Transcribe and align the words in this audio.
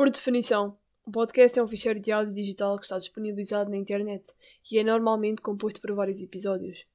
Por 0.00 0.08
definição, 0.08 0.78
um 1.06 1.12
podcast 1.12 1.58
é 1.58 1.62
um 1.62 1.68
ficheiro 1.68 2.00
de 2.00 2.10
áudio 2.10 2.32
digital 2.32 2.74
que 2.78 2.84
está 2.84 2.96
disponibilizado 2.96 3.68
na 3.68 3.76
internet 3.76 4.32
e 4.72 4.78
é 4.78 4.82
normalmente 4.82 5.42
composto 5.42 5.78
por 5.78 5.92
vários 5.92 6.22
episódios. 6.22 6.86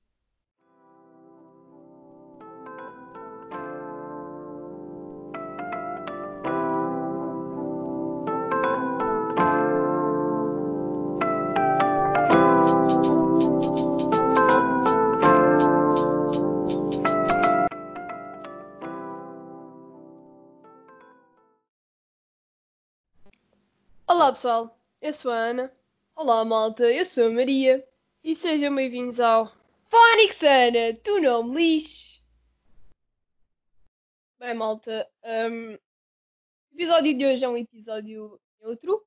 Olá 24.25 24.33
pessoal, 24.33 24.79
eu 25.03 25.13
sou 25.13 25.31
a 25.31 25.35
Ana 25.35 25.71
Olá 26.15 26.43
malta, 26.43 26.91
eu 26.91 27.05
sou 27.05 27.27
a 27.27 27.29
Maria. 27.29 27.87
e 28.23 28.33
sejam 28.33 28.73
bem-vindos 28.73 29.19
ao 29.19 29.45
Fónix 29.87 30.41
Ana, 30.41 30.95
tu 31.03 31.21
não 31.21 31.43
me 31.43 31.55
lixes. 31.55 32.23
Bem 34.39 34.55
malta, 34.55 35.07
hum, 35.23 35.75
o 35.75 36.73
episódio 36.73 37.15
de 37.15 37.23
hoje 37.23 37.45
é 37.45 37.49
um 37.49 37.55
episódio 37.55 38.41
neutro. 38.59 39.05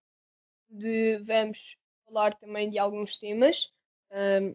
De, 0.70 1.18
vamos 1.24 1.76
falar 2.04 2.34
também 2.34 2.70
de 2.70 2.78
alguns 2.78 3.18
temas 3.18 3.72
hum, 4.12 4.54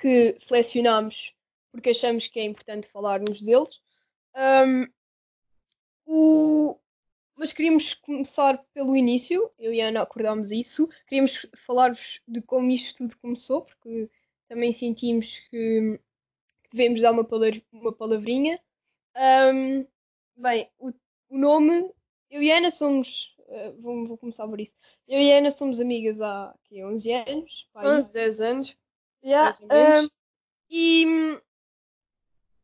que 0.00 0.34
selecionamos 0.40 1.32
porque 1.70 1.90
achamos 1.90 2.26
que 2.26 2.40
é 2.40 2.42
importante 2.42 2.88
falarmos 2.88 3.40
deles. 3.40 3.80
Hum, 4.34 4.88
o- 6.04 6.80
mas 7.38 7.52
queríamos 7.52 7.94
começar 7.94 8.58
pelo 8.74 8.96
início, 8.96 9.50
eu 9.58 9.72
e 9.72 9.80
a 9.80 9.88
Ana 9.88 10.02
acordámos 10.02 10.50
isso. 10.50 10.88
Queríamos 11.06 11.46
falar-vos 11.64 12.20
de 12.26 12.42
como 12.42 12.70
isto 12.70 12.96
tudo 12.96 13.16
começou, 13.18 13.62
porque 13.62 14.10
também 14.48 14.72
sentimos 14.72 15.38
que, 15.48 16.00
devemos 16.72 17.00
dar 17.00 17.12
uma, 17.12 17.24
palavra, 17.24 17.62
uma 17.72 17.92
palavrinha. 17.92 18.60
Ahm, 19.14 19.86
bem, 20.36 20.68
o, 20.78 20.88
o 21.28 21.38
nome, 21.38 21.90
eu 22.28 22.42
e 22.42 22.50
a 22.50 22.58
Ana 22.58 22.70
somos. 22.72 23.34
eh, 23.48 23.72
vou, 23.78 24.06
vou 24.06 24.18
começar 24.18 24.46
por 24.48 24.60
isso. 24.60 24.74
Eu 25.06 25.20
e 25.20 25.32
a 25.32 25.38
Ana 25.38 25.50
somos 25.50 25.80
amigas 25.80 26.20
há 26.20 26.50
aqui, 26.50 26.82
11 26.84 27.12
anos. 27.12 27.68
pá, 27.72 27.86
11, 27.86 28.12
10 28.12 28.40
anos. 28.40 28.78
Yeah, 29.24 29.56
ahm, 29.70 30.08
e, 30.70 31.06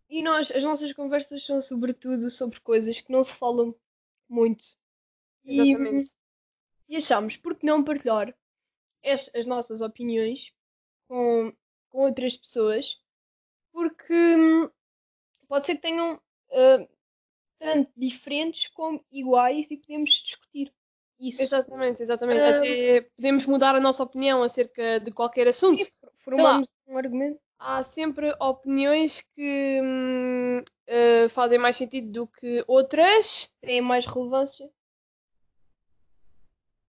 e 0.09 0.23
nós, 0.23 0.51
as 0.51 0.63
nossas 0.63 0.93
conversas 0.93 1.45
são 1.45 1.61
sobretudo 1.61 2.29
sobre 2.29 2.61
coisas 2.61 3.01
que 3.01 3.11
não 3.13 3.25
se 3.25 3.33
falam 3.33 3.75
muito. 4.29 4.65
E, 5.45 5.61
Exatamente. 5.61 6.11
e 6.89 6.97
achamos, 6.97 7.37
por 7.37 7.55
que 7.55 7.67
não 7.67 7.85
partilhar 7.85 8.35
as, 9.05 9.31
as 9.35 9.47
nossas 9.47 9.81
opiniões 9.81 10.53
com, 11.07 11.53
com 11.91 11.99
outras 11.99 12.37
pessoas? 12.37 13.01
Porque 13.73 14.15
pode 15.49 15.67
ser 15.67 15.77
que 15.77 15.83
tenham 15.83 16.21
ah, 16.53 16.89
tanto 17.59 17.93
diferentes 17.97 18.69
como 18.69 19.05
iguais 19.11 19.71
e 19.71 19.77
podemos 19.77 20.11
discutir 20.11 20.73
isso. 21.19 21.43
Exatamente, 21.43 22.03
exatamente. 22.03 22.41
Ah. 22.41 22.59
Até 22.59 23.01
podemos 23.17 23.47
mudar 23.47 23.75
a 23.75 23.81
nossa 23.81 24.03
opinião 24.03 24.43
acerca 24.43 25.01
de 25.01 25.11
qualquer 25.11 25.49
assunto. 25.49 25.83
E 25.83 25.93
formamos 26.19 26.69
um 26.87 26.99
argumento. 26.99 27.41
Há 27.59 27.83
sempre 27.83 28.35
opiniões 28.41 29.23
que 29.35 29.81
hum, 29.83 30.65
eh, 30.87 31.29
fazem 31.29 31.59
mais 31.59 31.77
sentido 31.77 32.11
do 32.11 32.27
que 32.27 32.65
outras. 32.67 33.53
Têm 33.61 33.81
mais 33.81 34.07
relevância. 34.07 34.69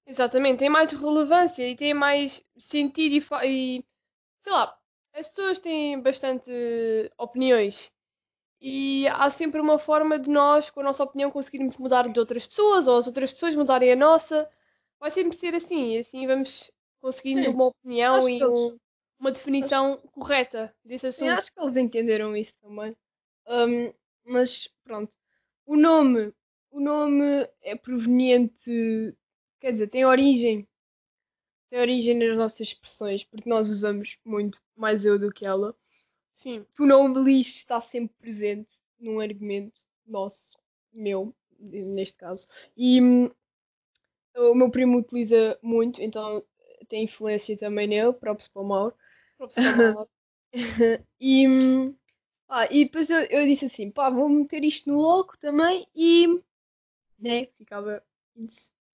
Exatamente, 0.08 0.60
tem 0.60 0.70
mais 0.70 0.92
relevância 0.92 1.68
e 1.68 1.76
tem 1.76 1.94
mais 1.94 2.44
sentido 2.58 3.16
e, 3.16 3.78
e 3.78 3.86
sei 4.44 4.54
lá, 4.54 4.78
as 5.14 5.28
pessoas 5.28 5.60
têm 5.60 6.00
bastante 6.00 6.52
opiniões 7.18 7.92
e 8.62 9.08
há 9.08 9.30
sempre 9.32 9.60
uma 9.60 9.80
forma 9.80 10.20
de 10.20 10.30
nós, 10.30 10.70
com 10.70 10.80
a 10.82 10.84
nossa 10.84 11.04
opinião, 11.04 11.32
conseguirmos 11.32 11.78
mudar 11.78 12.08
de 12.08 12.20
outras 12.20 12.48
pessoas 12.48 12.88
ou 12.88 12.98
as 12.98 13.08
outras 13.08 13.34
pessoas 13.34 13.56
mudarem 13.56 13.92
a 13.92 13.96
nossa. 13.96 14.48
Vai 15.00 15.12
sempre 15.12 15.36
ser 15.36 15.54
assim, 15.56 15.96
e 15.96 16.00
assim 16.00 16.26
vamos 16.28 16.72
conseguindo 17.02 17.42
Sim. 17.50 17.50
uma 17.50 17.66
opinião 17.66 18.18
Acho 18.20 18.30
e 18.30 18.42
eles- 18.42 18.56
um- 18.56 18.78
uma 19.20 19.32
definição 19.32 19.98
correta 20.12 20.76
desse 20.84 21.12
Sim, 21.12 21.30
assunto. 21.30 21.40
acho 21.40 21.52
que 21.54 21.60
eles 21.60 21.78
entenderam 21.78 22.36
isso 22.36 22.54
também. 22.62 22.96
Hum, 23.48 23.94
mas 24.26 24.68
pronto. 24.84 25.16
O 25.66 25.76
nome, 25.76 26.34
o 26.72 26.80
nome 26.80 27.50
é 27.62 27.76
proveniente, 27.76 29.16
quer 29.60 29.72
dizer, 29.72 29.88
tem 29.88 30.06
origem. 30.06 30.68
Tem 31.70 31.80
origem 31.80 32.16
nas 32.18 32.36
nossas 32.38 32.62
expressões, 32.70 33.24
porque 33.24 33.50
nós 33.50 33.70
usamos 33.70 34.18
muito 34.26 34.60
mais 34.76 35.06
eu 35.06 35.20
do 35.20 35.32
que 35.32 35.46
ela. 35.46 35.76
Sim, 36.34 36.66
Tu 36.76 36.86
não 36.86 37.08
me 37.08 37.24
lixes 37.24 37.58
está 37.58 37.80
sempre 37.82 38.16
presente 38.20 38.76
num 39.00 39.20
argumento 39.20 39.80
nosso, 40.06 40.58
meu, 40.94 41.34
neste 41.60 42.16
caso. 42.16 42.48
E 42.78 43.02
hum, 43.02 43.30
o 44.38 44.54
meu 44.56 44.70
primo 44.70 44.98
utiliza 44.98 45.58
muito, 45.62 46.02
então 46.02 46.44
tem 46.88 47.04
influência 47.04 47.58
também 47.58 47.88
nele, 47.88 48.14
próprio 48.14 48.50
para 48.52 48.62
o 48.62 48.66
Mauro. 48.66 48.96
e, 51.20 51.48
hum, 51.48 51.96
pá, 52.48 52.68
e 52.72 52.86
depois 52.86 53.10
eu, 53.10 53.22
eu 53.26 53.46
disse 53.48 53.66
assim, 53.66 53.92
pá, 53.92 54.10
vou 54.10 54.30
meter 54.30 54.64
isto 54.64 54.90
no 54.90 55.02
logo 55.02 55.38
também 55.38 55.88
e 55.96 56.28
né, 57.20 57.48
ficava, 57.58 58.04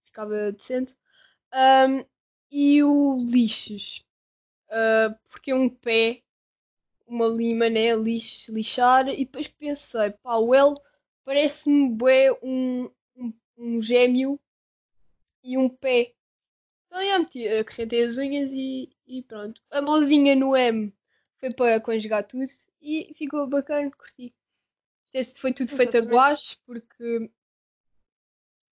ficava 0.03 0.51
decente. 0.51 0.95
Hum, 1.53 2.05
e 2.51 2.83
o 2.83 3.25
lixes, 3.27 4.05
ah, 4.69 5.15
porque 5.27 5.51
é 5.51 5.55
um 5.55 5.69
pé, 5.69 6.21
uma 7.07 7.27
lima, 7.27 7.69
né, 7.69 7.95
lix, 7.95 8.47
lixar, 8.49 9.07
e 9.09 9.25
depois 9.25 9.47
pensei, 9.47 10.11
pá, 10.23 10.37
o 10.37 10.53
L 10.55 10.73
parece-me 11.25 11.89
bué 11.89 12.31
um, 12.41 12.89
um, 13.15 13.33
um 13.57 13.81
gêmeo 13.81 14.39
e 15.43 15.57
um 15.57 15.69
pé. 15.69 16.13
Então 16.87 17.05
já 17.05 17.19
meti, 17.19 17.47
acrescentei 17.47 18.03
as 18.03 18.17
unhas 18.17 18.51
e, 18.53 18.89
e 19.07 19.23
pronto. 19.23 19.61
A 19.71 19.81
mãozinha 19.81 20.35
no 20.35 20.55
M 20.55 20.93
foi 21.39 21.53
para 21.53 21.79
conjugar 21.81 22.25
tudo 22.25 22.45
e 22.81 23.13
ficou 23.15 23.47
bacana, 23.47 23.91
curti. 23.91 24.33
Este 25.13 25.39
foi 25.39 25.53
tudo 25.53 25.71
feito 25.71 25.97
a 25.97 26.01
guache 26.01 26.57
porque 26.65 27.29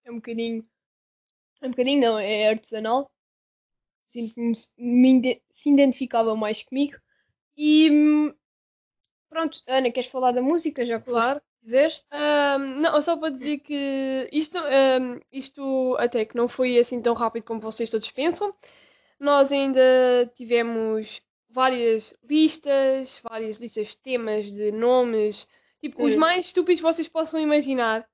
é 0.05 0.11
um 0.11 0.15
bocadinho. 0.15 0.67
É 1.61 1.67
um 1.67 1.71
bocadinho 1.71 2.01
não, 2.01 2.17
é 2.19 2.49
artesanal. 2.49 3.11
Sinto 4.05 4.33
que 4.33 4.41
me, 4.41 4.53
me 4.77 5.17
ide- 5.17 5.43
se 5.51 5.69
identificava 5.69 6.35
mais 6.35 6.63
comigo. 6.63 6.97
E 7.57 8.33
pronto, 9.29 9.61
Ana, 9.67 9.91
queres 9.91 10.09
falar 10.09 10.31
da 10.31 10.41
música? 10.41 10.85
Já 10.85 10.99
Claro. 10.99 11.41
fizeste? 11.61 12.05
Ahm, 12.09 12.79
não, 12.79 13.01
só 13.01 13.17
para 13.17 13.29
dizer 13.29 13.59
que 13.59 14.29
isto, 14.31 14.57
ahm, 14.57 15.19
isto 15.31 15.95
até 15.99 16.25
que 16.25 16.37
não 16.37 16.47
foi 16.47 16.77
assim 16.79 17.01
tão 17.01 17.13
rápido 17.13 17.43
como 17.43 17.59
vocês 17.59 17.91
todos 17.91 18.09
pensam. 18.11 18.55
Nós 19.19 19.51
ainda 19.51 19.81
tivemos 20.33 21.21
várias 21.49 22.13
listas, 22.23 23.19
várias 23.23 23.57
listas 23.57 23.89
de 23.89 23.97
temas, 23.97 24.51
de 24.51 24.71
nomes, 24.71 25.47
tipo, 25.81 26.03
os 26.05 26.15
Hum. 26.15 26.19
mais 26.19 26.47
estúpidos 26.47 26.81
que 26.81 26.87
vocês 26.87 27.07
possam 27.09 27.39
imaginar. 27.39 28.07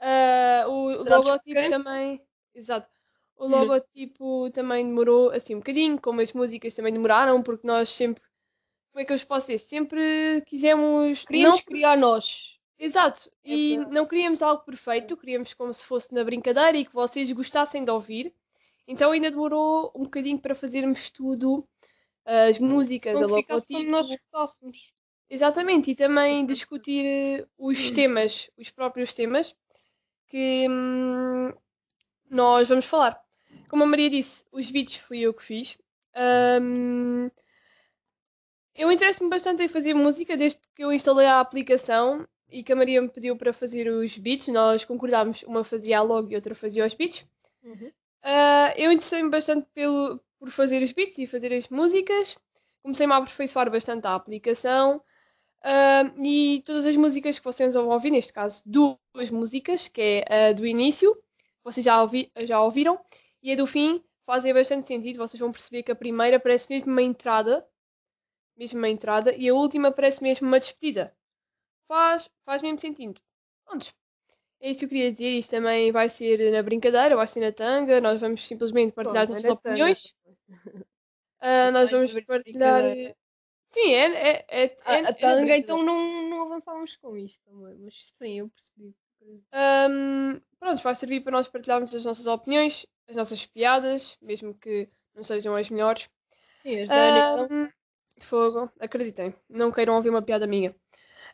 Ah, 0.00 0.64
o 0.68 1.02
o 1.02 1.04
logotipo 1.04 1.66
também. 1.66 2.22
Exato. 2.54 2.88
O 3.36 3.46
logotipo 3.46 4.50
também 4.50 4.86
demorou 4.86 5.30
assim 5.30 5.54
um 5.54 5.58
bocadinho, 5.58 6.00
como 6.00 6.20
as 6.20 6.32
músicas 6.32 6.74
também 6.74 6.92
demoraram, 6.92 7.42
porque 7.42 7.66
nós 7.66 7.88
sempre. 7.90 8.22
Como 8.92 9.02
é 9.02 9.04
que 9.06 9.12
eu 9.12 9.16
vos 9.18 9.24
posso 9.24 9.46
dizer? 9.48 9.58
Sempre 9.58 10.42
quisemos. 10.46 11.24
Queríamos 11.24 11.56
não 11.56 11.62
criar 11.62 11.96
nós. 11.96 12.58
Exato, 12.78 13.30
É 13.44 13.56
e 13.56 13.76
verdade. 13.76 13.94
não 13.94 14.06
queríamos 14.06 14.40
algo 14.42 14.64
perfeito, 14.64 15.16
queríamos 15.16 15.52
como 15.54 15.72
se 15.74 15.84
fosse 15.84 16.12
na 16.14 16.22
brincadeira 16.24 16.76
e 16.78 16.84
que 16.84 16.92
vocês 16.94 17.30
gostassem 17.32 17.84
de 17.84 17.90
ouvir. 17.90 18.34
Então 18.86 19.10
ainda 19.12 19.30
demorou 19.30 19.92
um 19.96 20.04
bocadinho 20.04 20.40
para 20.40 20.54
fazermos 20.54 21.10
tudo, 21.10 21.68
as 22.28 22.58
músicas, 22.58 23.14
a 23.16 23.20
Como 23.22 23.34
ficasse 23.34 23.66
logotipo. 23.66 23.72
como 23.72 23.90
nós 23.90 24.08
gostássemos. 24.08 24.78
Exatamente, 25.30 25.90
e 25.90 25.94
também 25.94 26.44
discutir 26.46 27.04
eh, 27.04 27.46
os 27.58 27.90
Hum. 27.90 27.94
temas, 27.94 28.50
os 28.56 28.70
próprios 28.70 29.14
temas 29.14 29.54
que 30.28 30.66
hum, 30.68 31.52
nós 32.30 32.68
vamos 32.68 32.84
falar. 32.86 33.20
Como 33.68 33.84
a 33.84 33.86
Maria 33.86 34.10
disse, 34.10 34.44
os 34.52 34.70
vídeos 34.70 34.96
fui 34.96 35.20
eu 35.20 35.34
que 35.34 35.42
fiz. 35.42 35.78
Hum, 36.62 37.30
eu 38.74 38.90
interesso-me 38.90 39.28
bastante 39.28 39.62
em 39.62 39.68
fazer 39.68 39.92
música 39.94 40.36
desde 40.36 40.60
que 40.74 40.82
eu 40.84 40.92
instalei 40.92 41.26
a 41.26 41.40
aplicação 41.40 42.26
e 42.50 42.62
que 42.62 42.72
a 42.72 42.76
Maria 42.76 43.02
me 43.02 43.08
pediu 43.10 43.36
para 43.36 43.52
fazer 43.52 43.88
os 43.90 44.16
beats. 44.16 44.48
Nós 44.48 44.84
concordámos, 44.84 45.42
uma 45.42 45.64
fazia 45.64 45.98
a 45.98 46.02
log 46.02 46.32
e 46.32 46.36
outra 46.36 46.54
fazia 46.54 46.86
os 46.86 46.94
beats. 46.94 47.26
Ah, 48.22 48.72
eu 48.76 48.92
interessei-me 48.92 49.30
bastante 49.30 49.66
pelo, 49.74 50.20
por 50.38 50.50
fazer 50.50 50.82
os 50.82 50.92
beats 50.92 51.18
e 51.18 51.26
fazer 51.26 51.52
as 51.52 51.68
músicas. 51.68 52.36
Comecei-me 52.82 53.12
a 53.12 53.16
aperfeiçoar 53.16 53.70
bastante 53.70 54.06
a 54.06 54.14
aplicação. 54.14 55.02
Ah, 55.62 56.04
e 56.22 56.62
todas 56.66 56.86
as 56.86 56.96
músicas 56.96 57.38
que 57.38 57.44
vocês 57.44 57.74
vão 57.74 57.88
ouvir, 57.88 58.10
neste 58.10 58.32
caso 58.32 58.62
duas 58.66 59.30
músicas, 59.30 59.88
que 59.88 60.24
é 60.28 60.50
a 60.50 60.52
do 60.52 60.66
início, 60.66 61.16
vocês 61.64 61.84
já, 61.84 62.00
ouvi, 62.02 62.32
já 62.40 62.62
ouviram, 62.62 63.00
e 63.42 63.52
a 63.52 63.56
do 63.56 63.66
fim 63.66 64.02
fazem 64.26 64.54
bastante 64.54 64.86
sentido. 64.86 65.18
Vocês 65.18 65.40
vão 65.40 65.52
perceber 65.52 65.82
que 65.84 65.92
a 65.92 65.96
primeira 65.96 66.40
parece 66.40 66.68
mesmo 66.72 66.92
uma 66.92 67.02
entrada, 67.02 67.66
mesmo 68.56 68.78
uma 68.78 68.88
entrada, 68.90 69.34
e 69.36 69.48
a 69.48 69.54
última 69.54 69.92
parece 69.92 70.22
mesmo 70.22 70.46
uma 70.48 70.60
despedida. 70.60 71.14
Faz, 71.88 72.30
faz 72.46 72.62
mesmo 72.62 72.80
sentido. 72.80 73.20
Prontos. 73.66 73.94
É 74.60 74.70
isso 74.70 74.80
que 74.80 74.84
eu 74.86 74.88
queria 74.88 75.10
dizer. 75.12 75.30
Isto 75.30 75.50
também 75.50 75.92
vai 75.92 76.08
ser 76.08 76.50
na 76.50 76.62
brincadeira, 76.62 77.16
vai 77.16 77.26
ser 77.26 77.40
na 77.40 77.52
tanga. 77.52 78.00
Nós 78.00 78.20
vamos 78.20 78.44
simplesmente 78.44 78.92
partilhar 78.92 79.26
Pronto, 79.26 79.38
as 79.38 79.44
é 79.44 79.48
nossas 79.48 79.58
opiniões. 79.58 80.14
Ah, 81.40 81.70
nós 81.70 81.88
vamos 81.90 82.12
partilhar. 82.24 82.82
Sim, 83.70 83.92
é. 83.92 84.06
é, 84.06 84.46
é, 84.48 84.64
é, 84.64 84.76
Ah, 84.84 84.96
é 84.96 85.04
a 85.04 85.14
tanga, 85.14 85.56
então 85.56 85.82
não, 85.82 86.28
não 86.28 86.42
avançávamos 86.42 86.96
com 86.96 87.16
isto 87.16 87.38
também, 87.44 87.76
mas 87.78 87.94
sim, 88.18 88.40
eu 88.40 88.48
percebi. 88.48 88.94
Ahm, 89.52 90.40
pronto, 90.58 90.82
vai 90.82 90.94
servir 90.94 91.20
para 91.20 91.32
nós 91.32 91.48
partilharmos 91.48 91.94
as 91.94 92.04
nossas 92.04 92.26
opiniões, 92.26 92.86
as 93.06 93.14
nossas 93.16 93.44
piadas, 93.46 94.16
mesmo 94.22 94.54
que 94.54 94.88
não 95.14 95.22
sejam 95.22 95.54
as 95.54 95.70
melhores. 95.70 96.08
Sim, 96.62 96.80
as 96.80 96.88
da 96.88 97.48
fogo, 98.20 98.70
acreditem, 98.80 99.32
não 99.48 99.70
queiram 99.70 99.94
ouvir 99.94 100.10
uma 100.10 100.22
piada 100.22 100.46
minha. 100.46 100.74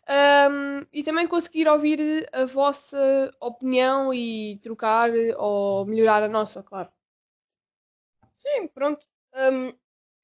Ahm, 0.07 0.87
e 0.93 1.03
também 1.03 1.27
conseguir 1.27 1.67
ouvir 1.69 2.29
a 2.33 2.45
vossa 2.45 3.33
opinião 3.41 4.13
e 4.13 4.59
trocar 4.63 5.11
ou 5.39 5.87
melhorar 5.87 6.23
a 6.23 6.29
nossa, 6.29 6.63
claro. 6.63 6.91
Sim, 8.39 8.69
pronto. 8.69 9.07
Hum, 9.35 9.73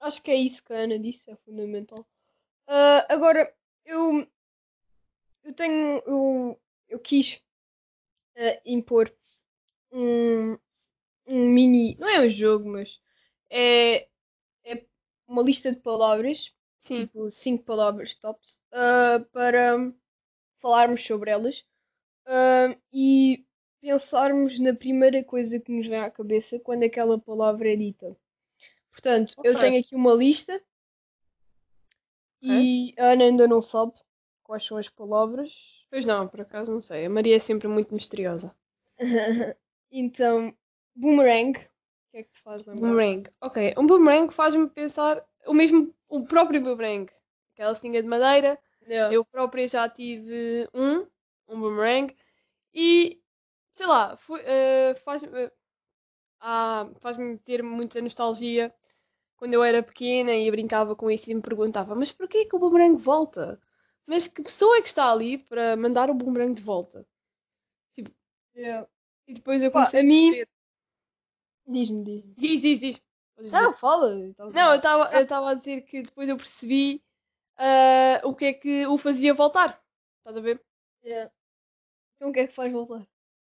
acho 0.01 0.23
que 0.23 0.31
é 0.31 0.37
isso 0.37 0.63
que 0.63 0.73
a 0.73 0.79
Ana 0.81 0.99
disse, 0.99 1.31
é 1.31 1.37
fundamental. 1.37 2.07
Ah, 2.67 3.07
agora, 3.09 3.53
eu, 3.85 4.27
eu 5.45 5.55
tenho. 5.55 6.03
Eu, 6.07 6.61
eu 6.89 6.99
quis 6.99 7.43
ah, 8.37 8.61
impor 8.65 9.13
um, 9.93 10.59
um 11.27 11.49
mini. 11.49 11.97
Não 11.99 12.09
é 12.09 12.21
um 12.21 12.31
jogo, 12.31 12.69
mas 12.71 13.01
é, 13.51 14.09
é 14.65 14.87
uma 15.27 15.43
lista 15.43 15.73
de 15.73 15.81
palavras, 15.81 16.55
Sim, 16.81 17.07
tipo 17.07 17.31
cinco 17.31 17.65
palavras 17.65 18.15
tops, 18.15 18.59
ah, 18.73 19.25
para 19.33 19.93
falarmos 20.61 21.05
sobre 21.05 21.31
elas 21.31 21.65
ah, 22.27 22.75
e 22.93 23.45
pensarmos 23.81 24.59
na 24.59 24.75
primeira 24.75 25.23
coisa 25.25 25.59
que 25.59 25.73
nos 25.73 25.87
vem 25.87 26.01
à 26.01 26.11
cabeça 26.11 26.59
quando 26.59 26.83
aquela 26.85 27.19
palavra 27.19 27.73
é 27.73 27.77
dita. 27.77 28.17
Portanto, 28.91 29.35
eu 29.43 29.53
Ok. 29.53 29.61
tenho 29.61 29.81
aqui 29.81 29.95
uma 29.95 30.13
lista 30.13 30.61
e 32.43 32.95
a 32.99 33.13
Ana 33.13 33.25
ainda 33.25 33.47
não 33.47 33.61
sabe 33.61 33.93
quais 34.43 34.65
são 34.65 34.77
as 34.77 34.89
palavras. 34.89 35.53
pois 35.91 36.05
não, 36.05 36.27
por 36.27 36.41
acaso 36.41 36.73
não 36.73 36.81
sei. 36.81 37.07
A 37.07 37.11
Maria 37.11 37.37
é 37.37 37.39
sempre 37.39 37.69
muito 37.69 37.95
misteriosa. 37.95 38.55
então, 39.91 40.55
boomerang. 40.95 41.59
O 41.59 42.11
que 42.11 42.19
é 42.19 42.23
que 42.23 42.31
te 42.31 42.41
faz 42.41 42.67
lembrar? 42.67 42.81
Boomerang. 42.81 43.31
Ok, 43.41 43.75
um 43.79 43.87
boomerang 43.87 44.33
faz-me 44.33 44.69
pensar 44.69 45.25
o 45.47 45.55
mesmo, 45.55 45.95
o 46.11 46.27
próprio 46.27 46.61
boomerang. 46.61 47.11
Aquela 47.55 47.75
cinga 47.75 48.03
de 48.03 48.09
madeira. 48.09 48.59
Yeah. 48.87 49.15
Eu 49.15 49.25
própria 49.25 49.67
já 49.69 49.89
tive 49.89 50.69
um, 50.75 51.07
um 51.49 51.61
boomerang. 51.61 52.15
E, 52.75 53.23
sei 53.75 53.87
lá, 53.87 54.19
eh, 54.45 54.95
faz, 55.05 55.23
eh, 55.23 55.53
ah, 56.41 56.89
faz-me 57.01 57.39
ter 57.39 57.63
muita 57.63 58.01
nostalgia 58.01 58.75
quando 59.37 59.55
eu 59.55 59.65
era 59.65 59.83
pequena 59.83 60.33
e 60.33 60.51
brincava 60.51 60.95
com 60.95 61.11
isso 61.11 61.31
e 61.31 61.35
me 61.35 61.41
perguntava, 61.41 61.95
mas 61.95 62.13
porquê 62.13 62.45
que 62.45 62.55
o 62.55 62.59
boomerang 62.59 62.97
volta? 62.97 63.59
Mas 64.07 64.29
que 64.29 64.43
pessoa 64.43 64.77
é 64.77 64.83
que 64.83 64.89
está 64.89 65.11
ali 65.11 65.39
para 65.39 65.77
mandar 65.77 66.11
o 66.11 66.15
boomerang 66.15 66.53
de 66.53 66.63
volta? 66.63 67.07
Yeah. 68.55 68.87
E 69.27 69.35
depois 69.35 69.63
eu 69.63 69.71
Pá, 69.71 69.81
comecei 69.81 70.01
a 70.01 70.03
a 70.03 70.07
mim-. 70.07 70.45
Diz-me, 71.67 72.05
diz. 72.05 72.25
Diz, 72.37 72.63
diz, 72.63 72.81
diz. 72.81 73.03
Não, 73.41 73.73
fala. 73.73 74.15
Não, 74.53 74.71
eu 74.71 74.77
estava 74.77 75.11
eu 75.15 75.45
a 75.47 75.55
dizer 75.55 75.83
que 75.83 76.03
depois 76.03 76.29
eu 76.29 76.37
percebi 76.37 77.03
ah, 77.57 78.21
o 78.25 78.35
que 78.35 78.47
é 78.47 78.53
que 78.53 78.87
o 78.87 78.97
fazia 78.99 79.35
voltar. 79.35 79.83
Estás 80.19 80.37
a 80.37 80.41
ver? 80.41 80.63
Yeah. 81.05 81.31
Então 82.17 82.31
o 82.31 82.33
que 82.33 82.41
é 82.41 82.47
que 82.47 82.55
faz 82.55 82.73
voltar? 82.73 83.07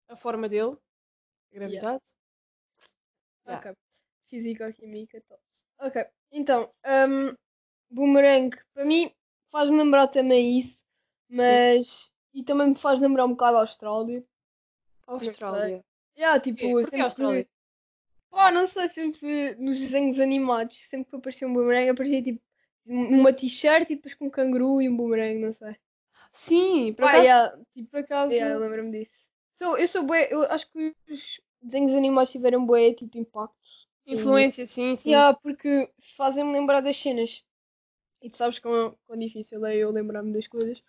A 0.08 0.17
forma 0.17 0.49
dele. 0.49 0.76
A 1.50 1.55
gravidade. 1.55 2.02
Yeah. 3.46 3.70
Ok. 3.70 3.76
Físico-química, 4.29 5.20
tops. 5.23 5.67
Ok. 5.79 6.06
Então, 6.31 6.73
um, 6.87 7.35
boomerang, 7.90 8.56
para 8.73 8.85
mim, 8.85 9.12
faz-me 9.50 9.76
lembrar 9.76 10.08
também 10.08 10.58
isso, 10.58 10.82
mas. 11.28 12.11
E 12.32 12.43
também 12.43 12.69
me 12.69 12.75
faz 12.75 12.99
lembrar 12.99 13.26
um 13.26 13.32
bocado 13.32 13.58
a 13.58 13.61
Austrália. 13.61 14.25
Austrália. 15.06 15.85
Yeah, 16.17 16.40
tipo, 16.40 16.58
Porquê? 16.61 16.73
Porquê 16.73 16.85
sempre- 16.85 17.02
Austrália? 17.02 17.49
Pá, 18.32 18.50
não 18.50 18.67
sei, 18.67 18.88
sempre 18.88 19.55
nos 19.56 19.79
desenhos 19.79 20.19
animados, 20.19 20.79
sempre 20.88 21.11
que 21.11 21.17
aparecia 21.17 21.46
um 21.46 21.52
boomerang, 21.52 21.90
aparecia 21.90 22.23
tipo 22.23 22.40
uma 22.87 23.31
t-shirt 23.32 23.90
e 23.90 23.94
depois 23.96 24.14
com 24.14 24.26
um 24.26 24.31
canguru 24.31 24.81
e 24.81 24.88
um 24.88 24.96
boomerang, 24.96 25.38
não 25.38 25.52
sei. 25.52 25.76
Sim, 26.32 26.94
por 26.94 27.05
Pá, 27.05 27.11
acaso. 27.11 27.25
yeah, 27.25 27.58
tipo, 27.75 27.90
Por 27.90 28.00
acaso 28.00 28.34
yeah, 28.34 28.58
lembro-me 28.58 28.90
disso. 28.90 29.12
Sou, 29.55 29.76
eu 29.76 29.87
sou 29.87 30.02
bué, 30.05 30.29
eu 30.32 30.43
acho 30.44 30.69
que 30.73 30.94
os 31.11 31.40
desenhos 31.62 31.94
animados 31.94 32.32
tiveram 32.32 32.64
bué, 32.64 32.94
tipo, 32.94 33.19
impacto. 33.19 33.55
influência, 34.06 34.64
sim, 34.67 34.96
sim. 34.96 35.11
Yeah, 35.11 35.38
porque 35.43 35.90
fazem-me 36.17 36.52
lembrar 36.52 36.81
das 36.81 36.96
cenas. 36.96 37.44
E 38.23 38.31
tu 38.31 38.37
sabes 38.38 38.58
quão, 38.58 38.96
quão 39.05 39.19
difícil 39.19 39.64
é 39.67 39.76
eu 39.76 39.90
lembrar-me 39.90 40.32
das 40.32 40.49
coisas. 40.49 40.82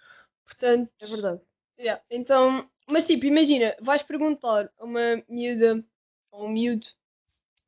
Portanto, 0.46 0.90
É 1.02 1.06
verdade. 1.08 1.42
yeah, 1.78 2.02
então, 2.10 2.70
mas 2.88 3.06
tipo, 3.06 3.26
imagina, 3.26 3.76
vais 3.82 4.02
perguntar 4.02 4.72
a 4.78 4.86
uma 4.86 5.22
miúda 5.28 5.84
ou 6.32 6.46
um 6.46 6.50
miúdo 6.50 6.88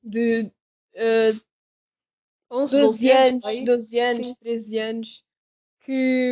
de 0.06 0.52
eh, 0.94 1.34
11, 2.52 2.72
12 2.72 2.81
12 2.81 3.12
anos. 3.12 3.28
anos, 3.28 3.46
aí. 3.46 3.66
12 3.66 4.00
anos, 4.00 4.28
Sim. 4.28 4.36
13 4.36 4.78
anos 4.78 5.25
que, 5.81 6.31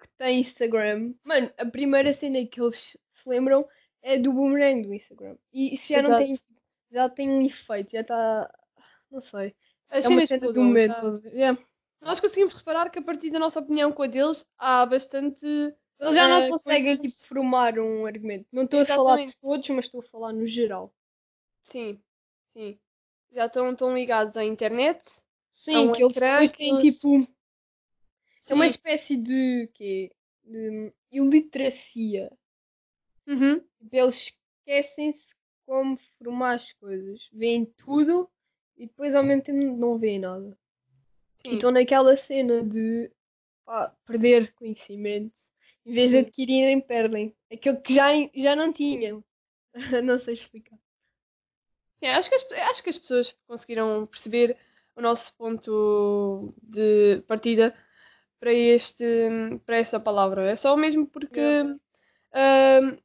que 0.00 0.08
tem 0.18 0.40
Instagram. 0.40 1.14
Mano, 1.24 1.52
a 1.58 1.66
primeira 1.66 2.12
cena 2.12 2.44
que 2.46 2.60
eles 2.60 2.96
se 3.10 3.28
lembram 3.28 3.66
é 4.02 4.18
do 4.18 4.32
boomerang 4.32 4.82
do 4.82 4.94
Instagram. 4.94 5.36
E 5.52 5.74
isso 5.74 5.88
já 5.88 6.02
não 6.02 6.16
tem, 6.16 6.32
Exato. 6.32 6.44
já 6.92 7.08
tem 7.08 7.30
um 7.30 7.46
efeito, 7.46 7.92
já 7.92 8.02
está, 8.02 8.54
não 9.10 9.20
sei. 9.20 9.54
As 9.88 10.04
é 10.04 10.08
uma 10.08 10.26
cena 10.26 10.52
do 10.52 10.72
ver? 10.72 10.90
Yeah. 11.32 11.58
Nós 12.00 12.20
conseguimos 12.20 12.52
reparar 12.52 12.90
que 12.90 12.98
a 12.98 13.02
partir 13.02 13.30
da 13.30 13.38
nossa 13.38 13.60
opinião 13.60 13.90
com 13.90 14.02
a 14.02 14.06
deles 14.06 14.46
há 14.58 14.84
bastante. 14.84 15.46
Eles 15.46 16.14
já 16.14 16.28
não 16.28 16.42
eh, 16.42 16.48
conseguem 16.50 16.96
coisas- 16.96 17.16
tipo, 17.16 17.28
formar 17.28 17.78
um 17.78 18.04
argumento. 18.04 18.46
Não 18.52 18.64
estou 18.64 18.80
a 18.80 18.84
falar 18.84 19.24
de 19.24 19.34
todos, 19.38 19.66
mas 19.70 19.86
estou 19.86 20.00
a 20.00 20.04
falar 20.04 20.32
no 20.32 20.46
geral. 20.46 20.92
Sim, 21.62 21.98
sim. 22.54 22.78
Já 23.32 23.46
estão 23.46 23.74
tão 23.74 23.94
ligados 23.94 24.36
à 24.36 24.44
internet. 24.44 25.04
Sim, 25.54 25.88
um 25.88 25.92
que 25.92 26.02
eles 26.02 26.14
depois 26.14 26.52
têm 26.52 26.80
tipo. 26.80 27.28
É 28.48 28.54
uma 28.54 28.64
Sim. 28.64 28.70
espécie 28.70 29.16
de 29.16 29.68
quê? 29.74 30.12
De 30.44 30.92
iliteracia. 31.10 32.30
Uhum. 33.26 33.60
Tipo, 33.78 33.96
eles 33.96 34.32
esquecem-se 34.66 35.34
como 35.66 35.98
formar 36.18 36.54
as 36.54 36.72
coisas. 36.74 37.28
Veem 37.32 37.64
tudo 37.64 38.30
e 38.76 38.86
depois 38.86 39.14
ao 39.14 39.24
mesmo 39.24 39.42
tempo 39.42 39.76
não 39.76 39.98
veem 39.98 40.18
nada. 40.18 40.56
Sim. 41.36 41.54
Então 41.54 41.70
naquela 41.70 42.16
cena 42.16 42.62
de 42.62 43.10
pá, 43.64 43.94
perder 44.06 44.52
conhecimento, 44.54 45.38
em 45.86 45.92
vez 45.92 46.10
de 46.10 46.16
Sim. 46.16 46.22
adquirirem, 46.22 46.80
perdem. 46.80 47.34
Aquilo 47.50 47.80
que 47.80 47.94
já, 47.94 48.08
já 48.34 48.54
não 48.54 48.72
tinham. 48.72 49.24
não 50.04 50.18
sei 50.18 50.34
explicar. 50.34 50.78
Sim, 52.02 52.08
acho 52.10 52.28
que, 52.28 52.34
as, 52.36 52.52
acho 52.70 52.82
que 52.82 52.90
as 52.90 52.98
pessoas 52.98 53.36
conseguiram 53.46 54.06
perceber 54.06 54.56
o 54.96 55.00
nosso 55.00 55.34
ponto 55.34 56.40
de 56.62 57.22
partida 57.26 57.74
para, 58.40 58.52
este, 58.52 59.04
para 59.66 59.78
esta 59.78 60.00
palavra. 60.00 60.50
É 60.50 60.56
só 60.56 60.76
mesmo 60.76 61.06
porque 61.06 61.40
Yeah. 61.40 61.76
ahm, 62.32 62.98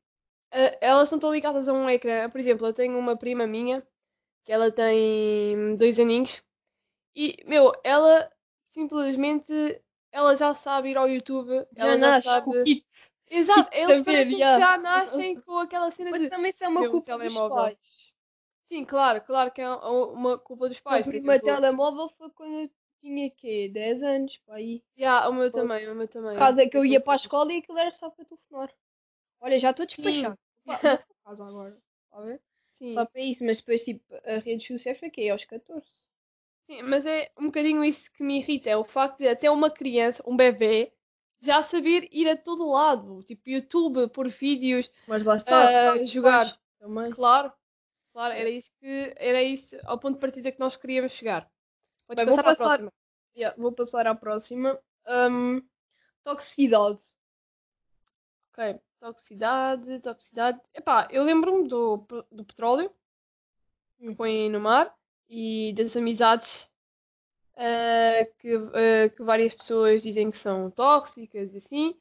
a- 0.51 0.77
elas 0.81 1.12
não 1.12 1.17
estão 1.17 1.34
ligadas 1.34 1.67
a 1.69 1.74
um 1.74 1.89
ecrã. 1.89 2.29
Por 2.29 2.39
exemplo, 2.39 2.67
eu 2.67 2.74
tenho 2.74 2.98
uma 3.00 3.17
prima 3.17 3.48
minha 3.48 3.86
que 4.46 4.51
ela 4.53 4.72
tem 4.72 5.75
dois 5.77 6.00
aninhos 6.00 6.43
e, 7.15 7.38
meu, 7.46 7.74
ela 7.84 8.31
simplesmente 8.69 9.53
ela 10.12 10.36
já 10.36 10.53
sabe 10.53 10.89
ir 10.91 10.98
ao 10.98 11.10
YouTube, 11.10 11.65
Já 11.77 11.84
ela 11.84 11.98
já 11.98 12.22
sabe. 12.22 12.46
com 12.46 12.63
kit. 12.63 12.86
Exato, 13.29 13.69
eles 13.77 13.98
saber, 13.98 14.05
parecem 14.05 14.39
que 14.41 14.50
já 14.50 14.77
nascem 14.77 15.36
com 15.41 15.60
aquela 15.60 15.91
cena 15.91 16.12
Mas 16.12 16.22
de. 16.22 16.29
também 16.29 16.50
isso 16.50 16.63
é 16.63 16.67
uma 16.67 16.86
culpa 16.89 17.17
dos 17.19 17.39
pais. 17.41 17.77
Sim, 18.71 18.85
claro, 18.85 19.21
claro 19.21 19.51
que 19.51 19.61
é 19.61 19.69
um- 19.69 20.13
uma 20.13 20.38
culpa 20.38 20.69
dos 20.69 20.79
O 20.79 20.81
pais. 20.81 21.05
meu 21.05 21.13
primeiro 21.13 21.43
exemplo, 21.43 21.45
telemóvel 21.61 22.09
foi 22.17 22.29
quando 22.31 22.55
eu 22.63 22.69
tinha 23.01 23.29
quê? 23.31 23.69
10 23.69 24.03
anos, 24.03 24.38
pá, 24.45 24.55
aí. 24.55 24.83
Yeah, 24.97 25.27
o 25.29 25.33
meu 25.33 25.51
Pois. 25.51 25.63
também, 25.63 25.88
o 25.89 25.95
meu 25.95 26.07
também. 26.07 26.33
Por 26.33 26.39
causa 26.39 26.67
que 26.69 26.77
eu 26.77 26.85
ia 26.85 27.01
para 27.01 27.13
a 27.13 27.15
escola 27.17 27.53
e 27.53 27.57
aquilo 27.57 27.77
era 27.79 27.91
só 27.93 28.09
para 28.09 28.25
telefonar. 28.25 28.71
Olha, 29.41 29.59
já 29.59 29.71
estou 29.71 29.85
despachado. 29.88 30.38
Para 30.65 30.79
para 31.07 31.15
casa 31.25 31.45
agora. 31.47 31.77
Está 32.05 32.17
a 32.19 32.21
ver? 32.25 32.41
Sim, 32.79 32.95
Só 32.95 33.05
para 33.05 33.21
isso, 33.21 33.45
mas 33.45 33.59
depois 33.59 33.83
tipo, 33.85 34.03
a 34.25 34.39
rede 34.39 34.67
social 34.67 34.95
foi 34.95 35.09
aqui 35.09 35.29
aos 35.29 35.45
14. 35.45 35.91
sim, 36.65 36.81
mas 36.83 37.05
é 37.05 37.31
um 37.38 37.45
bocadinho 37.47 37.83
isso 37.83 38.11
que 38.11 38.23
me 38.23 38.38
irrita, 38.39 38.69
é 38.69 38.77
o 38.77 38.83
facto 38.83 39.17
de 39.19 39.27
até 39.27 39.49
uma 39.49 39.69
criança, 39.71 40.23
um 40.25 40.35
bebê, 40.38 40.91
já 41.39 41.61
saber 41.63 42.07
ir 42.11 42.27
a 42.29 42.38
todo 42.38 42.69
lado, 42.69 43.23
tipo 43.23 43.49
YouTube, 43.49 44.09
por 44.09 44.27
vídeos, 44.29 44.89
Mas 45.07 45.25
lá 45.25 45.35
está. 45.35 45.69
os 46.01 46.09
jogar. 46.09 46.57
Também. 46.79 47.11
Claro, 47.11 47.51
Claro, 48.13 48.33
era 48.33 48.49
isso 48.49 48.71
que 48.79 49.13
era 49.17 49.41
isso 49.41 49.75
ao 49.83 49.99
ponto 49.99 50.15
de 50.15 50.19
partida 50.19 50.51
que 50.51 50.59
nós 50.59 50.75
queríamos 50.75 51.11
chegar. 51.11 51.49
Podes 52.07 52.23
Bem, 52.23 52.25
vou 52.25 52.35
passar 52.37 52.49
à 52.49 52.55
passar- 52.55 52.67
próxima. 52.67 52.93
Yeah, 53.35 53.55
vou 53.61 53.71
passar 53.71 54.07
à 54.07 54.15
próxima. 54.15 54.79
Hum, 55.07 55.61
toxicidade. 56.23 56.99
Ok. 58.51 58.79
Toxicidade, 58.99 59.99
toxicidade. 60.01 60.59
Epá, 60.73 61.07
eu 61.11 61.23
lembro-me 61.23 61.67
do, 61.67 61.97
do 62.31 62.43
petróleo 62.43 62.93
que 63.97 64.09
Hum. 64.09 64.15
põem 64.15 64.49
no 64.49 64.59
mar 64.59 64.93
e 65.29 65.73
das 65.73 65.95
amizades 65.95 66.69
ah, 67.55 68.25
que, 68.39 68.55
ah, 68.55 69.09
que 69.15 69.23
várias 69.23 69.53
pessoas 69.53 70.01
dizem 70.03 70.29
que 70.31 70.37
são 70.37 70.69
tóxicas 70.71 71.53
e 71.53 71.57
assim. 71.57 71.99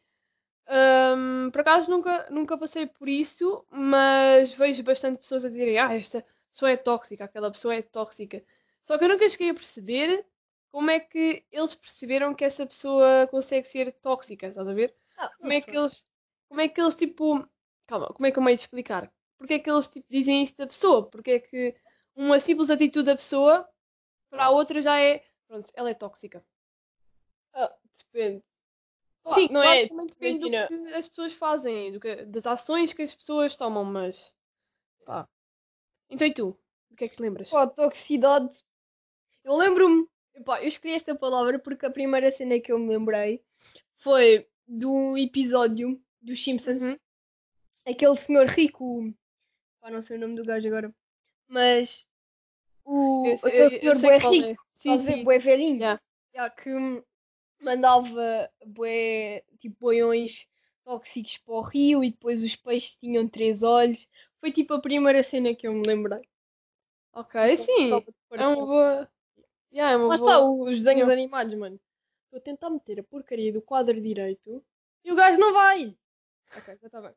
Ahm, 0.71 1.51
por 1.51 1.63
acaso 1.63 1.91
nunca, 1.91 2.29
nunca 2.31 2.59
passei 2.59 2.87
por 2.87 3.09
isso, 3.09 3.65
mas 3.71 4.53
vejo 4.53 4.83
bastante 4.83 5.19
pessoas 5.19 5.45
a 5.45 5.49
dizerem 5.49 5.79
ah, 5.79 5.95
esta 5.95 6.25
pessoa 6.53 6.71
é 6.71 6.77
tóxica, 6.77 7.25
aquela 7.25 7.51
pessoa 7.51 7.75
é 7.75 7.81
tóxica. 7.81 8.45
Só 8.87 8.99
que 8.99 9.05
eu 9.05 9.09
nunca 9.09 9.29
cheguei 9.31 9.51
a 9.51 9.55
perceber 9.55 10.27
como 10.71 10.91
é 10.91 11.01
que 11.01 11.45
eles 11.51 11.75
perceberam 11.75 12.35
que 12.35 12.45
essa 12.45 12.67
pessoa 12.67 13.27
consegue 13.31 13.67
ser 13.67 13.93
tóxica, 14.03 14.47
estás 14.47 14.69
a 14.69 14.75
ver? 14.75 14.95
Ah, 15.17 15.31
Como 15.39 15.53
é 15.53 15.61
que 15.63 15.75
eles, 15.75 16.07
como 16.49 16.61
é 16.61 16.69
que 16.69 16.81
eles 16.81 16.97
tipo, 16.97 17.49
calma, 17.87 18.09
como 18.09 18.27
é 18.27 18.31
que 18.31 18.39
eu 18.39 18.43
meio 18.43 18.57
de 18.57 18.63
explicar? 18.63 19.11
Porque 19.39 19.55
é 19.55 19.59
que 19.59 19.71
eles 19.71 19.89
tipo, 19.89 20.07
dizem 20.11 20.43
isso 20.43 20.57
da 20.59 20.67
pessoa? 20.67 21.09
Porque 21.09 21.31
é 21.31 21.41
que 21.41 21.75
uma 22.15 22.39
simples 22.39 22.69
atitude 22.69 23.07
da 23.07 23.17
pessoa 23.17 23.67
para 24.29 24.45
a 24.45 24.51
outra 24.51 24.83
já 24.83 25.01
é, 25.01 25.25
pronto, 25.47 25.71
ela 25.75 25.89
é 25.89 25.95
tóxica. 25.95 26.45
Ah, 27.55 27.75
depende. 28.13 28.45
Sim, 29.35 29.49
não 29.53 29.63
claro 29.63 29.79
é? 29.79 29.89
também 29.89 30.07
depende 30.07 30.39
imagina- 30.39 30.63
do 30.63 30.69
que 30.69 30.95
as 30.95 31.09
pessoas 31.09 31.33
fazem, 31.33 31.93
do 31.93 32.01
que- 32.01 32.25
das 32.27 32.47
ações 32.47 32.93
que 32.93 33.03
as 33.03 33.15
pessoas 33.15 33.57
tomam, 33.57 33.85
mas 33.85 34.35
pá. 35.05 35.29
Então 36.11 36.27
e 36.27 36.33
tu? 36.35 36.59
Do 36.91 36.97
que 36.97 37.05
é 37.05 37.09
que 37.09 37.17
te 37.17 37.23
lembras? 37.23 37.51
Pá, 37.51 37.67
toxicidade. 37.67 38.55
Eu 39.45 39.57
lembro-me. 39.57 40.07
Eu 40.35 40.69
escolhi 40.69 40.95
esta 40.95 41.15
palavra 41.15 41.59
porque 41.59 41.85
a 41.87 41.91
primeira 41.91 42.31
cena 42.31 42.61
que 42.61 42.71
eu 42.73 42.79
me 42.79 42.89
lembrei 42.97 43.43
foi 43.97 44.47
do 44.67 45.17
episódio 45.19 46.01
dos 46.23 46.43
Simpsons. 46.43 46.83
Uhum. 46.83 46.97
Aquele 47.87 48.17
senhor 48.17 48.47
rico. 48.47 49.13
Pá, 49.81 49.91
não 49.91 50.01
sei 50.03 50.17
o 50.17 50.21
nome 50.21 50.37
do 50.37 50.45
gajo 50.45 50.67
agora. 50.69 50.95
Mas. 51.49 52.07
O, 52.85 53.25
Eu- 53.27 53.31
eu- 53.33 53.37
aquele 53.49 53.63
eu 53.65 53.71
senhor 53.81 53.97
sei 53.97 54.09
bué 54.11 54.21
qual 54.21 54.33
rico. 54.33 54.49
é. 54.49 54.57
Sim, 54.79 54.99
sim. 54.99 55.25
Bué 55.25 55.39
velhinho. 55.39 55.77
Yeah. 55.77 56.01
Já 56.35 56.51
que 56.51 56.71
mandava 57.61 58.51
bué, 58.67 59.45
tipo, 59.59 59.77
boiões 59.81 60.47
tóxicos 60.85 61.39
para 61.39 61.55
o 61.55 61.61
rio 61.61 62.03
e 62.03 62.11
depois 62.11 62.43
os 62.43 62.57
peixes 62.57 62.97
tinham 62.97 63.29
três 63.29 63.63
olhos. 63.63 64.09
Foi 64.41 64.53
tipo 64.53 64.75
a 64.75 64.81
primeira 64.81 65.23
cena 65.23 65.55
que 65.55 65.67
eu 65.67 65.73
me 65.73 65.87
lembrei. 65.87 66.23
Ok, 67.13 67.57
sim. 67.57 67.89
Só 67.89 68.03
É 68.33 68.47
uma 68.47 68.67
boa. 68.67 69.13
Yeah, 69.73 69.93
é 69.93 69.97
uma 69.97 70.09
Lá 70.09 70.17
boa... 70.17 70.31
está, 70.33 70.41
os 70.41 70.79
desenhos 70.79 71.07
Não. 71.07 71.13
animados, 71.13 71.55
mano. 71.59 71.81
Estou 72.25 72.39
a 72.39 72.43
tentar 72.43 72.71
meter 72.71 73.01
a 73.01 73.05
porcaria 73.05 73.53
do 73.53 73.61
quadro 73.63 74.01
direito 74.01 74.65
e 75.05 75.13
o 75.13 75.17
gajo 75.17 75.41
não 75.41 75.53
vai. 75.53 75.97
Ok, 76.57 76.79
já 76.81 76.87
está 76.87 77.01
bem. 77.01 77.15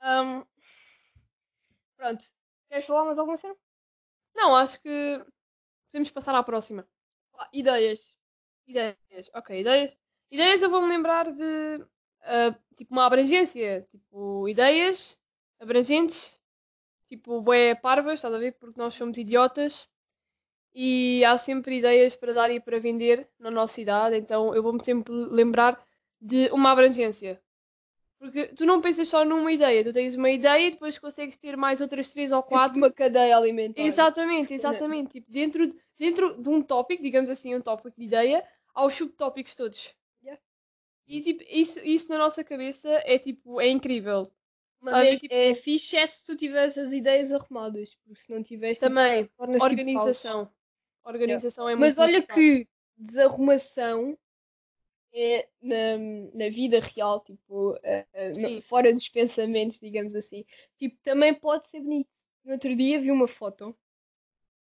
Ahm, 0.00 0.44
pronto. 1.96 2.24
Queres 2.68 2.84
falar 2.84 3.04
mais 3.04 3.18
alguma 3.18 3.36
cena? 3.36 3.56
Não, 4.34 4.54
acho 4.54 4.80
que 4.80 5.26
podemos 5.90 6.10
passar 6.10 6.34
à 6.34 6.42
próxima. 6.42 6.86
Ah, 7.34 7.48
ideias. 7.52 8.14
Ideias. 8.66 9.30
Ok, 9.34 9.60
ideias. 9.60 9.98
Ideias 10.30 10.62
eu 10.62 10.70
vou-me 10.70 10.88
lembrar 10.88 11.30
de 11.30 11.84
ah, 12.22 12.54
tipo 12.76 12.92
uma 12.94 13.06
abrangência. 13.06 13.86
Tipo, 13.90 14.48
ideias 14.48 15.18
abrangentes. 15.58 16.38
Tipo, 17.08 17.40
bué 17.40 17.74
parvas, 17.74 18.14
estás 18.14 18.32
a 18.34 18.38
ver? 18.38 18.52
Porque 18.52 18.80
nós 18.80 18.94
somos 18.94 19.18
idiotas. 19.18 19.88
E 20.72 21.24
há 21.24 21.36
sempre 21.36 21.78
ideias 21.78 22.16
para 22.16 22.32
dar 22.32 22.50
e 22.50 22.60
para 22.60 22.78
vender 22.78 23.28
na 23.38 23.50
nossa 23.50 23.80
idade. 23.80 24.16
Então 24.16 24.54
eu 24.54 24.62
vou-me 24.62 24.82
sempre 24.82 25.12
lembrar 25.12 25.82
de 26.20 26.48
uma 26.52 26.70
abrangência. 26.70 27.42
Porque 28.20 28.48
tu 28.48 28.66
não 28.66 28.80
pensas 28.82 29.08
só 29.08 29.24
numa 29.24 29.50
ideia. 29.50 29.82
Tu 29.82 29.92
tens 29.92 30.14
uma 30.14 30.30
ideia 30.30 30.66
e 30.66 30.70
depois 30.72 30.98
consegues 30.98 31.36
ter 31.38 31.56
mais 31.56 31.80
outras 31.80 32.10
três 32.10 32.30
ou 32.30 32.40
tipo 32.42 32.50
quatro. 32.50 32.76
uma 32.76 32.92
cadeia 32.92 33.36
alimentar. 33.36 33.80
Exatamente, 33.80 34.52
exatamente. 34.54 35.12
Tipo, 35.12 35.32
dentro, 35.32 35.66
de- 35.66 35.74
dentro 36.00 36.42
de 36.42 36.48
um 36.48 36.62
tópico, 36.62 37.02
digamos 37.02 37.28
assim, 37.30 37.54
um 37.54 37.60
tópico 37.60 37.92
de 37.96 38.06
ideia, 38.06 38.42
há 38.74 38.86
os 38.86 38.94
subtópicos 38.94 39.54
todos. 39.54 39.94
Yeah. 40.22 40.42
E 41.06 41.22
tipo, 41.22 41.44
isso, 41.46 41.78
isso 41.80 42.08
na 42.10 42.16
nossa 42.16 42.42
cabeça 42.42 42.88
é 43.04 43.18
tipo, 43.18 43.60
é 43.60 43.68
incrível. 43.68 44.32
Mas 44.80 44.94
Ah, 44.94 45.04
é, 45.04 45.18
tipo- 45.18 45.34
é 45.34 45.54
fixe 45.54 45.94
é 45.98 46.06
se 46.06 46.24
tu 46.24 46.34
tivesse 46.34 46.80
as 46.80 46.90
ideias 46.94 47.30
arrumadas. 47.30 47.94
Porque 48.06 48.18
se 48.22 48.32
não 48.32 48.42
tiveres. 48.42 48.78
tipo, 48.78 48.88
Também, 48.88 49.24
tipo, 49.24 49.62
organização. 49.62 50.50
Organização 51.04 51.68
é 51.68 51.72
muito 51.74 51.80
Mas 51.80 51.98
olha 51.98 52.12
necessário. 52.12 52.42
que 52.42 52.68
desarrumação 52.96 54.18
é 55.12 55.48
na, 55.60 55.98
na 56.32 56.48
vida 56.48 56.80
real, 56.80 57.20
tipo, 57.20 57.74
no- 58.28 58.34
Sim. 58.36 58.60
fora 58.62 58.90
dos 58.90 59.06
pensamentos, 59.08 59.78
digamos 59.80 60.14
assim. 60.14 60.46
Tipo, 60.78 60.96
também 61.02 61.34
pode 61.34 61.68
ser 61.68 61.80
bonito. 61.80 62.08
No 62.42 62.52
outro 62.52 62.74
dia 62.74 62.98
vi 63.00 63.10
uma 63.10 63.28
foto 63.28 63.76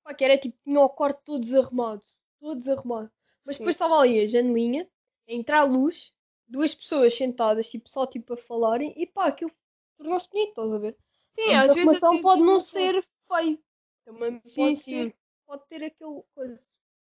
pá, 0.03 0.13
que 0.13 0.23
era 0.23 0.37
tipo, 0.37 0.57
tinha 0.63 0.79
o 0.81 0.89
quarto 0.89 1.21
todo 1.23 1.41
desarrumado. 1.41 2.03
Todo 2.39 2.59
desarrumado. 2.59 3.11
Mas 3.45 3.57
Sim. 3.57 3.63
depois 3.63 3.75
estava 3.75 3.95
ali 3.99 4.19
a 4.21 4.27
janelinha, 4.27 4.87
a 5.27 5.33
entrar 5.33 5.63
luz, 5.63 6.11
duas 6.47 6.73
pessoas 6.73 7.13
sentadas, 7.15 7.69
tipo, 7.69 7.89
só 7.89 8.05
tipo 8.05 8.33
a 8.33 8.37
falarem, 8.37 8.93
e 8.97 9.05
pá, 9.07 9.27
aquilo 9.27 9.51
tornou-se 9.97 10.29
bonito, 10.29 10.49
estás 10.49 10.71
a 10.71 10.77
ver? 10.77 10.97
Sim, 11.33 11.53
a 11.53 11.61
às 11.61 11.73
vezes 11.73 11.93
até 11.93 12.21
pode 12.21 12.41
não 12.41 12.59
desarrumação. 12.59 12.81
ser 12.81 13.07
feio. 13.27 13.59
Também 14.05 14.39
Sim, 14.45 14.75
pode 14.75 14.77
sim. 14.77 14.93
ser 15.05 15.15
pode 15.45 15.65
ter 15.67 15.83
aquele 15.83 16.21
coisa. 16.35 16.63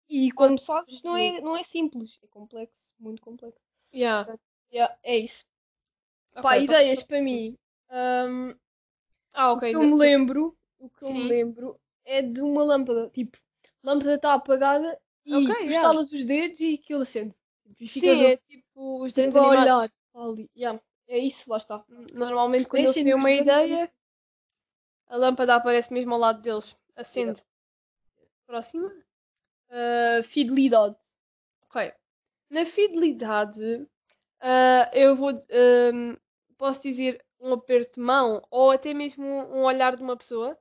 E 0.09 0.31
quando 0.33 0.61
fazes, 0.61 1.03
não 1.03 1.17
é, 1.17 1.41
não 1.41 1.57
é 1.57 1.65
simples, 1.65 2.19
é 2.23 2.27
complexo, 2.27 2.77
muito 2.99 3.23
complexo. 3.23 3.61
Yeah. 3.93 4.27
Yeah, 4.71 4.95
é 5.03 5.19
isso. 5.19 5.45
Pá, 6.35 6.59
Ok, 6.59 6.65
ideias 6.65 7.03
para 7.03 7.23
mim. 7.23 7.57
Hum, 7.91 8.55
Ah, 9.35 9.53
o 9.53 9.57
ok. 9.57 9.71
que 9.71 9.77
eu 9.77 9.83
me 9.83 9.95
lembro, 9.97 10.57
o 10.79 10.89
que 10.89 11.05
eu 11.05 11.11
me 11.13 11.15
Sim. 11.15 11.29
lembro 11.29 11.81
é 12.05 12.23
de 12.23 12.41
uma 12.41 12.63
lâmpada. 12.65 13.11
Tipo, 13.11 13.39
a 13.83 13.87
lâmpada 13.91 14.15
está 14.15 14.35
apagada 14.35 15.01
e 15.25 15.35
Ok, 15.35 15.55
tu 15.55 15.71
yeah. 15.71 15.99
os 15.99 16.11
dedos 16.25 16.61
e 16.61 16.75
aquilo 16.75 17.03
acende. 17.03 17.35
E 17.81 17.89
ficas 17.89 18.11
Sim, 18.11 18.25
a- 18.25 18.29
é 18.29 18.37
tipo 18.37 19.03
os 19.03 19.15
desenhos 19.15 19.37
a 19.37 19.41
animados. 19.41 19.93
olhar. 20.17 20.49
Yeah, 20.57 20.81
é 21.09 21.19
isso, 21.19 21.51
lá 21.51 21.57
está. 21.57 21.85
Normalmente 22.13 22.69
quando 22.69 22.85
eles 22.85 22.95
têm 22.95 23.15
uma 23.15 23.31
ideia, 23.31 23.91
a 25.09 25.17
lâmpada 25.17 25.57
aparece 25.57 25.93
mesmo 25.93 26.15
ao 26.15 26.21
lado 26.21 26.41
deles. 26.41 26.77
Acende. 26.97 27.41
Próxima? 28.47 28.93
Uh, 29.71 30.23
fidelidade. 30.23 30.97
Ok. 31.63 31.93
Na 32.51 32.65
fidelidade, 32.65 33.89
ah, 34.41 34.91
eu 34.93 35.17
vou. 35.17 35.31
ahm, 35.31 36.17
posso 36.57 36.83
dizer 36.83 37.25
um 37.41 37.55
aperto 37.55 37.95
de 37.99 38.07
mão 38.07 38.41
ou 38.51 38.71
até 38.71 38.95
mesmo 38.95 39.25
um 39.27 39.65
olhar 39.65 39.97
de 39.97 40.03
uma 40.03 40.17
pessoa, 40.17 40.57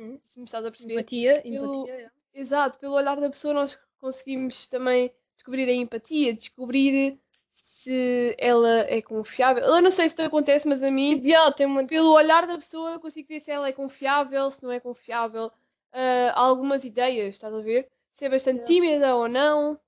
Hum, 0.00 0.18
se 0.24 0.38
me 0.38 0.44
estás 0.46 0.64
a 0.64 0.70
perceber. 0.70 0.94
Empatia, 0.94 1.42
Pelo- 1.42 1.74
empatia, 1.74 1.94
yeah. 1.94 2.12
Exato, 2.32 2.78
pelo 2.78 2.94
olhar 2.94 3.20
da 3.20 3.28
pessoa 3.28 3.52
nós 3.52 3.78
conseguimos 3.98 4.66
também 4.66 5.12
descobrir 5.36 5.68
a 5.68 5.72
empatia, 5.72 6.32
descobrir 6.32 7.18
se 7.52 8.34
ela 8.38 8.80
é 8.88 9.02
confiável. 9.02 9.62
Eu 9.64 9.82
não 9.82 9.90
sei 9.90 10.04
se 10.08 10.12
isto 10.14 10.22
acontece, 10.22 10.66
mas 10.68 10.82
a 10.82 10.90
mim 10.90 11.20
Tipo, 11.20 11.64
uma 11.66 11.84
pelo 11.86 12.12
olhar 12.12 12.46
da 12.46 12.54
pessoa 12.56 12.92
eu 12.92 13.00
consigo 13.00 13.28
ver 13.28 13.40
se 13.40 13.50
ela 13.50 13.68
é 13.68 13.72
confiável, 13.72 14.50
se 14.50 14.62
não 14.62 14.70
é 14.72 14.80
confiável. 14.80 15.50
Há 15.92 16.40
algumas 16.40 16.84
ideias, 16.84 17.34
estás 17.34 17.52
a 17.52 17.60
ver? 17.60 17.88
Se 18.14 18.24
é 18.24 18.28
bastante 18.28 18.58
Yeah. 18.60 18.66
tímida 18.74 19.16
ou 19.16 19.28
não. 19.28 19.78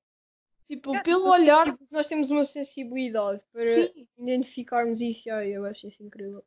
Tipo, 0.68 0.90
Yeah, 0.90 1.04
pelo 1.04 1.30
olhar. 1.30 1.66
sensi- 1.66 1.78
Nós 1.90 2.06
temos 2.08 2.30
uma 2.30 2.44
sensibilidade 2.44 3.42
para 3.52 3.64
Sim, 3.64 4.06
identificarmos 4.18 5.00
isso. 5.00 5.28
Eu 5.28 5.64
acho 5.66 5.86
isso 5.86 6.02
incrível. 6.02 6.42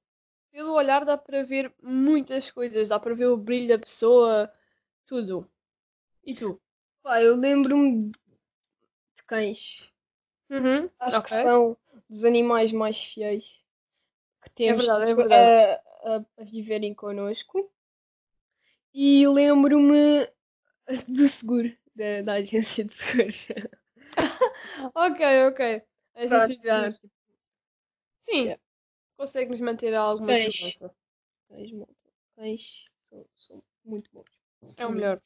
Pelo 0.55 0.71
olhar 0.71 1.03
dá 1.03 1.17
para 1.17 1.43
ver 1.43 1.74
muitas 1.83 2.50
coisas. 2.50 2.88
Dá 2.88 2.97
para 2.97 3.13
ver 3.13 3.25
o 3.25 3.35
brilho 3.35 3.67
da 3.67 3.77
pessoa, 3.77 4.50
tudo. 5.05 5.51
E 6.24 6.33
tu? 6.33 6.62
Pá, 7.03 7.21
eu 7.21 7.35
lembro-me 7.35 8.12
de 8.12 9.24
cães. 9.27 9.91
Uhum, 10.50 10.89
Acho 10.97 11.17
ok. 11.17 11.24
que 11.24 11.41
são 11.43 11.77
dos 12.09 12.24
animais 12.24 12.71
mais 12.71 12.97
fiéis 12.97 13.59
que 14.41 14.50
temos 14.51 14.77
verdade, 14.77 15.03
é 15.03 15.07
tipo, 15.07 15.21
verdade. 15.21 15.51
A, 15.51 16.15
a, 16.15 16.25
a 16.38 16.43
viverem 16.45 16.93
connosco. 16.93 17.69
E 18.93 19.27
lembro-me 19.27 20.25
do 21.09 21.27
seguro, 21.27 21.75
da, 21.93 22.21
da 22.21 22.33
agência 22.35 22.85
de 22.85 22.93
seguros. 22.93 23.45
Ok, 24.95 25.19
ok. 25.50 25.81
Pronto, 26.13 26.35
assim, 26.35 26.62
já. 26.63 26.91
sim. 26.91 27.09
Sim, 28.24 28.43
Yeah. 28.45 28.64
Consegue-nos 29.17 29.60
manter 29.60 29.93
alguma 29.95 30.34
Cães. 30.34 30.55
segurança. 30.55 30.95
Cães, 31.50 31.72
malta. 31.72 31.93
Cães 32.36 32.86
são, 33.10 33.25
são 33.36 33.63
muito 33.84 34.10
bons. 34.12 34.29
É 34.77 34.86
o 34.86 34.91
melhor. 34.91 35.22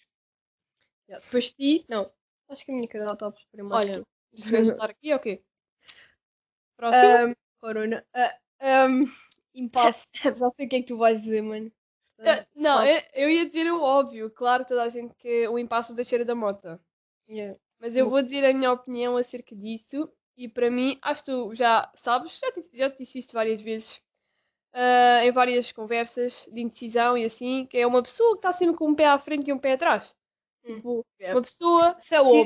Yeah. 1.08 1.26
Depois 1.26 1.46
de 1.46 1.54
ti, 1.54 1.86
não. 1.90 2.12
Acho 2.50 2.66
que 2.66 2.72
a 2.72 2.76
minha 2.76 2.88
cadela 2.88 3.14
está 3.14 3.28
a 3.28 3.32
perceber 3.32 3.64
mais. 3.64 3.90
Olha, 3.90 4.06
que 4.36 4.50
queres 4.50 4.68
voltar 4.68 4.90
aqui 4.90 5.14
ou 5.14 5.20
quê? 5.20 5.44
Próximo? 6.78 7.14
Ahm, 7.14 7.34
corona. 7.60 8.06
Ah, 8.14 8.40
ahm, 8.60 9.06
impasse. 9.54 10.10
Já 10.38 10.50
sei 10.50 10.66
o 10.66 10.70
que 10.70 10.76
é 10.76 10.82
que 10.82 10.88
tu 10.88 10.98
vais 10.98 11.22
dizer, 11.22 11.42
mano. 11.42 11.72
Não, 12.56 12.86
eu, 12.86 13.02
eu 13.14 13.30
ia 13.30 13.46
dizer 13.46 13.72
o 13.72 13.82
óbvio. 13.82 14.30
Claro, 14.30 14.66
toda 14.66 14.84
a 14.84 14.90
gente 14.90 15.14
que 15.16 15.48
o 15.48 15.58
impasse 15.58 15.96
da 15.96 16.04
cheira 16.04 16.26
da 16.26 16.36
mota. 16.36 16.80
yeah. 17.30 17.58
Mas 17.80 17.96
eu 17.96 18.10
vou 18.10 18.22
dizer 18.22 18.46
a 18.46 18.54
minha 18.54 18.72
opinião 18.72 19.16
acerca 19.16 19.56
disso. 19.56 20.12
E 20.40 20.48
para 20.48 20.72
mim, 20.72 20.98
acho 21.02 21.26
que 21.26 21.32
tu 21.32 21.54
já 21.54 21.92
sabes, 21.94 22.40
já 22.40 22.50
te, 22.54 22.70
já 22.72 22.90
te 22.90 23.00
disse 23.00 23.20
isto 23.20 23.34
várias 23.34 23.62
vezes, 23.62 24.02
ah, 24.72 25.26
em 25.26 25.34
várias 25.34 25.70
conversas 25.74 26.48
de 26.50 26.62
indecisão 26.62 27.18
e 27.18 27.26
assim, 27.26 27.66
que 27.66 27.78
é 27.78 27.86
uma 27.86 28.02
pessoa 28.02 28.32
que 28.32 28.38
está 28.38 28.54
sempre 28.54 28.78
com 28.78 28.88
um 28.88 28.96
pé 28.96 29.06
à 29.08 29.20
frente 29.20 29.50
e 29.50 29.54
um 29.54 29.60
pé 29.60 29.74
atrás. 29.74 30.16
Hum, 30.64 30.76
Tipo, 30.76 31.06
yeah. 31.20 31.38
uma 31.38 31.42
pessoa 31.42 31.98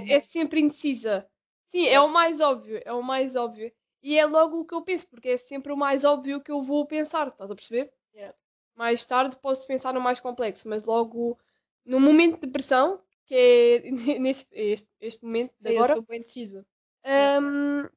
é 0.08 0.14
é 0.14 0.20
sempre 0.20 0.60
indecisa. 0.60 1.30
Sim, 1.68 1.86
é 1.86 2.02
o 2.02 2.10
mais 2.10 2.42
óbvio, 2.42 2.82
é 2.84 2.92
o 2.92 3.04
mais 3.04 3.36
óbvio. 3.36 3.72
E 4.02 4.18
é 4.18 4.26
logo 4.26 4.62
o 4.62 4.66
que 4.66 4.74
eu 4.74 4.82
penso, 4.82 5.08
porque 5.08 5.30
é 5.30 5.38
sempre 5.38 5.72
o 5.72 5.78
mais 5.78 6.04
óbvio 6.04 6.42
que 6.42 6.52
eu 6.52 6.64
vou 6.64 6.88
pensar, 6.88 7.28
estás 7.28 7.52
a 7.52 7.56
perceber? 7.56 7.94
Yeah. 8.16 8.36
Mais 8.74 9.06
tarde 9.06 9.38
posso 9.38 9.68
pensar 9.68 9.94
no 9.94 10.02
mais 10.02 10.20
complexo, 10.20 10.68
mas 10.68 10.84
logo 10.84 11.38
no 11.86 12.00
momento 12.00 12.42
de 12.42 12.48
pressão, 12.48 13.00
que 13.28 13.36
é 13.36 13.92
neste, 14.20 14.48
este, 14.52 14.90
este 15.00 15.24
momento 15.24 15.54
de 15.60 15.74
Eu 15.74 15.78
agora, 15.78 15.94
sou 15.94 16.02
bem 16.02 16.22
decisa. 16.22 16.66
Hum, 17.06 17.90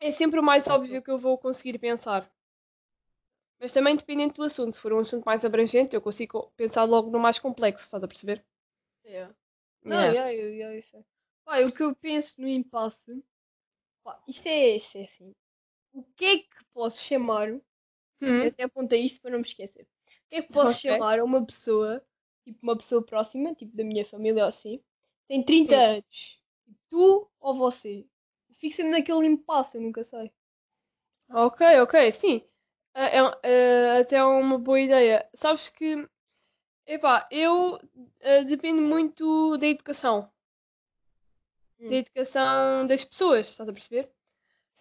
é 0.00 0.10
sempre 0.12 0.40
o 0.40 0.42
mais 0.42 0.66
óbvio 0.66 1.02
que 1.02 1.10
eu 1.10 1.18
vou 1.18 1.38
conseguir 1.38 1.78
pensar. 1.78 2.30
Mas 3.60 3.72
também 3.72 3.96
dependendo 3.96 4.34
do 4.34 4.42
assunto, 4.44 4.74
se 4.74 4.80
for 4.80 4.92
um 4.92 5.00
assunto 5.00 5.24
mais 5.24 5.44
abrangente, 5.44 5.94
eu 5.94 6.00
consigo 6.00 6.52
pensar 6.56 6.84
logo 6.84 7.10
no 7.10 7.18
mais 7.18 7.38
complexo, 7.38 7.84
estás 7.84 8.04
a 8.04 8.08
perceber? 8.08 8.44
Yeah. 9.04 9.34
Não, 9.84 9.96
Yeah. 10.00 10.30
yeah, 10.30 10.30
yeah, 10.30 10.70
yeah, 10.70 11.04
é. 11.56 11.64
O 11.64 11.74
que 11.74 11.82
eu 11.82 11.96
penso 11.96 12.40
no 12.40 12.46
impasse, 12.46 13.22
pá, 14.04 14.22
isto 14.28 14.46
é, 14.46 14.76
isto 14.76 14.98
é 14.98 15.04
assim. 15.04 15.34
O 15.92 16.02
que 16.02 16.24
é 16.24 16.38
que 16.38 16.64
posso 16.72 17.02
chamar? 17.02 17.50
Hum, 18.20 18.46
até 18.46 18.64
apontei 18.64 19.04
isto 19.04 19.20
para 19.22 19.32
não 19.32 19.38
me 19.38 19.44
esquecer. 19.44 19.82
O 19.82 20.28
que 20.28 20.36
é 20.36 20.42
que 20.42 20.52
posso 20.52 20.74
Ok. 20.78 20.90
chamar 20.90 21.18
a 21.18 21.24
uma 21.24 21.44
pessoa, 21.44 22.04
tipo 22.44 22.58
uma 22.62 22.76
pessoa 22.76 23.02
próxima, 23.02 23.54
tipo 23.54 23.76
da 23.76 23.82
minha 23.82 24.04
família 24.04 24.42
ou 24.42 24.48
assim, 24.48 24.80
tem 25.26 25.42
30 25.42 25.74
Sim. 25.74 25.82
anos, 25.82 26.40
tipo, 26.64 26.78
tu 26.90 27.30
ou 27.40 27.56
você? 27.56 28.06
Fico 28.58 28.76
sempre 28.76 28.92
naquele 28.92 29.26
impasse, 29.26 29.76
eu 29.78 29.82
nunca 29.82 30.04
sei. 30.04 30.30
Ok, 31.30 31.60
ok, 31.82 31.94
sim. 32.12 32.42
Ah, 32.94 33.06
é 33.08 33.22
um- 33.22 33.26
ah, 33.28 33.98
até 34.00 34.16
é 34.16 34.24
uma 34.24 34.58
boa 34.58 34.78
ideia. 34.80 35.26
Sabes 35.34 35.68
que, 35.70 36.06
epá, 36.86 37.28
eu 37.32 37.78
ah, 38.22 38.42
depende 38.44 38.80
muito 38.82 39.56
da 39.58 39.66
educação. 39.68 40.30
Da 41.88 41.96
Hum. 41.96 42.02
educação 42.02 42.86
das 42.86 43.04
pessoas, 43.04 43.48
estás 43.48 43.68
a 43.68 43.72
perceber? 43.72 44.10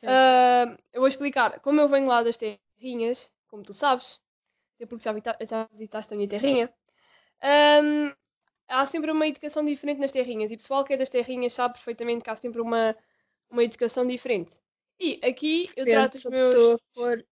Ah, 0.06 0.78
eu 0.94 1.02
vou 1.02 1.08
explicar. 1.10 1.60
Como 1.62 1.80
eu 1.82 1.88
venho 1.90 2.08
lá 2.08 2.24
das 2.24 2.38
terrinhas, 2.38 3.34
como 3.50 3.64
tu 3.64 3.74
sabes, 3.74 4.22
até 4.76 4.86
porque 4.88 5.06
já, 5.06 5.14
já 5.48 5.66
visitaste 5.72 6.14
a 6.14 6.18
minha 6.18 6.30
terrinha, 6.30 6.74
ahm, 7.42 8.14
há 8.70 8.86
sempre 8.88 9.12
uma 9.12 9.28
educação 9.28 9.66
diferente 9.66 10.00
nas 10.02 10.12
terrinhas. 10.14 10.52
E 10.52 10.56
o 10.56 10.58
pessoal 10.58 10.86
que 10.86 10.94
é 10.94 10.98
das 10.98 11.10
terrinhas 11.12 11.54
sabe 11.54 11.76
perfeitamente 11.76 12.24
que 12.24 12.32
há 12.32 12.36
sempre 12.38 12.62
uma, 12.62 12.96
uma 13.50 13.64
educação 13.64 14.06
diferente. 14.06 14.58
E 15.00 15.20
aqui 15.24 15.72
eu 15.76 15.88
trato 15.88 16.18
os 16.18 16.22
se 16.22 16.28
a 16.28 16.32
meus. 16.32 16.54
pessoa 16.54 16.80
for. 16.94 17.26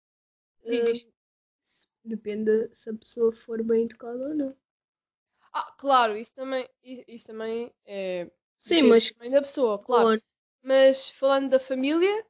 Hum, 0.65 0.93
depende 2.05 2.69
se 2.73 2.89
a 2.91 2.95
pessoa 2.95 3.31
for 3.33 3.63
bem 3.63 3.85
educada 3.85 4.29
ou 4.29 4.35
não. 4.35 4.57
Ah, 5.53 5.73
claro, 5.79 6.17
isso 6.17 6.35
também, 6.35 6.69
isso 6.83 7.27
também 7.27 7.73
é. 7.87 8.31
Sim, 8.59 8.83
mas 8.83 9.11
também 9.11 9.31
da 9.31 9.41
pessoa, 9.41 9.79
claro. 9.79 10.09
claro. 10.09 10.21
Mas 10.63 11.11
falando 11.11 11.51
da 11.51 11.59
família, 11.61 12.25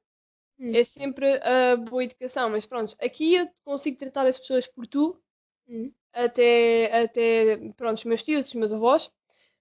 Hum. 0.58 0.74
é 0.74 0.84
sempre 0.84 1.40
a 1.42 1.76
boa 1.76 2.04
educação. 2.04 2.50
Mas 2.50 2.66
pronto, 2.66 2.96
aqui 3.00 3.34
eu 3.36 3.48
consigo 3.64 3.98
tratar 3.98 4.26
as 4.26 4.38
pessoas 4.38 4.68
por 4.68 4.86
tu, 4.86 5.20
Hum. 5.68 5.94
até, 6.12 7.04
até 7.04 7.56
pronto, 7.76 7.98
os 7.98 8.04
meus 8.04 8.22
tios, 8.22 8.48
os 8.48 8.54
meus 8.54 8.72
avós. 8.72 9.10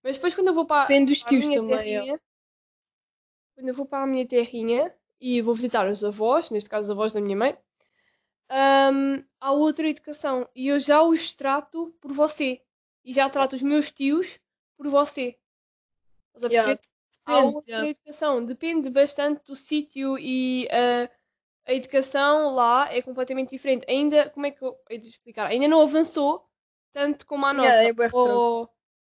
Mas 0.04 0.16
depois 0.18 0.36
quando 0.36 0.50
eu 0.50 0.56
vou 0.56 0.68
para, 0.68 0.94
Depende 0.94 1.10
dos 1.12 1.24
tios 1.26 1.48
minha 1.48 1.60
também. 1.60 1.98
é. 1.98 2.06
terrinha, 2.06 2.20
quando 3.56 3.68
eu 3.70 3.74
vou 3.74 3.86
para 3.86 4.04
a 4.04 4.08
minha 4.08 4.28
terrinha 4.28 4.94
e 5.20 5.42
vou 5.42 5.54
visitar 5.54 5.88
os 5.90 6.04
avós, 6.04 6.50
neste 6.52 6.70
caso 6.70 6.86
os 6.86 6.92
avós 6.92 7.14
da 7.14 7.22
minha 7.22 7.36
mãe, 7.36 7.58
hum, 8.94 9.24
há 9.40 9.52
outra 9.52 9.88
educação. 9.90 10.48
E 10.56 10.68
eu 10.68 10.80
já 10.80 11.02
os 11.02 11.34
trato 11.34 11.94
por 12.02 12.12
você. 12.12 12.62
E 13.04 13.14
já 13.14 13.30
trato 13.30 13.54
os 13.56 13.62
meus 13.62 13.92
tios 13.92 14.40
por 14.78 14.88
você. 14.88 15.38
Estás 16.36 16.44
a 16.46 16.50
perceber? 16.50 16.54
Yeah, 16.54 16.80
Há 17.26 17.40
outra 17.40 17.72
yeah. 17.72 17.90
educação. 17.90 18.44
Depende 18.46 18.90
bastante 18.90 19.44
do 19.46 19.56
sítio 19.56 20.18
e 20.18 20.68
ah, 20.72 21.10
a 21.66 21.74
educação 21.74 22.54
lá 22.54 22.94
é 22.94 23.02
completamente 23.02 23.50
diferente. 23.52 23.86
Ainda, 23.90 24.30
como 24.30 24.46
é 24.46 24.52
que 24.52 24.64
eu 24.64 24.78
hei 24.90 24.98
de 24.98 25.08
explicar? 25.10 25.48
Ainda 25.48 25.68
não 25.68 25.82
avançou 25.82 26.46
tanto 26.92 27.26
como 27.26 27.46
a 27.46 27.54
Yeah, 27.54 27.70
nossa. 27.70 27.86
é 27.86 27.94
bué 27.94 28.08
retrógrado. 28.08 28.38
ou, 28.38 28.70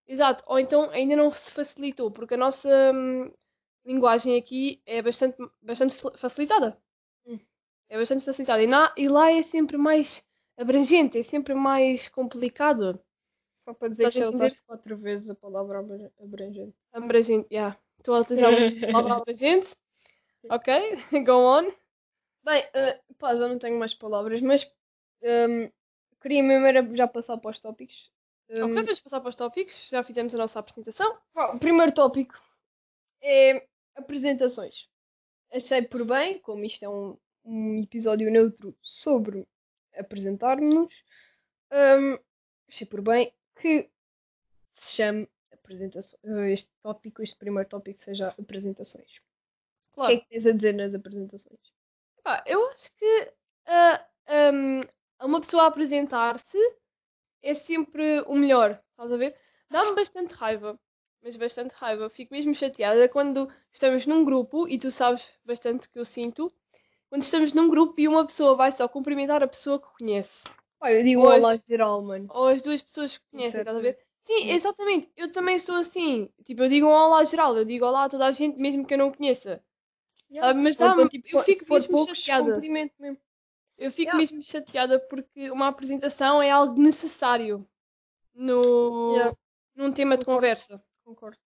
exato, 0.07 0.45
ou 0.47 0.59
então 0.59 0.91
ainda 0.91 1.17
não 1.17 1.31
se 1.31 1.51
facilitou, 1.51 2.11
porque 2.11 2.35
a 2.35 2.37
nossa 2.37 2.69
hum, 2.93 3.33
linguagem 3.93 4.37
aqui 4.39 4.81
é 4.87 5.03
bastante, 5.03 5.37
bastante 5.61 5.95
fa- 5.95 6.13
facilitada. 6.17 6.79
Hum. 7.27 7.39
É 7.89 7.99
bastante 7.99 8.25
facilitada. 8.25 8.63
E, 8.63 8.67
na- 8.67 8.93
e 8.97 9.09
lá 9.09 9.31
é 9.33 9.43
sempre 9.43 9.77
mais 9.77 10.25
abrangente, 10.57 11.19
é 11.19 11.23
sempre 11.23 11.55
mais 11.55 12.09
complicado. 12.09 13.01
Só 13.65 13.75
para 13.75 13.89
dizer 13.89 14.05
Estás 14.09 14.15
que 14.15 14.23
a 14.23 14.27
já 14.27 14.31
usaste 14.31 14.63
quatro 14.63 14.97
vezes 14.97 15.29
a 15.31 15.35
palavra 15.35 15.81
abra- 15.81 16.13
abrangente. 16.23 16.77
Abrangente, 16.93 17.49
yeah. 17.53 17.77
Estou 17.99 18.15
a 18.15 18.21
utilizar 18.21 18.51
uma 18.51 18.71
palavra 18.93 19.15
abrangente. 19.23 19.77
Ok, 20.49 20.73
go 21.27 21.33
on. 21.59 21.71
Bem, 22.43 22.65
eh, 22.73 23.01
pá, 23.19 23.37
já 23.37 23.47
não 23.49 23.59
tenho 23.59 23.79
mais 23.79 23.93
palavras, 23.95 24.41
mas 24.41 24.71
ehm, 25.23 25.69
queria 26.23 26.43
mesmo 26.43 26.97
já 26.97 27.07
passar 27.07 27.37
para 27.39 27.51
os 27.51 27.59
tópicos. 27.59 28.11
Ok, 28.49 28.63
Ehm, 28.63 28.75
vamos 28.75 29.01
passar 29.01 29.21
para 29.21 29.29
os 29.31 29.37
tópicos. 29.37 29.89
Já 29.91 30.03
fizemos 30.03 30.35
a 30.35 30.39
nossa 30.39 30.59
apresentação. 30.59 31.19
pá, 31.35 31.53
o 31.55 31.59
primeiro 31.59 31.93
tópico 31.93 32.35
é 33.23 33.67
apresentações. 34.01 34.89
Achei 35.53 35.83
por 35.83 36.05
bem, 36.05 36.39
como 36.41 36.65
isto 36.65 36.85
é 36.85 36.89
um, 36.89 37.17
um 37.45 37.83
episódio 37.83 38.31
neutro 38.31 38.77
sobre 38.83 39.47
apresentar-nos, 39.97 41.03
ehm, 41.71 42.17
achei 42.69 42.87
por 42.87 43.01
bem 43.03 43.33
que 43.61 43.91
se 44.73 44.93
chame 44.97 45.29
apresentações. 45.53 46.21
Este 46.53 46.71
tópico, 46.83 47.23
este 47.23 47.37
primeiro 47.37 47.69
tópico 47.69 47.99
seja 47.99 48.29
apresentações. 48.29 49.19
O 49.93 49.95
Claro. 49.95 50.13
que 50.13 50.17
é 50.19 50.21
que 50.21 50.29
tens 50.29 50.47
a 50.47 50.53
dizer 50.53 50.75
nas 50.75 50.95
apresentações? 50.95 51.61
Epá, 52.19 52.45
eu 52.47 52.65
acho 52.71 52.91
que 52.97 53.33
ah, 53.67 54.07
hum, 54.53 54.81
uma 55.23 55.41
pessoa 55.41 55.65
a 55.65 55.67
apresentar-se 55.67 56.59
é 57.43 57.55
sempre 57.55 58.21
o 58.23 58.35
melhor, 58.35 58.81
estás 58.91 59.11
a 59.13 59.17
ver? 59.17 59.37
Dá-me 59.71 59.95
bastante 59.95 60.33
raiva, 60.35 60.79
mas 61.23 61.37
bastante 61.37 61.73
raiva. 61.73 62.09
Fico 62.09 62.35
mesmo 62.35 62.55
chateada 62.55 63.09
quando 63.09 63.49
estamos 63.73 64.07
num 64.07 64.25
grupo, 64.25 64.69
e 64.69 64.79
tu 64.79 64.91
sabes 64.91 65.29
bastante 65.45 65.89
que 65.89 65.99
eu 65.99 66.05
sinto, 66.05 66.53
quando 67.09 67.23
estamos 67.23 67.53
num 67.53 67.69
grupo 67.69 67.95
e 68.01 68.09
uma 68.09 68.25
pessoa 68.25 68.55
vai 68.57 68.73
só 68.73 68.89
cumprimentar 68.89 69.43
a 69.43 69.49
pessoa 69.49 69.81
que 69.81 69.89
conhece, 69.99 70.45
eu 70.83 71.03
digo 71.03 71.23
Pois. 71.23 71.39
olá 71.43 71.57
geral, 71.69 72.03
mano. 72.03 72.27
ou 72.31 72.49
as 72.49 72.63
duas 72.63 72.81
pessoas 72.83 73.19
que 73.19 73.25
conhecem, 73.31 73.61
estás 73.61 73.77
a 73.77 73.81
ver? 73.81 73.99
Sim, 74.25 74.51
exatamente. 74.51 75.11
Eu 75.17 75.33
também 75.33 75.59
sou 75.59 75.75
assim. 75.75 76.29
Tipo, 76.45 76.63
eu 76.63 76.69
digo 76.69 76.87
um 76.87 76.91
olá 76.91 77.25
geral, 77.25 77.57
eu 77.57 77.65
digo 77.65 77.85
olá 77.85 78.05
a 78.05 78.09
toda 78.09 78.27
a 78.27 78.31
gente, 78.31 78.59
mesmo 78.59 78.87
que 78.87 78.95
eu 78.95 78.99
não 78.99 79.11
conheça. 79.11 79.63
Yeah. 80.31 80.51
Ah, 80.51 80.55
mas 80.55 80.79
Ou 80.79 80.87
então, 80.87 80.97
dá-me, 80.99 81.09
tipo, 81.11 81.37
eu 81.37 81.43
fico 81.43 81.73
mesmo 81.73 81.91
poucos, 81.91 82.19
chateada. 82.19 82.53
cumprimento 82.55 82.93
mesmo. 83.01 83.19
Eu 83.77 83.91
fico 83.91 84.11
Yeah. 84.11 84.19
mesmo 84.19 84.41
chateada 84.43 85.01
porque 85.01 85.51
uma 85.51 85.67
apresentação 85.69 86.41
é 86.41 86.51
algo 86.51 86.81
necessário 86.81 87.67
no, 88.33 89.15
Yeah. 89.17 89.37
num 89.75 89.91
tema 89.91 90.17
de 90.17 90.25
conversa. 90.25 90.81
Concordo. 91.05 91.39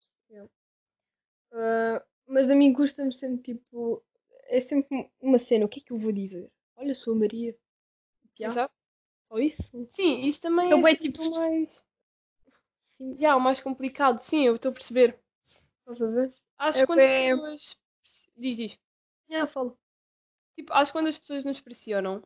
Ah, 1.53 2.05
mas 2.27 2.51
a 2.51 2.55
mim 2.55 2.73
custa-me 2.73 3.13
sempre 3.13 3.55
tipo. 3.55 4.03
É 4.49 4.61
sempre 4.61 5.11
uma 5.21 5.39
cena. 5.39 5.65
O 5.65 5.69
que 5.69 5.81
é 5.81 5.83
que 5.83 5.93
eu 5.93 5.97
vou 5.97 6.13
dizer? 6.13 6.51
Olha, 6.77 6.95
sou 6.95 7.15
a 7.15 7.17
Maria. 7.17 7.57
Exato. 8.39 8.75
Só 9.29 9.39
isso? 9.39 9.87
Sim, 9.91 10.21
isso 10.21 10.41
também 10.41 10.71
Eu 10.71 10.79
é 10.79 10.83
bem, 10.83 10.93
sempre 10.97 11.13
tipo, 11.13 11.31
mais, 11.31 11.69
Sim, 12.89 13.15
yeah, 13.15 13.37
o 13.37 13.41
mais 13.41 13.61
complicado. 13.61 14.19
Sim, 14.19 14.45
eu 14.45 14.55
estou 14.57 14.71
a 14.71 14.75
perceber. 14.75 15.19
estás 15.81 16.03
a 16.03 16.07
ver? 16.09 16.35
Acho 16.59 16.79
É 16.79 16.83
que 16.83 16.87
quando 16.87 17.01
as 17.01 17.11
bem- 17.11 17.31
pessoas. 17.31 17.77
Diz, 18.37 18.57
diz. 18.57 18.79
Yeah, 19.31 19.51
fala. 19.51 19.77
Tipo, 20.57 20.73
acho 20.73 20.91
que 20.93 20.99
quando 20.99 21.09
as 21.09 21.19
pessoas 21.19 21.45
nos 21.45 21.61
pressionam, 21.61 22.23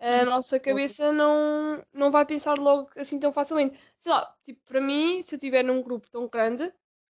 a 0.00 0.22
Hum, 0.22 0.26
nossa 0.26 0.60
cabeça 0.60 1.12
não, 1.12 1.82
não 1.92 2.10
vai 2.10 2.24
pensar 2.24 2.56
logo 2.58 2.90
assim 2.96 3.18
tão 3.18 3.32
facilmente. 3.32 3.78
Sei 4.00 4.12
lá, 4.12 4.34
tipo, 4.44 4.60
para 4.64 4.80
mim, 4.80 5.22
se 5.22 5.34
eu 5.34 5.36
estiver 5.38 5.62
num 5.64 5.82
grupo 5.82 6.08
tão 6.10 6.28
grande, 6.28 6.72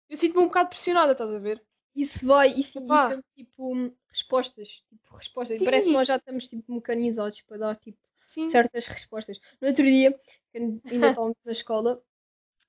eu 0.08 0.16
sinto-me 0.16 0.44
um 0.44 0.46
bocado 0.46 0.68
pressionada, 0.68 1.12
estás 1.12 1.32
a 1.32 1.38
ver? 1.38 1.62
Isso 1.94 2.26
vai, 2.26 2.48
isso 2.52 2.78
Epá. 2.80 3.16
tipo 3.36 3.92
respostas. 4.10 4.68
Tipo, 4.88 5.16
respostas. 5.16 5.58
Sim. 5.58 5.64
Parece 5.64 5.86
que 5.86 5.92
nós 5.92 6.08
já 6.08 6.16
estamos 6.16 6.48
tipo 6.48 6.72
mecanizados 6.74 7.40
para 7.42 7.58
dar 7.58 7.76
tipo 7.76 7.98
Sim. 8.26 8.48
certas 8.48 8.86
respostas. 8.86 9.38
No 9.60 9.68
outro 9.68 9.84
dia, 9.84 10.18
quando 10.52 10.80
ainda 10.92 11.08
estávamos 11.08 11.36
na 11.44 11.52
escola, 11.52 12.02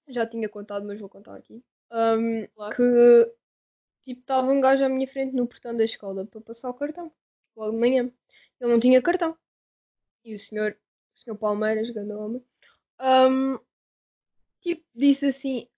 já 0.07 0.25
tinha 0.27 0.47
contado, 0.47 0.85
mas 0.85 0.99
vou 0.99 1.09
contar 1.09 1.35
aqui. 1.35 1.61
hum, 1.91 2.47
Claro. 2.55 2.75
que 2.75 3.33
tipo 4.05 4.21
estava 4.21 4.51
um 4.51 4.61
gajo 4.61 4.85
à 4.85 4.89
minha 4.89 5.07
frente 5.07 5.35
no 5.35 5.47
portão 5.47 5.75
da 5.75 5.83
escola 5.83 6.25
para 6.25 6.41
passar 6.41 6.69
o 6.69 6.73
cartão. 6.73 7.11
Logo 7.55 7.71
de 7.71 7.77
manhã. 7.77 8.11
Ele 8.61 8.71
não 8.71 8.79
tinha 8.79 9.01
cartão. 9.01 9.37
E 10.25 10.33
o 10.33 10.39
senhor, 10.39 10.75
o 11.15 11.19
senhor 11.19 11.37
Palmeiras, 11.37 11.91
grande 11.91 12.11
homem, 12.11 12.43
ahm, 12.97 13.59
tipo, 14.59 14.83
disse 14.95 15.27
assim: 15.27 15.69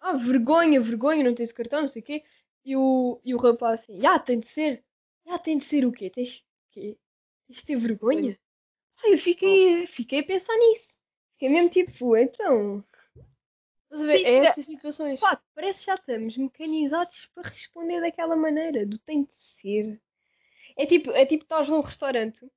Ah, 0.00 0.16
vergonha, 0.16 0.80
vergonha, 0.80 1.22
não 1.22 1.34
tens 1.34 1.52
cartão, 1.52 1.82
não 1.82 1.88
sei 1.88 2.02
o 2.02 2.04
quê. 2.04 2.24
E 2.64 2.76
o, 2.76 3.20
e 3.24 3.32
o 3.32 3.38
rapaz 3.38 3.80
assim: 3.80 4.00
Já, 4.00 4.18
tem 4.18 4.40
de 4.40 4.46
ser. 4.46 4.84
Já, 5.24 5.38
tem 5.38 5.58
de 5.58 5.64
ser 5.64 5.86
o 5.86 5.92
quê? 5.92 6.10
Tens, 6.10 6.44
quê? 6.72 6.98
Tens 7.46 7.58
de 7.58 7.64
ter 7.64 7.76
vergonha? 7.76 8.36
Ai, 9.04 9.14
eu 9.14 9.18
fiquei, 9.18 9.86
fiquei 9.86 10.18
a 10.18 10.24
pensar 10.24 10.56
nisso. 10.56 10.98
Fiquei 11.34 11.50
mesmo 11.50 11.70
tipo, 11.70 12.16
então. 12.16 12.84
Estás 13.84 14.02
a 14.02 14.06
ver? 14.06 14.24
É 14.26 14.36
essas 14.46 14.64
situações. 14.64 15.20
Pá, 15.20 15.40
parece 15.54 15.80
que 15.80 15.86
já 15.86 15.94
estamos 15.94 16.36
mecanizados 16.36 17.30
para 17.32 17.48
responder 17.48 18.00
daquela 18.00 18.34
maneira, 18.34 18.84
do 18.84 18.98
tem 18.98 19.22
de 19.22 19.34
ser. 19.36 20.00
É 20.76 20.84
tipo, 20.84 21.12
é 21.12 21.24
tipo 21.24 21.44
estás 21.44 21.68
num 21.68 21.80
restaurante, 21.80 22.50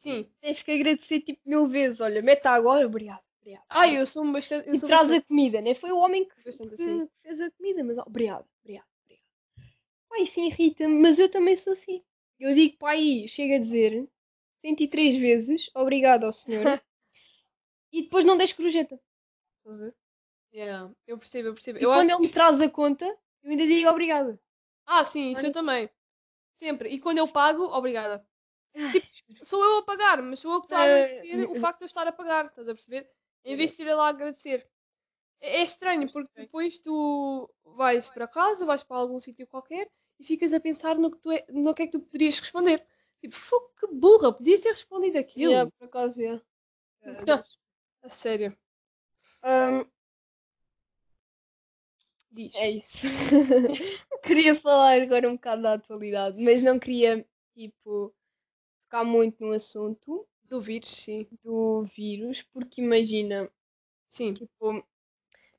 Sim. 0.00 0.30
tens 0.40 0.62
que 0.62 0.70
agradecer 0.70 1.20
tipo 1.20 1.40
mil 1.44 1.66
vezes, 1.66 2.00
olha, 2.00 2.22
mete 2.22 2.46
agora, 2.46 2.86
obrigado, 2.86 3.22
obrigado. 3.40 3.64
Ah, 3.68 3.88
eu 3.88 4.06
sou 4.06 4.24
um 4.24 4.32
bastante. 4.32 4.68
Eu 4.68 4.74
e 4.74 4.78
sou 4.78 4.88
traz 4.88 5.08
bastante, 5.08 5.24
a 5.24 5.26
comida, 5.26 5.60
né? 5.60 5.74
Foi 5.74 5.90
o 5.90 5.98
homem 5.98 6.24
que, 6.24 6.44
bastante 6.44 6.76
que 6.76 6.82
assim. 6.82 7.08
fez 7.22 7.40
a 7.40 7.50
comida, 7.50 7.84
mas 7.84 7.98
obrigado, 7.98 8.46
obrigado, 8.62 8.86
obrigado. 9.04 9.24
Pai, 10.08 10.22
isso 10.22 10.40
irrita-me, 10.40 10.98
mas 11.00 11.18
eu 11.18 11.28
também 11.30 11.56
sou 11.56 11.72
assim. 11.72 12.02
Eu 12.38 12.54
digo, 12.54 12.76
pai, 12.78 13.26
chega 13.26 13.56
a 13.56 13.58
dizer 13.58 14.08
103 14.60 15.16
vezes, 15.16 15.70
obrigado 15.74 16.24
ao 16.24 16.32
senhor, 16.32 16.62
e 17.92 18.02
depois 18.02 18.24
não 18.24 18.36
deixo 18.36 18.56
gorjeta. 18.56 19.00
Estás 19.58 19.80
a 19.80 19.84
ver? 19.84 19.94
Yeah, 20.52 20.92
eu 21.06 21.18
percebo, 21.18 21.48
eu 21.48 21.54
percebo. 21.54 21.78
E 21.78 21.82
Eu 21.82 21.90
quando 21.90 22.10
acho... 22.10 22.20
ele 22.20 22.26
me 22.26 22.32
traz 22.32 22.60
a 22.60 22.70
conta, 22.70 23.04
eu 23.42 23.50
ainda 23.50 23.66
digo 23.66 23.88
obrigado. 23.88 24.38
Ah, 24.86 25.04
sim, 25.04 25.32
isso 25.32 25.44
eu 25.44 25.52
também. 25.52 25.90
Sempre. 26.62 26.88
E 26.88 26.98
quando 26.98 27.18
eu 27.18 27.28
pago, 27.28 27.62
obrigada. 27.64 28.26
Sou 29.44 29.62
eu 29.62 29.78
a 29.78 29.82
pagar, 29.82 30.22
mas 30.22 30.40
sou 30.40 30.52
eu 30.52 30.60
que 30.60 30.66
estou 30.66 30.78
a 30.78 30.86
Eh, 30.86 31.02
agradecer 31.20 31.50
o 31.50 31.54
facto 31.54 31.78
de 31.78 31.84
eu 31.84 31.88
estar 31.88 32.06
a 32.06 32.12
pagar, 32.12 32.46
estás 32.46 32.68
a 32.68 32.74
perceber? 32.74 33.10
Em 33.44 33.56
vez 33.56 33.76
de 33.76 33.82
ir 33.82 33.94
lá 33.94 34.08
agradecer. 34.08 34.68
É, 35.40 35.60
é 35.60 35.62
estranho, 35.62 36.10
porque 36.12 36.30
depois 36.36 36.78
tu 36.78 37.50
vais 37.64 38.08
para 38.08 38.26
casa, 38.28 38.66
vais 38.66 38.82
para 38.82 38.96
algum 38.96 39.20
sítio 39.20 39.46
qualquer 39.46 39.90
e 40.18 40.24
ficas 40.24 40.52
a 40.52 40.60
pensar 40.60 40.98
no 40.98 41.10
que, 41.10 41.18
tu 41.18 41.30
é, 41.30 41.44
no 41.50 41.74
que 41.74 41.82
é 41.82 41.86
que 41.86 41.92
tu 41.92 42.00
poderias 42.00 42.38
responder. 42.38 42.84
Tipo, 43.20 43.34
"Fogo, 43.34 43.72
que 43.78 43.86
burra, 43.88 44.32
podias 44.32 44.60
ter 44.60 44.72
respondido 44.72 45.18
aquilo. 45.18 45.52
Yeah, 45.52 45.70
por 45.78 45.86
acaso, 45.86 46.20
yeah. 46.20 46.42
Não. 47.26 47.44
A 48.02 48.08
sério. 48.08 48.56
Ahm, 49.42 49.84
Diz. 52.30 52.54
é 52.54 52.70
isso. 52.70 53.06
queria 54.22 54.54
falar 54.54 55.00
agora 55.00 55.28
um 55.28 55.34
bocado 55.34 55.62
da 55.62 55.72
atualidade, 55.74 56.40
mas 56.42 56.62
não 56.62 56.78
queria, 56.78 57.26
tipo, 57.54 58.14
tocar 58.88 59.04
muito 59.04 59.44
no 59.44 59.52
assunto 59.52 60.26
Do 60.44 60.60
vírus, 60.60 60.88
sim. 60.88 61.28
do 61.44 61.84
vírus, 61.94 62.42
porque 62.42 62.80
imagina, 62.80 63.50
Sim. 64.10 64.32
tipo, 64.32 64.84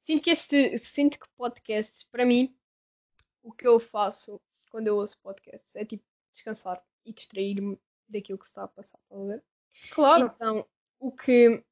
sinto 0.04 0.24
que 0.24 0.32
este, 0.32 0.78
sinto 0.80 1.20
que 1.20 1.28
podcasts, 1.38 2.04
para 2.12 2.26
mim, 2.26 2.56
o 3.44 3.54
que 3.54 3.68
eu 3.68 3.80
faço 3.80 4.42
quando 4.72 4.88
eu 4.88 4.98
ouço 4.98 5.18
podcasts 5.20 5.76
é 5.76 5.86
tipo 5.86 6.04
descansar 6.34 6.84
e 7.06 7.14
distrair-me 7.14 7.80
daquilo 8.08 8.40
que 8.40 8.46
se 8.46 8.52
está 8.52 8.64
a 8.64 8.68
passar, 8.68 9.00
estás 9.04 9.22
a 9.22 9.26
ver? 9.26 9.44
Claro. 9.92 10.32
Então, 10.36 10.68
o 11.00 11.12
que 11.12 11.64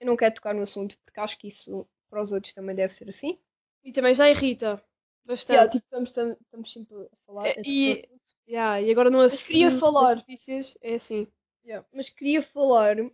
eu 0.00 0.06
não 0.06 0.16
quero 0.16 0.34
tocar 0.36 0.54
no 0.54 0.62
assunto, 0.62 0.96
porque 1.04 1.20
acho 1.20 1.38
que 1.38 1.48
isso 1.48 1.86
para 2.08 2.22
os 2.22 2.30
outros 2.30 2.54
também 2.54 2.76
deve 2.76 2.94
ser 2.94 3.08
assim. 3.08 3.38
E 3.82 3.92
também 3.92 4.14
já 4.14 4.30
irrita 4.30 4.82
bastante. 5.24 5.56
Yeah, 5.56 5.70
tipo, 5.70 5.84
estamos, 5.84 6.38
estamos, 6.40 6.72
sempre 6.72 6.96
a 6.96 7.16
falar. 7.26 7.46
É, 7.48 7.62
e-. 7.64 8.08
Yeah, 8.46 8.80
e 8.80 8.90
agora 8.90 9.10
no 9.10 9.18
Mas 9.18 9.46
queria 9.46 9.78
falar- 9.78 10.16
notícias 10.16 10.76
é 10.82 10.94
assim. 10.96 11.26
Yeah, 11.64 11.86
Mas 11.92 12.10
queria 12.10 12.42
falar 12.42 12.96
de 12.96 13.10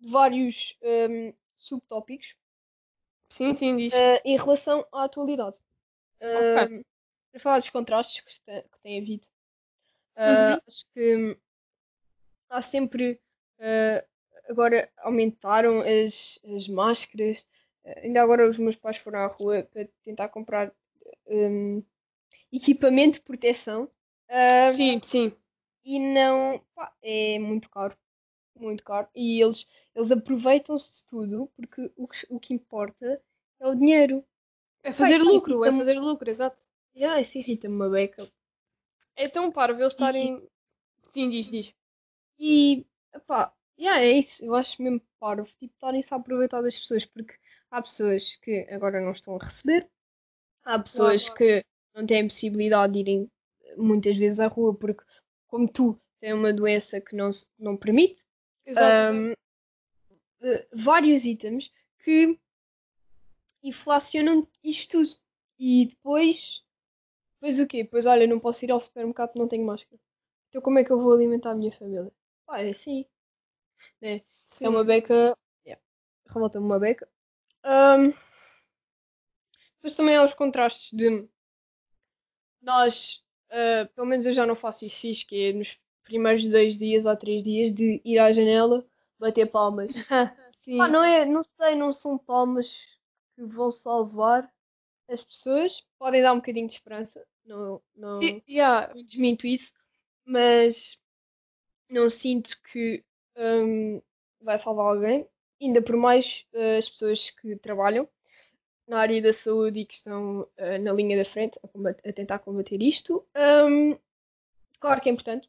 vários 0.00 0.76
hum, 0.82 1.34
subtópicos 1.58 2.34
Sim, 3.30 3.52
sim, 3.52 3.76
diz. 3.76 3.92
eh, 3.92 4.22
em 4.24 4.38
relação 4.38 4.86
à 4.92 5.04
atualidade. 5.04 5.58
Hum, 6.22 6.82
Para 7.30 7.40
falar 7.40 7.58
dos 7.58 7.70
contrastes 7.70 8.24
que, 8.24 8.30
está- 8.30 8.62
que 8.62 8.78
tem 8.82 9.00
havido. 9.00 9.26
Ah, 10.16 10.30
Uhum. 10.30 10.60
Acho 10.66 10.84
que 10.94 11.38
há 12.48 12.62
sempre. 12.62 13.20
ah, 13.60 14.04
agora 14.48 14.90
aumentaram 14.98 15.80
as, 15.80 16.38
as 16.56 16.66
máscaras. 16.68 17.46
Ainda 18.02 18.22
agora 18.22 18.48
os 18.48 18.58
meus 18.58 18.76
pais 18.76 18.96
foram 18.98 19.20
à 19.20 19.26
rua 19.26 19.62
para 19.62 19.86
tentar 20.04 20.28
comprar 20.30 20.72
hum, 21.26 21.82
equipamento 22.50 23.18
de 23.18 23.24
proteção. 23.24 23.90
Sim, 24.72 25.00
sim. 25.00 25.32
e 25.84 25.98
não. 25.98 26.60
pá, 26.74 26.92
é 27.02 27.38
muito 27.38 27.68
caro. 27.70 27.96
Muito 28.54 28.84
caro. 28.84 29.08
E 29.14 29.40
eles, 29.42 29.68
eles 29.94 30.10
aproveitam-se 30.10 30.96
de 30.96 31.04
tudo 31.04 31.50
porque 31.56 31.90
o 31.96 32.08
que, 32.08 32.26
o 32.28 32.40
que 32.40 32.54
importa 32.54 33.22
é 33.60 33.66
o 33.66 33.74
dinheiro. 33.74 34.24
É 34.82 34.92
fazer 34.92 35.20
isso 35.20 35.32
lucro, 35.32 35.64
é 35.64 35.72
fazer 35.72 35.98
lucro, 35.98 36.30
exato. 36.30 36.62
E 36.94 37.04
ah, 37.04 37.20
isso 37.20 37.38
irrita-me 37.38 37.74
uma 37.74 37.88
beca. 37.88 38.30
É 39.16 39.28
tão 39.28 39.50
parvo 39.50 39.80
eles 39.80 39.92
estarem. 39.92 40.42
Sim, 41.02 41.30
diz, 41.30 41.48
diz. 41.48 41.74
E, 42.38 42.86
pá, 43.26 43.52
yeah, 43.78 44.00
é 44.02 44.12
isso. 44.12 44.44
Eu 44.44 44.54
acho 44.54 44.80
mesmo 44.82 45.00
parvo, 45.18 45.48
tipo, 45.58 45.74
estarem-se 45.74 46.12
a 46.12 46.16
aproveitar 46.16 46.62
das 46.62 46.78
pessoas, 46.78 47.04
porque 47.04 47.34
há 47.70 47.82
pessoas 47.82 48.36
que 48.36 48.66
agora 48.70 49.00
não 49.00 49.12
estão 49.12 49.36
a 49.36 49.44
receber, 49.44 49.88
há 50.64 50.78
pessoas 50.78 51.24
Claro. 51.24 51.38
que 51.38 51.64
não 51.94 52.06
têm 52.06 52.28
possibilidade 52.28 52.92
de 52.92 52.98
irem 53.00 53.30
muitas 53.76 54.16
vezes 54.16 54.40
à 54.40 54.46
rua, 54.46 54.74
porque, 54.74 55.04
como 55.46 55.68
tu, 55.68 56.00
têm 56.20 56.32
uma 56.32 56.52
doença 56.52 57.00
que 57.00 57.14
não, 57.14 57.30
não 57.58 57.76
permite. 57.76 58.24
Ahm, 58.76 59.32
eh, 60.40 60.68
vários 60.72 61.24
itens 61.24 61.72
que 62.04 62.38
inflacionam 63.62 64.46
isto 64.62 64.98
tudo. 64.98 65.20
E 65.58 65.86
depois, 65.86 66.64
depois 67.34 67.58
o 67.58 67.66
quê? 67.66 67.82
Depois, 67.82 68.06
olha, 68.06 68.26
não 68.26 68.38
posso 68.38 68.64
ir 68.64 68.70
ao 68.70 68.80
supermercado 68.80 69.28
porque 69.28 69.38
não 69.38 69.48
tenho 69.48 69.66
máscara. 69.66 70.00
Então 70.48 70.62
como 70.62 70.78
é 70.78 70.84
que 70.84 70.90
eu 70.90 71.00
vou 71.00 71.12
alimentar 71.12 71.50
a 71.50 71.54
minha 71.54 71.72
família? 71.72 72.12
Pá, 72.46 72.60
é 72.60 72.70
assim. 72.70 73.04
sim. 74.44 74.64
É 74.64 74.68
uma 74.68 74.84
beca. 74.84 75.36
Yeah. 75.66 75.82
Revolta-me 76.26 76.66
uma 76.66 76.78
beca. 76.78 77.08
Ahm, 77.64 78.12
depois 79.74 79.94
também 79.94 80.16
há 80.16 80.24
os 80.24 80.34
contrastes 80.34 80.90
de 80.92 81.28
nós, 82.62 83.24
ah, 83.50 83.88
pelo 83.94 84.06
menos 84.06 84.26
eu 84.26 84.34
já 84.34 84.46
não 84.46 84.54
faço 84.54 84.84
isso 84.86 85.26
que 85.26 85.48
é 85.48 85.52
nos 85.52 85.78
primeiros 86.04 86.44
dois 86.46 86.78
dias 86.78 87.06
ou 87.06 87.16
três 87.16 87.42
dias 87.42 87.72
de 87.72 88.00
ir 88.04 88.18
à 88.18 88.32
janela, 88.32 88.84
bater 89.18 89.46
palmas. 89.46 89.92
sim. 90.64 90.78
Pá, 90.78 90.88
não 90.88 91.02
é, 91.02 91.24
não 91.24 91.42
sei, 91.42 91.74
não 91.74 91.92
são 91.92 92.16
palmas 92.16 92.86
que 93.34 93.44
vão 93.44 93.70
salvar 93.70 94.50
as 95.08 95.22
pessoas. 95.22 95.84
Podem 95.98 96.22
dar 96.22 96.32
um 96.32 96.36
bocadinho 96.36 96.68
de 96.68 96.74
esperança, 96.74 97.24
não, 97.44 97.80
não, 97.94 98.22
E- 98.22 98.42
yeah, 98.48 98.92
desminto 98.94 99.46
isso, 99.46 99.72
mas 100.24 100.98
não 101.88 102.08
sinto 102.10 102.56
que 102.70 103.04
hum, 103.36 104.00
vai 104.40 104.58
salvar 104.58 104.86
alguém. 104.86 105.26
Ainda 105.60 105.82
por 105.82 105.96
mais 105.96 106.46
eh, 106.52 106.76
as 106.78 106.88
pessoas 106.88 107.30
que 107.30 107.56
trabalham 107.56 108.08
na 108.88 108.98
área 109.00 109.20
da 109.22 109.32
saúde 109.32 109.80
e 109.80 109.86
que 109.86 109.94
estão 109.94 110.48
eh, 110.56 110.78
na 110.78 110.92
linha 110.92 111.16
da 111.16 111.24
frente 111.24 111.58
a, 111.62 111.68
combat- 111.68 112.00
a 112.06 112.12
tentar 112.12 112.38
combater 112.40 112.82
isto. 112.82 113.24
Hum, 113.36 113.96
claro 114.80 115.00
que 115.00 115.08
é 115.08 115.12
importante. 115.12 115.48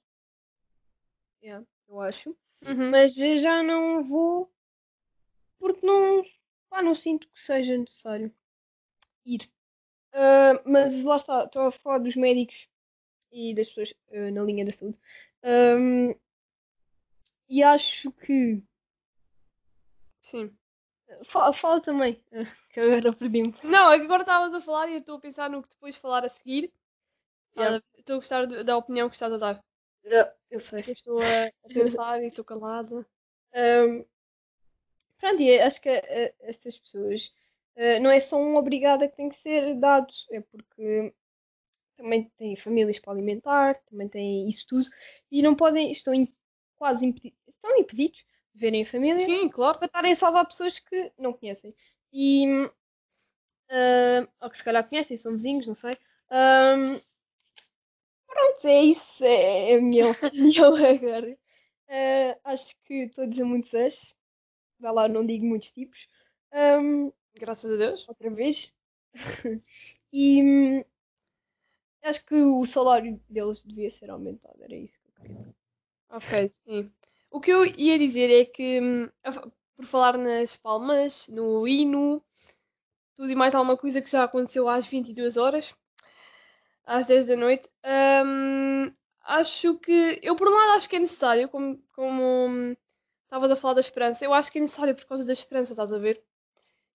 Yeah, 1.42 1.66
eu 1.88 2.02
acho 2.02 2.36
uhum. 2.66 2.92
mas 2.92 3.18
eu 3.18 3.40
já 3.40 3.64
não 3.64 4.04
vou 4.04 4.52
porque 5.60 5.86
não, 5.86 6.24
pá, 6.70 6.82
não 6.82 6.96
sinto 6.96 7.28
que 7.30 7.42
seja 7.42 7.78
necessário 7.78 8.34
ir. 9.26 9.50
Ah, 10.14 10.62
mas 10.66 11.04
lá 11.04 11.18
está, 11.18 11.46
estou 11.46 11.64
a 11.64 11.72
falar 11.72 12.00
dos 12.00 12.16
médicos 12.16 12.68
e 13.32 13.56
das 13.56 13.70
pessoas 13.70 13.94
ah, 14.14 14.32
na 14.32 14.44
linha 14.44 14.66
da 14.66 14.74
saúde. 14.74 15.00
Ahm, 15.44 16.16
e 17.50 17.62
acho 17.64 18.12
que. 18.14 18.64
Sim. 20.22 20.58
Fala, 21.24 21.54
fala 21.54 21.82
também, 21.82 22.22
que 22.70 22.80
agora 22.80 23.14
perdi-me. 23.14 23.54
Não, 23.64 23.92
é 23.92 23.98
que 24.00 24.06
agora 24.06 24.22
estavas 24.22 24.54
a 24.54 24.62
falar 24.62 24.88
e 24.88 24.94
eu 24.94 25.00
estou 25.00 25.18
a 25.18 25.20
pensar 25.20 25.50
no 25.50 25.62
que 25.62 25.70
depois 25.70 25.96
falar 25.96 26.24
a 26.24 26.30
seguir. 26.30 26.72
Yeah. 27.58 27.78
Ah, 27.78 27.84
Estou 27.98 28.16
a 28.16 28.20
gostar 28.20 28.46
da 28.46 28.78
opinião 28.78 29.10
que 29.10 29.16
estás 29.16 29.34
a 29.34 29.38
dar. 29.38 29.64
Ah, 30.12 30.34
eu 30.50 30.60
sei. 30.60 30.84
Eu 30.88 30.94
estou 30.94 31.20
a, 31.22 31.52
pensar 31.74 32.22
e 32.24 32.28
estou 32.28 32.46
calada. 32.46 33.06
Ahm, 33.54 34.06
pronto, 35.18 35.42
e 35.42 35.60
acho 35.60 35.82
que 35.82 35.90
ah, 35.90 36.34
estas 36.42 36.78
pessoas 36.78 37.34
ah, 37.78 38.00
não 38.00 38.10
é 38.10 38.20
só 38.20 38.38
um 38.38 38.56
obrigado 38.56 39.04
a 39.04 39.08
que 39.08 39.18
tem 39.18 39.30
que 39.30 39.36
ser 39.36 39.76
dado, 39.76 40.14
é 40.32 40.42
porque 40.42 41.14
também 41.98 42.32
têm 42.38 42.56
famílias 42.56 42.98
para 42.98 43.12
alimentar, 43.12 43.76
também 43.90 44.08
têm 44.08 44.48
isso 44.48 44.66
tudo, 44.68 44.90
e 45.30 45.42
não 45.42 45.54
podem, 45.54 45.92
estão 45.92 46.14
quase 46.78 47.06
impedi- 47.06 47.36
estão 47.46 47.78
impedidos 47.78 48.24
verem 48.54 48.84
a 48.84 48.86
família 48.86 49.20
Sim, 49.20 49.50
claro. 49.50 49.78
para 49.78 49.86
estarem 49.88 50.12
a 50.12 50.16
salvar 50.16 50.46
pessoas 50.46 50.80
que 50.80 51.12
não 51.18 51.34
conhecem. 51.34 51.74
E 52.12 52.46
ah, 53.70 54.28
ou 54.42 54.50
que 54.50 54.58
se 54.58 54.64
calhar 54.64 54.88
conhecem, 54.88 55.16
são 55.18 55.34
vizinhos, 55.34 55.68
não 55.68 55.76
sei. 55.76 55.98
Ahm, 56.30 57.00
pronto, 58.28 58.68
é 58.68 58.84
isso, 58.84 59.24
é 59.26 59.76
a 59.76 59.82
minha 59.82 60.08
opinião 60.10 60.76
agora. 60.76 61.38
Ah, 61.88 62.38
acho 62.52 62.76
que 62.86 62.94
estou 63.06 63.24
a 63.24 63.28
dizer 63.28 63.44
muitos 63.44 63.74
és. 63.74 64.00
Vá 64.80 64.92
lá, 64.92 65.08
não 65.08 65.26
digo 65.26 65.46
muitos 65.46 65.72
tipos. 65.72 66.08
Ahm, 66.52 67.12
Graças 67.36 67.72
a 67.72 67.78
Deus. 67.78 68.08
outra 68.08 68.30
vez. 68.30 68.74
e 70.12 70.42
hum, 70.44 70.84
acho 72.04 72.26
que 72.26 72.36
o 72.36 72.66
salário 72.66 73.22
deles 73.30 73.62
devia 73.64 73.90
ser 73.90 74.10
aumentado, 74.10 74.62
era 74.64 74.76
isso 74.76 75.00
que 75.00 75.08
eu 75.08 75.14
queria. 75.14 75.56
Ok, 76.10 76.50
sim. 76.66 76.92
O 77.32 77.40
que 77.40 77.52
eu 77.52 77.64
ia 77.66 77.98
dizer 78.00 78.32
é 78.32 78.46
que, 78.46 78.82
hum, 78.82 79.10
por 79.76 79.86
falar 79.86 80.18
nas 80.18 80.58
palmas, 80.58 81.28
no 81.28 81.68
hino, 81.68 82.24
tudo 83.16 83.30
e 83.32 83.36
mais 83.36 83.54
alguma 83.54 83.78
coisa 83.78 84.02
que 84.02 84.10
já 84.10 84.24
aconteceu 84.24 84.68
às 84.68 84.88
22 84.88 85.38
horas, 85.38 85.76
às 86.86 87.06
10 87.08 87.28
da 87.28 87.36
noite, 87.36 87.70
hum, 88.26 88.92
acho 89.22 89.78
que, 89.78 90.20
eu 90.24 90.36
por 90.36 90.48
um 90.48 90.56
lado 90.56 90.72
acho 90.72 90.90
que 90.90 90.96
é 90.96 91.00
necessário, 91.00 91.48
como, 91.50 91.78
como 91.94 92.48
hum, 92.50 92.76
estavas 93.26 93.52
a 93.52 93.56
falar 93.56 93.76
da 93.76 93.82
esperança, 93.82 94.26
eu 94.26 94.34
acho 94.34 94.52
que 94.52 94.58
é 94.58 94.62
necessário 94.62 94.96
por 94.96 95.06
causa 95.06 95.24
da 95.24 95.34
esperança, 95.34 95.74
estás 95.74 95.94
a 95.94 96.00
ver? 96.00 96.24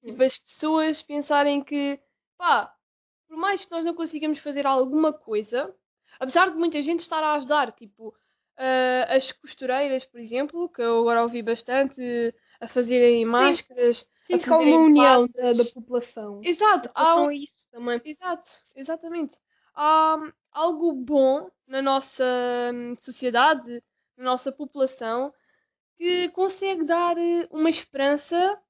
Tipo, 0.05 0.23
as 0.23 0.39
pessoas 0.39 1.01
pensarem 1.03 1.63
que, 1.63 2.01
pá, 2.37 2.75
por 3.29 3.37
mais 3.37 3.65
que 3.65 3.71
nós 3.71 3.85
não 3.85 3.95
consigamos 3.95 4.41
fazer 4.41 4.67
alguma 4.67 5.13
coisa, 5.13 5.73
apesar 6.19 6.51
de 6.51 6.57
muita 6.57 6.83
gente 6.83 7.01
estar 7.01 7.23
a 7.23 7.35
ajudar, 7.35 7.71
tipo, 7.73 8.15
ah, 8.57 9.07
as 9.15 9.33
costureiras, 9.33 10.05
por 10.05 10.21
exemplo, 10.21 10.69
que 10.69 10.83
eu 10.83 11.01
agora 11.01 11.23
ouvi 11.23 11.43
bastante 11.43 12.35
a 12.61 12.67
fazerem 12.69 13.25
máscaras, 13.25 14.07
a 14.33 14.37
Sinto 14.37 14.45
que 14.47 14.53
há 14.53 14.59
uma 14.59 14.61
fazerem 14.61 14.87
união 14.87 15.29
da, 15.29 15.53
da 15.53 15.65
população. 15.65 16.41
Exato, 16.43 16.91
há 16.95 17.17
Façam 17.17 17.27
um- 17.27 17.33
isso 17.33 17.59
também. 17.71 18.01
exato, 18.05 18.51
exatamente. 18.75 19.35
Há 19.75 20.17
hum, 20.21 20.33
algo 20.53 20.93
bom 20.93 21.51
na 21.67 21.83
nossa 21.83 22.25
hum, 22.73 22.95
sociedade, 22.97 23.83
na 24.17 24.25
nossa 24.25 24.53
população, 24.53 25.33
que 25.97 26.29
consegue 26.31 26.85
dar 26.85 27.17
eh, 27.19 27.49
uma 27.51 27.71
esperança 27.71 28.61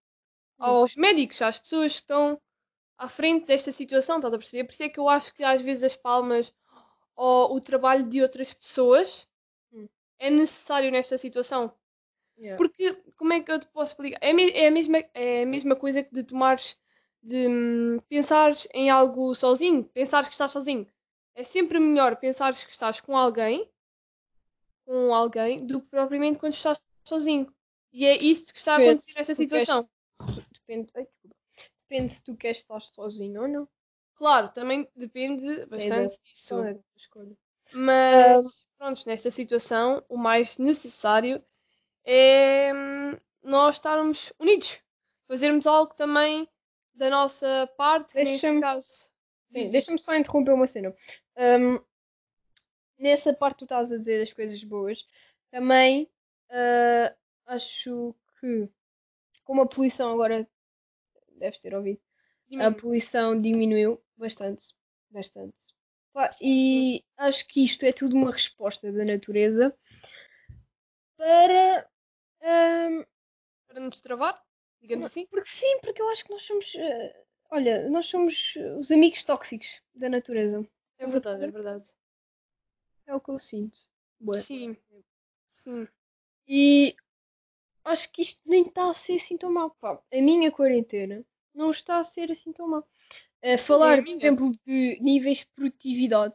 aos 0.59 0.97
médicos, 0.97 1.40
às 1.42 1.59
pessoas 1.59 1.94
que 1.94 2.01
estão 2.01 2.40
à 2.99 3.09
frente 3.09 3.47
desta 3.47 3.73
situação, 3.73 4.16
estás 4.16 4.35
a 4.35 4.38
perceber? 4.38 4.64
Por 4.64 4.73
isso 4.73 4.83
é 4.85 4.88
que 4.88 5.01
eu 5.01 5.09
acho 5.09 5.35
que 5.35 5.44
às 5.44 5.62
vezes 5.62 5.85
as 5.85 5.97
palmas 5.97 6.53
ou 7.16 7.57
o 7.57 7.61
trabalho 7.61 8.09
de 8.09 8.23
outras 8.23 8.53
pessoas. 8.55 9.29
É 10.18 10.31
necessário 10.31 10.90
nesta 10.90 11.16
situação. 11.18 11.72
Yeah. 12.37 12.57
Porque, 12.57 12.92
como 13.16 13.33
é 13.33 13.40
que 13.40 13.50
eu 13.53 13.61
te 13.61 13.66
posso 13.68 13.92
explicar? 13.92 14.18
É, 14.20 14.31
é 14.31 14.66
a, 14.66 14.70
mesma, 14.70 14.98
é 15.14 15.42
a 15.42 15.46
mesma 15.46 15.77
coisa 15.77 16.03
que 16.03 16.12
de 16.12 16.24
tomares, 16.24 16.77
de 17.22 17.46
hum, 17.48 17.98
pensares 18.09 18.66
em 18.74 18.90
algo 18.90 19.35
sozinho, 19.35 19.85
pensares 19.85 20.29
que 20.29 20.35
estás 20.35 20.50
sozinho. 20.50 20.87
É 21.35 21.42
sempre 21.42 21.79
melhor 21.79 22.16
pensares 22.16 22.64
que 22.64 22.72
estás 22.72 23.00
com 23.00 23.16
alguém, 23.16 23.68
com 24.85 25.14
alguém, 25.14 25.66
do 25.66 25.81
que 25.81 25.88
propriamente 25.88 26.38
quando 26.38 26.53
estás 26.55 26.81
sozinho. 27.05 27.53
E 27.92 28.05
é 28.07 28.16
isso 28.16 28.53
que 28.53 28.59
está 28.59 28.74
a 28.74 28.79
Depende, 28.79 28.90
acontecer 29.00 29.18
nesta 29.18 29.35
tu 29.35 29.37
queres- 29.48 29.62
situação. 29.64 29.88
Depende, 30.53 30.90
ai. 30.96 31.07
Depende 31.88 32.12
se 32.12 32.22
tu 32.22 32.37
queres 32.37 32.59
estar 32.59 32.81
sozinho 32.81 33.42
ou 33.42 33.48
não. 33.48 33.68
Claro, 34.16 34.48
também 34.50 34.88
depende 34.96 35.66
bastante 35.66 36.18
disso. 36.22 36.55
É 36.64 36.70
a 36.70 36.74
tua 36.74 36.83
escolha. 36.96 37.37
Mas, 37.72 38.66
pronto, 38.85 39.03
nesta 39.07 39.31
situação, 39.31 40.05
o 40.11 40.16
mais 40.18 40.59
necessário 40.59 41.42
é 42.05 42.70
hum, 42.75 43.16
nós 43.42 43.77
estarmos 43.77 44.31
unidos. 44.38 44.79
Fazermos 45.27 45.66
algo 45.66 45.94
também 45.94 46.47
da 46.94 47.09
nossa 47.09 47.66
parte, 47.79 48.14
neste 48.14 48.33
Deixa-me- 48.33 48.61
caso. 48.61 48.87
Sim, 49.51 49.70
deixa-me 49.70 49.99
só 49.99 50.14
interromper 50.14 50.53
uma 50.53 50.66
cena. 50.66 50.94
Ahm, 51.35 51.79
nessa 52.99 53.33
parte 53.33 53.59
tu 53.61 53.64
estás 53.64 53.90
a 53.90 53.97
dizer 53.97 54.23
as 54.23 54.33
coisas 54.35 54.62
boas. 54.62 55.07
Também 55.51 56.11
ah, 56.51 57.14
acho 57.47 58.14
que 58.38 58.68
como 59.44 59.62
a 59.62 59.66
poluição 59.66 60.12
agora 60.12 60.47
deves 61.38 61.61
ter 61.61 61.75
ouvido, 61.75 62.01
a 62.01 62.49
Diminui. 62.49 62.75
poluição 62.75 63.40
diminuiu 63.40 64.03
bastante. 64.16 64.66
Bastante. 65.11 65.57
E 66.40 67.05
acho 67.16 67.46
que 67.48 67.64
isto 67.64 67.85
é 67.85 67.92
tudo 67.92 68.14
uma 68.14 68.31
resposta 68.31 68.92
da 68.92 69.05
natureza 69.05 69.77
para 71.16 71.88
ahm, 72.42 73.05
Para 73.66 73.81
nos 73.81 74.00
travar, 74.00 74.40
digamos 74.81 75.07
assim. 75.07 75.27
porque 75.27 75.48
sim, 75.48 75.81
porque 75.81 76.00
eu 76.00 76.09
acho 76.11 76.24
que 76.24 76.31
nós 76.31 76.44
somos 76.44 76.74
eh, 76.77 77.24
olha, 77.50 77.88
nós 77.88 78.07
somos 78.07 78.55
os 78.79 78.90
amigos 78.90 79.24
tóxicos 79.24 79.81
da 79.94 80.09
natureza. 80.09 80.66
É 80.98 81.07
verdade, 81.07 81.44
é 81.44 81.50
verdade. 81.50 81.85
É 83.07 83.14
o 83.14 83.20
que 83.20 83.31
eu 83.31 83.38
sinto. 83.38 83.79
Sim, 84.35 84.77
sim. 85.50 85.88
E 86.48 86.94
acho 87.85 88.11
que 88.12 88.22
isto 88.22 88.40
nem 88.44 88.62
está 88.62 88.88
a 88.88 88.94
ser 88.94 89.16
assim 89.16 89.37
tão 89.37 89.53
mal. 89.53 89.70
Pá, 89.70 90.00
a 90.12 90.16
minha 90.16 90.50
quarentena 90.50 91.24
não 91.55 91.70
está 91.70 91.98
a 91.98 92.05
ser 92.05 92.31
assim 92.31 92.53
tão 92.53 92.68
mal. 92.68 92.88
Falar, 93.59 93.99
a 94.01 94.03
por 94.03 94.09
exemplo, 94.11 94.53
de 94.67 94.99
níveis 95.01 95.39
de 95.39 95.47
produtividade. 95.55 96.35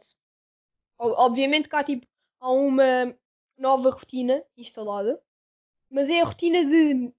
Obviamente 0.98 1.68
que 1.68 1.76
há, 1.76 1.82
tipo, 1.84 2.06
há 2.40 2.52
uma 2.52 3.16
nova 3.58 3.90
rotina 3.90 4.44
instalada, 4.56 5.20
mas 5.90 6.08
é 6.08 6.20
a 6.20 6.24
rotina 6.24 6.64
de 6.64 7.12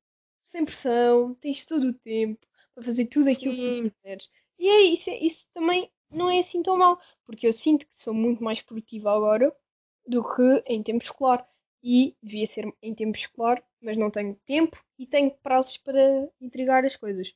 sem 0.45 0.65
pressão, 0.65 1.33
tens 1.35 1.65
todo 1.65 1.87
o 1.89 1.93
tempo 1.93 2.45
para 2.73 2.83
fazer 2.83 3.05
tudo 3.05 3.29
aquilo 3.29 3.53
que 3.55 3.61
Sim. 3.61 3.83
tu 3.89 3.95
quiseres. 3.95 4.29
E 4.59 4.69
é 4.69 4.81
isso, 4.81 5.09
é- 5.09 5.17
isso 5.17 5.47
também 5.53 5.91
não 6.09 6.29
é 6.29 6.39
assim 6.39 6.61
tão 6.61 6.77
mal, 6.77 6.99
porque 7.25 7.47
eu 7.47 7.53
sinto 7.53 7.87
que 7.87 7.95
sou 7.97 8.13
muito 8.13 8.43
mais 8.43 8.61
produtiva 8.61 9.11
agora 9.11 9.55
do 10.07 10.23
que 10.23 10.63
em 10.67 10.83
tempo 10.83 11.03
escolar. 11.03 11.47
E 11.83 12.15
devia 12.21 12.45
ser 12.45 12.71
em 12.81 12.93
tempo 12.93 13.17
escolar, 13.17 13.63
mas 13.81 13.97
não 13.97 14.11
tenho 14.11 14.35
tempo 14.45 14.77
e 14.99 15.07
tenho 15.07 15.31
prazos 15.31 15.77
para 15.77 16.29
entregar 16.39 16.85
as 16.85 16.95
coisas. 16.95 17.33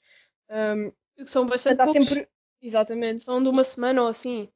Um, 0.50 0.92
Que 1.18 1.28
são 1.28 1.48
bastante 1.48 1.78
poucos. 1.78 1.94
sempre. 2.06 2.30
Exatamente. 2.66 3.22
São 3.22 3.42
de 3.42 3.50
uma 3.50 3.64
semana 3.64 4.02
ou 4.02 4.08
assim. 4.08 4.50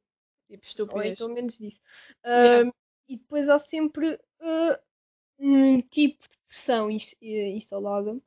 Tipo, 0.48 0.64
Ou 0.64 0.68
estúpidas. 0.68 1.20
então 1.20 1.30
menos 1.30 1.58
disso. 1.58 1.80
Yeah. 2.36 2.66
Um, 2.66 2.72
e 3.08 3.18
depois 3.18 3.50
há 3.50 3.60
sempre 3.60 4.14
uh, 4.42 4.80
um 5.38 5.82
tipo 5.82 6.24
de 6.24 6.38
pressão 6.48 6.90
eh, 6.90 7.50
instalada 7.50 8.20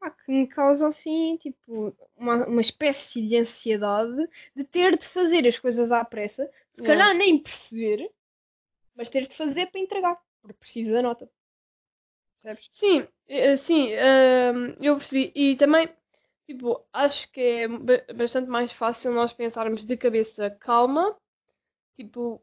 pá, 0.00 0.10
que 0.10 0.30
me 0.32 0.46
causa 0.46 0.88
assim, 0.88 1.36
tipo, 1.36 1.94
uma, 2.16 2.46
uma 2.46 2.60
espécie 2.60 3.22
de 3.26 3.36
ansiedade 3.36 4.28
de 4.54 4.64
ter 4.64 4.96
de 4.96 5.06
fazer 5.06 5.46
as 5.46 5.58
coisas 5.58 5.92
à 5.92 6.04
pressa, 6.04 6.50
se 6.72 6.82
Yeah. 6.82 7.04
calhar 7.04 7.16
nem 7.16 7.38
perceber, 7.38 8.10
mas 8.96 9.10
ter 9.10 9.26
de 9.26 9.34
fazer 9.34 9.66
para 9.70 9.80
entregar, 9.80 10.18
porque 10.42 10.58
preciso 10.58 10.92
da 10.92 11.02
nota. 11.02 11.30
Percebes? 12.42 12.68
Sim, 12.70 13.06
eh, 13.28 13.56
sim, 13.56 13.90
eu 14.80 14.96
percebi. 14.96 15.32
E 15.34 15.56
também, 15.56 15.88
tipo, 16.48 16.82
acho 16.92 17.30
que 17.30 17.40
é 17.40 17.68
ba- 17.68 18.04
bastante 18.16 18.48
mais 18.48 18.72
fácil 18.72 19.12
nós 19.12 19.34
pensarmos 19.34 19.84
de 19.84 19.96
cabeça 19.98 20.50
calma, 20.50 21.14
tipo, 21.94 22.42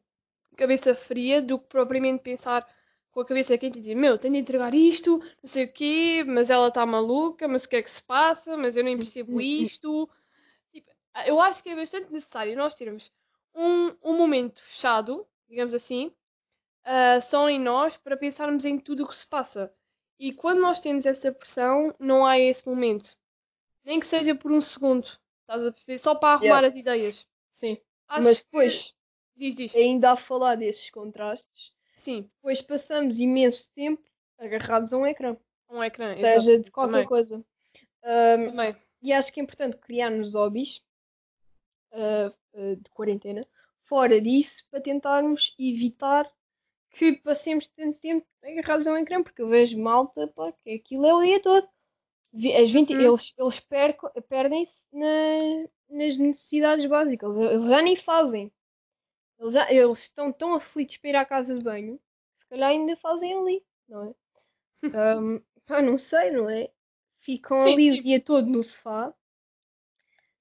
cabeça 0.58 0.96
fria, 0.96 1.41
do 1.41 1.60
que 1.60 1.68
propriamente 1.68 2.24
pensar 2.24 2.68
com 3.12 3.22
a 3.22 3.26
cabeça 3.26 3.58
quente 3.58 3.78
e 3.80 3.82
dizer, 3.82 3.96
meu, 3.96 4.18
tenho 4.20 4.36
de 4.36 4.41
entregar 4.41 4.76
isto, 4.76 5.18
não 5.20 5.50
sei 5.50 5.65
o 5.65 5.74
quê, 5.74 6.24
mas 6.28 6.50
ela 6.52 6.68
está 6.70 6.86
maluca, 6.86 7.48
mas 7.48 7.63
o 7.65 7.70
que 7.70 7.78
é 7.78 7.82
que 7.84 7.89
se 7.91 8.04
passa, 8.04 8.56
mas 8.58 8.78
eu 8.78 8.84
nem 8.84 8.98
percebo 8.98 9.41
isto. 9.41 10.10
Tipo, 10.74 10.91
eu 11.28 11.41
acho 11.41 11.63
que 11.63 11.70
é 11.70 11.76
bastante 11.76 12.12
necessário 12.13 12.56
nós 12.58 12.76
termos 12.76 13.12
um, 13.56 13.96
um 14.04 14.18
momento 14.18 14.62
fechado, 14.62 15.28
digamos 15.50 15.74
assim, 15.74 16.13
ah, 16.84 17.20
só 17.22 17.50
em 17.50 17.60
nós, 17.60 17.98
para 17.98 18.18
pensarmos 18.18 18.65
em 18.65 18.80
tudo 18.80 19.04
o 19.04 19.08
que 19.08 19.18
se 19.18 19.28
passa. 19.28 19.74
E 20.20 20.34
quando 20.34 20.62
nós 20.62 20.80
temos 20.80 21.06
essa 21.06 21.32
pressão, 21.32 21.94
não 22.00 22.26
há 22.26 22.39
esse 22.39 22.68
momento. 22.70 23.18
Nem 23.86 24.00
que 24.00 24.08
seja 24.08 24.34
por 24.36 24.52
um 24.52 24.60
segundo. 24.62 25.06
Estás 25.41 25.65
a 25.65 25.71
perceber? 25.71 26.00
Só 26.00 26.15
para 26.15 26.34
arrumar 26.34 26.45
Yeah. 26.63 26.67
as 26.67 26.76
ideias. 26.76 27.28
Sim. 27.54 27.78
Acho 28.08 28.24
mas 28.24 28.38
que- 28.39 28.45
depois, 28.45 28.95
Diz, 29.36 29.56
diz. 29.56 29.76
ainda 29.76 30.12
a 30.12 30.15
falar 30.17 30.56
desses 30.56 30.89
contrastes, 30.89 31.71
Sim, 31.98 32.30
depois 32.36 32.62
passamos 32.62 33.19
imenso 33.19 33.69
tempo 33.74 34.04
agarrados 34.39 34.91
a 34.93 34.98
um 34.98 35.06
ecrã, 35.06 35.38
um 35.69 35.84
ecrã. 35.84 36.15
seja 36.15 36.38
exato. 36.52 36.63
de 36.63 36.71
qualquer 36.71 36.91
Também. 36.93 37.08
coisa. 37.08 37.36
Um, 38.04 38.50
Também. 38.52 38.76
E 39.02 39.13
acho 39.13 39.32
que 39.32 39.39
é 39.39 39.43
importante 39.43 39.78
criar-nos 39.78 40.34
hobbies 40.36 40.84
ah, 41.91 42.34
ah, 42.56 42.76
de 42.78 42.89
quarentena 42.91 43.48
fora 43.84 44.19
disso 44.19 44.65
para 44.71 44.82
tentarmos 44.82 45.56
evitar 45.60 46.30
que 46.91 47.13
passemos 47.17 47.67
tanto 47.67 48.00
tempo 48.00 48.26
agarrados 48.43 48.88
a 48.88 48.91
um 48.93 48.98
ecrã, 48.98 49.21
porque 49.21 49.41
eu 49.41 49.48
vejo 49.50 49.78
malta 49.80 50.28
pá, 50.30 50.52
que 50.63 50.71
aquilo 50.71 51.06
é 51.06 51.13
o 51.13 51.21
dia 51.24 51.41
todo. 51.41 51.67
As 52.36 52.69
20, 52.71 52.93
Uhum. 52.93 53.02
Eles, 53.02 53.34
eles 53.38 53.60
perdem-se 54.28 54.82
na- 54.91 55.67
nas 55.89 56.17
necessidades 56.19 56.86
básicas, 56.88 57.36
eles, 57.38 57.52
eles 57.52 57.63
já 57.69 57.82
nem 57.82 57.95
fazem. 57.95 58.52
Eles, 59.39 59.54
já- 59.54 59.71
eles 59.71 60.00
estão 60.00 60.32
tão 60.34 60.54
aflitos 60.54 60.98
para 60.98 61.10
ir 61.10 61.15
à 61.15 61.26
casa 61.26 61.56
de 61.56 61.63
banho, 61.63 61.98
que 61.98 62.39
se 62.39 62.45
calhar 62.48 62.69
ainda 62.71 62.95
fazem 62.98 63.34
ali, 63.34 63.63
não 63.88 64.04
é? 64.10 64.15
Ahm, 64.93 65.39
pá, 65.65 65.82
não 65.82 65.98
sei, 65.98 66.32
não 66.32 66.50
é? 66.50 66.69
Ficam 67.19 67.58
Sim, 67.60 67.74
ali 67.74 67.91
sim. 67.93 68.00
o 68.00 68.04
dia 68.04 68.21
todo 68.21 68.48
no 68.48 68.62
sofá, 68.63 69.13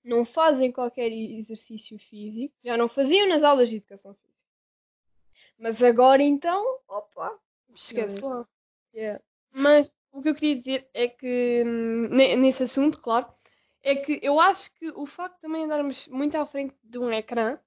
não 0.02 0.24
fazem 0.24 0.70
qualquer 0.70 1.11
exercício 1.12 1.98
físico, 1.98 2.54
já 2.62 2.76
não 2.76 2.88
faziam 2.88 3.26
nas 3.28 3.42
aulas 3.42 3.68
de 3.70 3.76
educação 3.76 4.14
física. 4.14 4.35
Mas 5.59 5.83
agora 5.83 6.22
então, 6.22 6.80
opa, 6.88 7.38
Esquece 7.74 8.24
lá. 8.24 8.46
yeah. 8.94 9.22
Mas 9.52 9.90
o 10.14 10.22
que 10.22 10.31
eu 10.31 10.35
queria 10.35 10.57
dizer 10.57 10.88
é 10.94 11.09
que, 11.09 11.62
hum, 11.66 12.09
ne- 12.11 12.37
nesse 12.37 12.62
assunto, 12.64 13.00
claro, 13.00 13.27
é 13.83 13.94
que 13.96 14.20
eu 14.22 14.40
acho 14.40 14.72
que 14.74 14.90
o 14.90 15.07
facto 15.07 15.37
de 15.37 15.42
também 15.42 15.64
andarmos 15.64 16.09
muito 16.09 16.37
à 16.37 16.46
frente 16.46 16.74
de 16.83 16.98
um 16.98 17.12
ecrã 17.12 17.59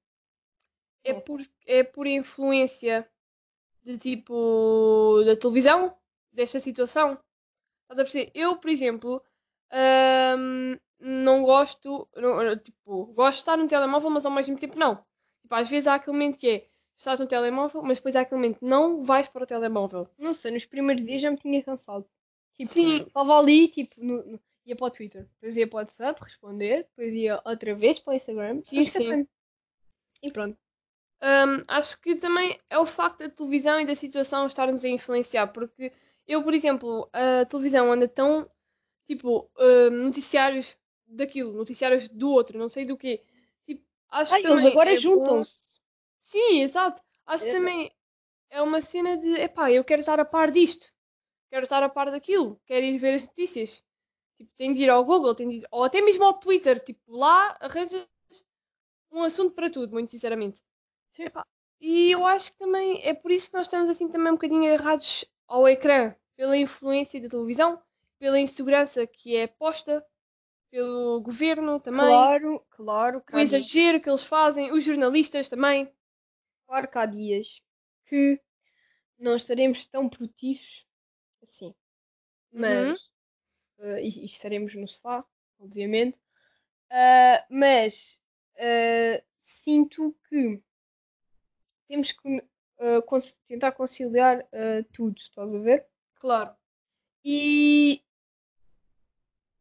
é 1.04 1.14
por, 1.14 1.42
é 1.66 1.84
por 1.84 2.06
influência 2.08 3.08
de 3.84 3.98
tipo 3.98 5.24
da 5.26 5.36
televisão, 5.38 5.96
desta 6.34 6.60
situação. 6.62 7.14
Estás 7.84 8.00
a 8.02 8.04
perceber? 8.06 8.32
Eu, 8.36 8.58
por 8.58 8.70
exemplo, 8.72 9.24
hum, 10.38 10.78
não 11.00 11.44
gosto, 11.44 12.10
não- 12.16 12.58
tipo, 12.60 13.08
gosto 13.08 13.34
de 13.38 13.42
estar 13.42 13.58
no 13.58 13.68
telemóvel, 13.68 14.10
mas 14.12 14.26
ao 14.26 14.32
mesmo 14.34 14.58
tempo 14.58 14.78
não. 14.80 14.98
Tipo, 15.44 15.56
às 15.56 15.70
vezes 15.70 15.88
há 15.88 15.96
aquele 15.96 16.14
momento 16.18 16.38
que 16.40 16.50
é 16.50 16.68
estás 16.98 17.20
no 17.20 17.28
telemóvel, 17.28 17.84
mas 17.84 17.98
depois 18.00 18.16
há 18.16 18.22
aquele 18.22 18.42
momento 18.42 18.60
não 18.64 19.04
vais 19.04 19.28
para 19.28 19.44
o 19.44 19.48
telemóvel. 19.48 20.10
Não 20.18 20.34
sei, 20.34 20.52
nos 20.52 20.66
primeiros 20.66 21.06
dias 21.06 21.22
já 21.22 21.32
me 21.32 21.38
tinha 21.38 21.64
cansado. 21.64 22.08
Tipo, 22.58 22.74
Sim. 22.74 23.02
estava 23.04 23.38
ali, 23.40 23.68
tipo, 23.68 23.94
no- 24.04 24.24
no- 24.26 24.40
ia 24.66 24.76
para 24.76 24.88
o 24.88 24.92
Twitter, 24.92 25.24
depois 25.36 25.56
ia 25.56 25.68
para 25.68 25.76
o 25.76 25.80
WhatsApp 25.80 26.22
responder, 26.24 26.84
depois 26.90 27.14
ia 27.14 27.42
outra 27.46 27.76
vez 27.76 28.00
para 28.00 28.14
o 28.14 28.16
Instagram. 28.16 28.62
Sim, 28.64 28.86
sim. 28.86 29.28
E 30.22 30.32
pronto. 30.32 30.58
Hum, 31.22 31.64
acho 31.68 32.00
que 32.02 32.16
também 32.16 32.60
é 32.70 32.78
o 32.78 32.86
facto 32.86 33.20
da 33.20 33.30
televisão 33.30 33.80
e 33.80 33.86
da 33.86 33.96
situação 33.96 34.46
estar-nos 34.46 34.84
a 34.86 34.90
influenciar, 34.90 35.48
porque 35.48 35.92
eu, 36.28 36.44
por 36.44 36.54
exemplo, 36.54 37.10
a 37.14 37.46
televisão 37.46 37.92
anda 37.92 38.08
tão, 38.08 38.50
tipo, 39.08 39.50
hum, 39.58 39.90
noticiários 40.04 40.78
daquilo, 41.08 41.54
noticiários 41.54 42.10
do 42.10 42.30
outro, 42.30 42.60
não 42.60 42.70
sei 42.70 42.86
do 42.86 42.98
quê. 42.98 43.24
Tipo, 43.66 43.84
acho 44.10 44.34
Ai, 44.34 44.42
que 44.42 44.48
eles 44.48 44.66
agora 44.66 44.92
é 44.92 44.94
bom- 44.94 45.00
juntam-se. 45.00 45.64
Sim, 46.24 46.62
exato. 46.62 47.02
Acho 47.26 47.46
que 47.46 47.50
É. 47.50 47.54
também 47.54 47.92
é 48.50 48.62
uma 48.62 48.82
cena 48.82 49.18
de, 49.18 49.34
epá, 49.40 49.72
eu 49.72 49.84
quero 49.84 50.02
estar 50.02 50.20
a 50.20 50.26
par 50.26 50.52
disto, 50.52 50.92
quero 51.50 51.64
estar 51.66 51.84
a 51.84 51.90
par 51.90 52.12
daquilo, 52.12 52.60
quero 52.66 52.86
ir 52.86 52.98
ver 52.98 53.16
as 53.16 53.24
notícias. 53.24 53.84
Tipo, 54.38 54.52
tenho 54.58 54.76
de 54.76 54.84
ir 54.84 54.90
ao 54.90 55.06
Google, 55.06 55.36
tenho 55.36 55.52
de 55.52 55.58
ir, 55.58 55.68
ou 55.72 55.84
até 55.84 56.02
mesmo 56.02 56.24
ao 56.26 56.34
Twitter, 56.36 56.84
tipo, 56.84 57.12
lá 57.16 57.58
arranjas 57.62 58.08
um 59.12 59.22
assunto 59.24 59.54
para 59.54 59.70
tudo, 59.70 59.92
muito 59.92 60.10
sinceramente. 60.10 60.62
Epá, 61.18 61.44
e 61.82 62.12
eu 62.12 62.26
acho 62.26 62.52
que 62.52 62.58
também 62.60 63.02
é 63.04 63.14
por 63.16 63.32
isso 63.32 63.50
que 63.50 63.58
nós 63.58 63.66
estamos 63.68 63.90
assim 63.90 64.08
também 64.10 64.32
um 64.32 64.36
bocadinho 64.36 64.72
agarrados 64.74 65.26
ao 65.48 65.68
ecrã, 65.68 66.16
pela 66.36 66.56
influência 66.58 67.20
da 67.22 67.30
televisão, 67.30 67.82
pela 68.20 68.40
insegurança 68.40 69.06
que 69.08 69.36
é 69.36 69.48
posta 69.48 70.06
pelo 70.72 71.22
governo 71.22 71.80
também, 71.80 72.32
Claro, 72.38 72.66
claro, 72.70 73.22
o 73.32 73.40
dias, 73.40 73.40
exagero 73.40 74.02
que 74.02 74.10
eles 74.10 74.26
fazem, 74.26 74.74
os 74.74 74.84
jornalistas 74.84 75.48
também. 75.48 75.90
claro 76.66 76.88
que 76.90 76.98
há 76.98 77.06
dias 77.06 77.62
que 78.06 78.40
não 79.20 79.36
estaremos 79.38 79.86
tão 79.88 80.10
produtivos 80.10 80.87
assim. 81.58 81.74
Mas, 82.52 82.88
Uhum. 82.90 82.98
eh, 83.80 84.04
e, 84.04 84.22
e 84.22 84.26
estaremos 84.26 84.76
no 84.76 84.88
sofá, 84.88 85.26
obviamente. 85.60 86.18
Ah, 86.90 87.46
mas 87.50 88.22
ah, 88.58 89.22
sinto 89.40 90.16
que 90.30 90.62
temos 91.88 92.12
que 92.12 92.44
ah, 92.80 93.02
tentar 93.48 93.72
conciliar 93.74 94.48
tudo, 94.94 95.18
estás 95.20 95.54
a 95.54 95.60
ver? 95.60 95.86
Claro. 96.16 96.56
E, 97.26 98.02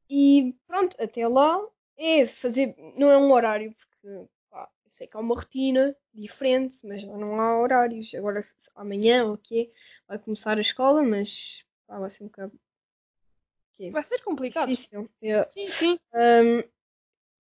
e 0.08 0.54
pronto, 0.66 0.96
até 1.02 1.26
lá 1.26 1.66
é 1.96 2.26
fazer, 2.26 2.76
não 2.96 3.10
é 3.10 3.18
um 3.18 3.32
horário, 3.32 3.72
porque 3.72 4.06
eu 4.06 4.30
sei 4.90 5.06
que 5.08 5.16
há 5.16 5.20
uma 5.20 5.34
rotina 5.34 5.96
diferente, 6.14 6.78
mas 6.86 7.02
não 7.02 7.40
há 7.40 7.58
horários. 7.58 8.14
Agora 8.14 8.40
amanhã 8.74 9.24
ou 9.24 9.34
o 9.34 9.38
quê, 9.38 9.72
vai 10.06 10.18
começar 10.18 10.56
a 10.58 10.60
escola, 10.60 11.02
mas 11.02 11.65
pá, 11.86 11.98
vai 11.98 12.10
ser 12.10 12.24
um 12.24 12.26
bocado 12.26 12.60
quê? 13.72 13.90
Vai 13.90 14.02
ser 14.02 14.22
complicado. 14.22 14.68
difícil 14.68 15.08
é, 15.22 15.48
Sim, 15.50 15.68
sim. 15.68 15.98
hum, 16.14 16.62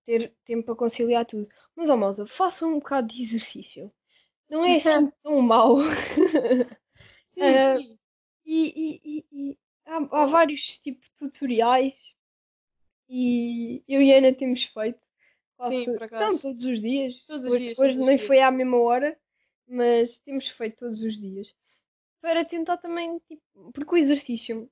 ter 0.04 0.32
tempo 0.44 0.66
para 0.66 0.76
conciliar 0.76 1.24
tudo. 1.26 1.48
Mas 1.74 1.90
ó 1.90 1.96
malta, 1.96 2.26
façam 2.26 2.70
um 2.74 2.78
bocado 2.78 3.08
de 3.08 3.22
exercício. 3.22 3.92
Não 4.48 4.64
é 4.64 4.76
assim 4.76 5.10
tão 5.22 5.40
mau. 5.42 5.78
Sim, 5.78 5.86
Ah, 7.38 7.78
sim. 7.78 7.98
E, 8.46 8.72
e- 8.76 9.00
e- 9.04 9.26
e 9.32 9.58
há, 9.84 9.96
há 9.96 10.26
vários 10.26 10.78
tipos 10.78 11.08
de 11.08 11.14
tutoriais 11.16 11.96
e 13.08 13.82
eu 13.88 14.00
e 14.00 14.12
a 14.14 14.18
Ana 14.18 14.32
temos 14.32 14.64
feito 14.64 15.00
quase 15.56 15.84
Sim, 15.84 15.96
não 16.12 16.38
todos 16.38 16.64
os 16.64 16.80
dias. 16.80 17.22
Todos 17.26 17.44
os 17.44 17.52
hoje 17.52 17.64
dias, 17.64 17.78
hoje 17.78 17.98
nem 17.98 18.18
foi 18.18 18.40
à 18.40 18.50
mesma 18.50 18.78
hora, 18.78 19.18
mas 19.66 20.18
temos 20.20 20.48
feito 20.48 20.78
todos 20.78 21.02
os 21.02 21.18
dias 21.18 21.54
para 22.26 22.44
tentar 22.44 22.76
também, 22.78 23.20
tipo, 23.20 23.70
porque 23.72 23.94
o 23.94 23.96
exercício 23.96 24.68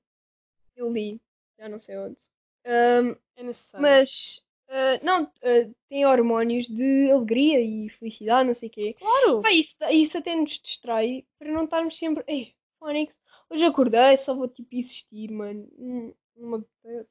eu 0.75 0.91
li, 0.91 1.21
já 1.57 1.69
não 1.69 1.79
sei 1.79 1.97
onde, 1.97 2.19
hum, 2.65 3.15
É 3.37 3.43
necessário. 3.43 3.81
mas 3.81 4.43
ah, 4.67 4.99
não, 5.01 5.23
ah, 5.41 5.71
tem 5.87 6.05
hormónios 6.05 6.65
de 6.65 7.09
alegria 7.09 7.61
e 7.61 7.87
felicidade, 7.91 8.45
não 8.47 8.53
sei 8.53 8.67
o 8.67 8.71
quê. 8.73 8.95
Claro. 8.99 9.41
Pá, 9.41 9.53
isso, 9.53 9.73
isso 9.89 10.17
até 10.17 10.35
nos 10.35 10.59
distrai 10.59 11.25
para 11.39 11.49
não 11.49 11.63
estarmos 11.63 11.97
sempre. 11.97 12.25
Ei, 12.27 12.53
Fónix, 12.77 13.17
hoje 13.49 13.63
acordei, 13.63 14.17
só 14.17 14.33
vou 14.35 14.49
tipo 14.49 14.75
existir, 14.75 15.31
mano. 15.31 15.65
Hum, 15.77 16.13
me 16.35 16.55
apetece. 16.57 17.09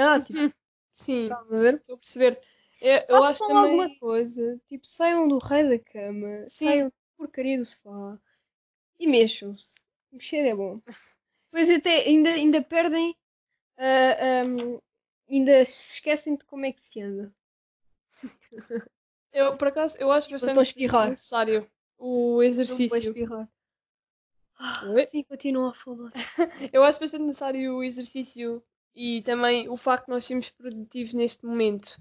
Ah, 0.00 0.18
tipo, 0.26 0.56
Sim, 0.90 1.22
estás 1.22 1.52
a 1.52 1.58
ver? 1.58 1.74
estou 1.74 1.94
a 1.94 1.98
perceber. 1.98 2.40
Eu, 2.80 3.04
eu 3.08 3.22
acho 3.22 3.38
também. 3.38 3.56
alguma 3.56 3.98
coisa, 4.00 4.60
tipo, 4.66 4.84
saiam 4.88 5.28
do 5.28 5.38
rei 5.38 5.78
da 5.78 5.78
cama, 5.78 6.44
Sim. 6.48 6.64
saiam 6.66 6.88
da 6.88 6.94
porcaria 7.16 7.56
do 7.56 7.64
sofá 7.64 8.18
e 8.98 9.06
mexam-se. 9.06 9.74
Mexer 10.12 10.46
é 10.46 10.54
bom. 10.54 10.80
Depois 11.50 11.70
até 11.70 12.06
ainda, 12.06 12.30
ainda 12.30 12.62
perdem, 12.62 13.14
ah, 13.78 14.42
ahm, 14.42 14.78
ainda 15.28 15.64
se 15.64 15.94
esquecem 15.94 16.36
de 16.36 16.44
como 16.44 16.66
é 16.66 16.72
que 16.72 16.82
se 16.82 17.00
anda. 17.00 17.32
Eu, 19.32 19.56
por 19.56 19.68
acaso, 19.68 19.96
eu 19.98 20.10
acho 20.10 20.28
Tipo, 20.28 20.40
bastante 20.46 20.78
necessário 21.10 21.70
o 21.98 22.42
exercício. 22.42 23.14
Oi? 24.94 25.06
sim, 25.06 25.22
continuam 25.24 25.68
a 25.68 25.74
falar. 25.74 26.10
Eu 26.72 26.82
acho 26.82 26.98
bastante 26.98 27.24
necessário 27.24 27.76
o 27.76 27.84
exercício 27.84 28.62
e 28.94 29.20
também 29.22 29.68
o 29.68 29.76
facto 29.76 30.06
de 30.06 30.12
nós 30.12 30.24
sermos 30.24 30.50
produtivos 30.50 31.12
neste 31.12 31.44
momento. 31.44 32.00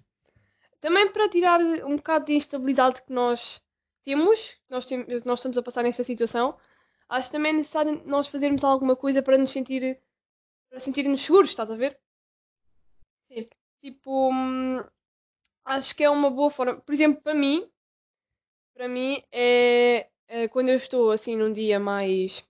Também 0.80 1.12
para 1.12 1.28
tirar 1.28 1.60
um 1.60 1.98
bocado 1.98 2.26
de 2.26 2.34
instabilidade 2.34 3.02
que 3.02 3.12
nós 3.12 3.62
temos, 4.06 4.40
que 4.54 4.72
nós, 4.72 4.86
tem- 4.86 5.04
que 5.04 5.26
nós 5.26 5.40
estamos 5.40 5.58
a 5.58 5.64
passar 5.64 5.84
nesta 5.84 6.04
situação, 6.04 6.58
acho 7.10 7.32
também 7.32 7.54
necessário 7.54 8.02
nós 8.06 8.28
fazermos 8.28 8.63
alguma 8.63 8.96
coisa 8.96 9.22
para 9.22 9.38
nos 9.38 9.52
sentir 9.52 10.00
para 10.70 10.80
sentirmos 10.80 11.22
seguros, 11.22 11.50
estás 11.52 11.72
a 11.72 11.76
ver? 11.76 11.98
Sim. 13.28 13.48
Tipo, 13.82 14.32
hum, 14.32 14.84
acho 15.63 15.96
que 15.96 16.04
é 16.04 16.10
uma 16.10 16.30
boa 16.30 16.50
forma. 16.50 16.82
Por 16.82 16.94
exemplo, 16.94 17.22
para 17.22 17.34
mim, 17.34 17.70
para 18.74 18.88
mim 18.88 19.22
é, 19.32 20.10
é 20.28 20.48
quando 20.48 20.70
eu 20.70 20.76
estou 20.76 21.12
assim 21.12 21.36
num 21.38 21.54
dia 21.54 21.80
mais. 21.80 22.46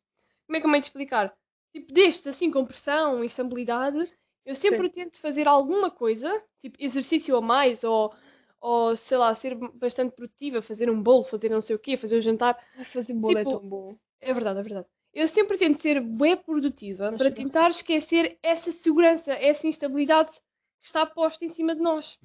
Como 0.45 0.57
é 0.57 0.59
que 0.59 0.65
eu 0.65 0.71
me 0.71 0.79
explicar? 0.79 1.35
Tipo, 1.73 1.93
destes 1.93 2.27
assim 2.27 2.49
com 2.49 2.65
pressão, 2.65 3.23
instabilidade, 3.23 4.09
eu 4.45 4.55
sempre 4.55 4.89
tento 4.89 5.17
fazer 5.17 5.47
alguma 5.47 5.91
coisa, 5.91 6.41
tipo 6.61 6.77
exercício 6.79 7.35
a 7.35 7.41
mais, 7.41 7.83
ou, 7.83 8.13
ou 8.61 8.95
sei 8.95 9.17
lá, 9.17 9.33
ser 9.35 9.55
bastante 9.73 10.15
produtiva, 10.15 10.61
fazer 10.61 10.89
um 10.89 11.01
bolo, 11.01 11.23
fazer 11.23 11.49
não 11.49 11.61
sei 11.61 11.75
o 11.75 11.79
quê, 11.79 11.97
fazer 11.97 12.17
um 12.17 12.21
jantar. 12.21 12.57
Fazer 12.85 13.13
bolo 13.13 13.39
Tipo, 13.39 13.39
é 13.39 13.51
tão 13.59 13.67
bom. 13.67 13.97
É 14.25 14.33
verdade, 14.33 14.59
é 14.59 14.63
verdade. 14.63 14.87
Eu 15.13 15.27
sempre 15.27 15.55
tento 15.55 15.79
ser 15.79 16.01
bem 16.01 16.35
produtiva 16.35 17.11
Mas 17.11 17.19
para 17.19 17.29
chega. 17.29 17.35
tentar 17.35 17.69
esquecer 17.69 18.39
essa 18.41 18.71
segurança, 18.71 19.31
essa 19.33 19.67
instabilidade 19.67 20.31
que 20.79 20.87
está 20.87 21.05
posta 21.05 21.45
em 21.45 21.47
cima 21.47 21.75
de 21.75 21.81
nós. 21.81 22.19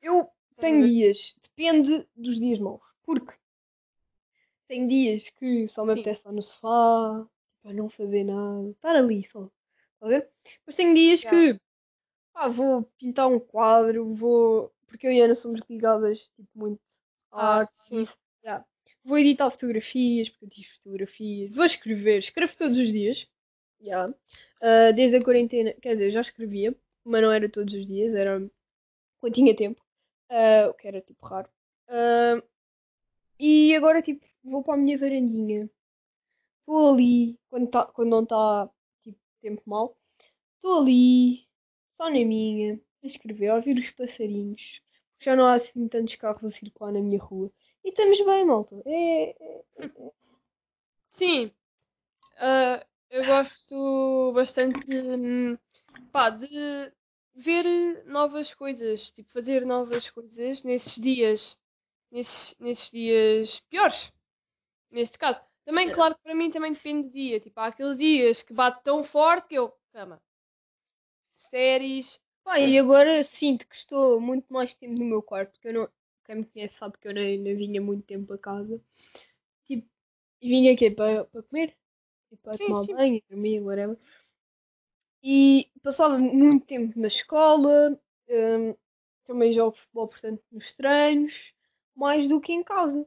Eu 0.00 0.30
tenho 0.60 0.86
dias, 0.86 1.34
depende 1.42 2.08
dos 2.14 2.38
dias 2.38 2.60
maus. 2.60 2.84
Porque 3.02 3.34
tem 4.68 4.86
dias 4.86 5.28
que 5.30 5.66
só 5.66 5.84
me 5.84 5.92
Sim. 5.92 6.00
apetece 6.00 6.20
estar 6.20 6.32
no 6.32 6.42
sofá, 6.42 7.26
para 7.64 7.72
não 7.74 7.90
fazer 7.90 8.22
nada, 8.22 8.70
estar 8.70 8.94
ali 8.94 9.24
só. 9.24 9.50
Está 9.94 10.06
a 10.06 10.08
ver? 10.08 10.30
Mas 10.64 10.76
tem 10.76 10.94
dias 10.94 11.24
Yeah. 11.24 11.54
que 11.54 11.60
pá, 12.32 12.46
vou 12.46 12.84
pintar 12.96 13.26
um 13.26 13.40
quadro, 13.40 14.14
vou. 14.14 14.72
Porque 14.86 15.04
eu 15.08 15.12
e 15.12 15.20
a 15.20 15.24
Ana 15.24 15.34
somos 15.34 15.60
ligadas 15.68 16.20
tipo, 16.36 16.48
muito 16.54 16.80
à 17.32 17.40
Ah, 17.40 17.58
arte. 17.58 17.72
sim. 17.74 18.08
Yeah. 18.44 18.64
Vou 19.04 19.18
editar 19.18 19.50
fotografias, 19.50 20.28
porque 20.28 20.44
eu 20.44 20.50
tive 20.50 20.68
fotografias. 20.68 21.50
Vou 21.50 21.64
escrever, 21.64 22.18
escrevo 22.18 22.56
todos 22.56 22.78
os 22.78 22.88
dias. 22.88 23.26
Yeah. 23.80 24.14
Ah, 24.60 24.92
desde 24.92 25.16
a 25.16 25.24
quarentena, 25.24 25.72
quer 25.74 25.94
dizer, 25.94 26.10
já 26.10 26.20
escrevia, 26.20 26.74
mas 27.04 27.22
não 27.22 27.32
era 27.32 27.48
todos 27.48 27.72
os 27.74 27.86
dias, 27.86 28.14
era 28.14 28.38
quando 29.20 29.34
tinha 29.34 29.56
tempo. 29.56 29.82
Ah, 30.30 30.68
o 30.70 30.74
que 30.74 30.88
era 30.88 31.00
tipo 31.00 31.26
raro. 31.26 31.50
Ah, 31.88 32.42
e 33.38 33.74
agora 33.74 34.02
tipo, 34.02 34.24
vou 34.44 34.62
para 34.62 34.74
a 34.74 34.76
minha 34.76 34.98
varandinha. 34.98 35.70
Estou 36.60 36.94
ali, 36.94 37.38
quando, 37.50 37.68
tá, 37.70 37.86
quando 37.86 38.10
não 38.10 38.22
está 38.22 38.70
tipo, 39.02 39.18
tempo 39.42 39.62
mau, 39.66 39.96
estou 40.56 40.80
ali, 40.80 41.46
só 41.96 42.04
na 42.10 42.24
minha, 42.24 42.80
a 43.02 43.06
escrever, 43.06 43.48
a 43.48 43.56
ouvir 43.56 43.78
os 43.78 43.90
passarinhos. 43.90 44.80
Já 45.20 45.36
não 45.36 45.46
há 45.46 45.54
assim 45.54 45.88
tantos 45.88 46.14
carros 46.16 46.44
a 46.44 46.50
circular 46.50 46.92
na 46.92 47.00
minha 47.00 47.20
rua. 47.20 47.52
E 47.84 47.88
estamos 47.88 48.20
bem, 48.24 48.44
malta. 48.44 48.76
É, 48.84 49.30
é- 49.30 49.64
Sim. 51.10 51.52
Ah, 52.36 52.84
eu 53.10 53.24
gosto 53.26 54.32
bastante 54.34 54.78
de, 54.86 55.58
pá, 56.12 56.30
de 56.30 56.46
ver 57.34 58.04
novas 58.06 58.54
coisas, 58.54 59.10
tipo, 59.10 59.30
fazer 59.30 59.66
novas 59.66 60.08
coisas 60.08 60.62
nesses 60.62 60.94
dias, 60.94 61.58
nesses, 62.10 62.56
nesses 62.58 62.90
dias 62.90 63.60
piores, 63.68 64.12
neste 64.90 65.18
caso. 65.18 65.42
Também, 65.64 65.90
claro 65.90 66.14
que 66.14 66.22
para 66.22 66.34
mim 66.34 66.50
também 66.50 66.72
depende 66.72 67.08
do 67.08 67.12
dia, 67.12 67.40
tipo, 67.40 67.58
há 67.60 67.66
aqueles 67.66 67.98
dias 67.98 68.42
que 68.42 68.52
bate 68.54 68.82
tão 68.82 69.04
forte 69.04 69.48
que 69.48 69.54
eu, 69.56 69.72
cama, 69.92 70.22
séries, 71.36 72.20
Pá, 72.42 72.58
e 72.58 72.78
agora 72.78 73.22
sinto 73.22 73.68
que 73.68 73.76
estou 73.76 74.20
muito 74.20 74.52
mais 74.52 74.74
tempo 74.74 74.94
no 74.94 75.04
meu 75.04 75.22
quarto, 75.22 75.52
porque 75.52 75.68
eu 75.68 75.74
não. 75.74 75.88
Quem 76.30 76.36
me 76.36 76.44
conhece 76.44 76.76
sabe 76.76 76.96
que 76.96 77.08
eu 77.08 77.12
nem, 77.12 77.42
vinha 77.42 77.80
muito 77.80 78.06
tempo 78.06 78.32
a 78.32 78.38
casa. 78.38 78.80
Tipo, 79.66 79.88
e 80.40 80.48
vinha 80.48 80.72
aqui 80.72 80.88
para, 80.88 81.24
para 81.24 81.42
comer, 81.42 81.76
tipo, 82.28 82.40
para 82.44 82.56
Sim, 82.56 82.66
tomar 82.68 82.84
sim. 82.84 82.94
banho, 82.94 83.22
dormir, 83.28 83.60
whatever. 83.60 83.98
E 85.24 85.68
passava 85.82 86.20
muito 86.20 86.66
tempo 86.66 86.96
na 87.00 87.08
escola, 87.08 88.00
hum, 88.28 88.76
também 89.24 89.52
jogo 89.52 89.76
futebol, 89.76 90.06
portanto, 90.06 90.40
nos 90.52 90.72
treinos, 90.72 91.52
mais 91.96 92.28
do 92.28 92.40
que 92.40 92.52
em 92.52 92.62
casa. 92.62 93.04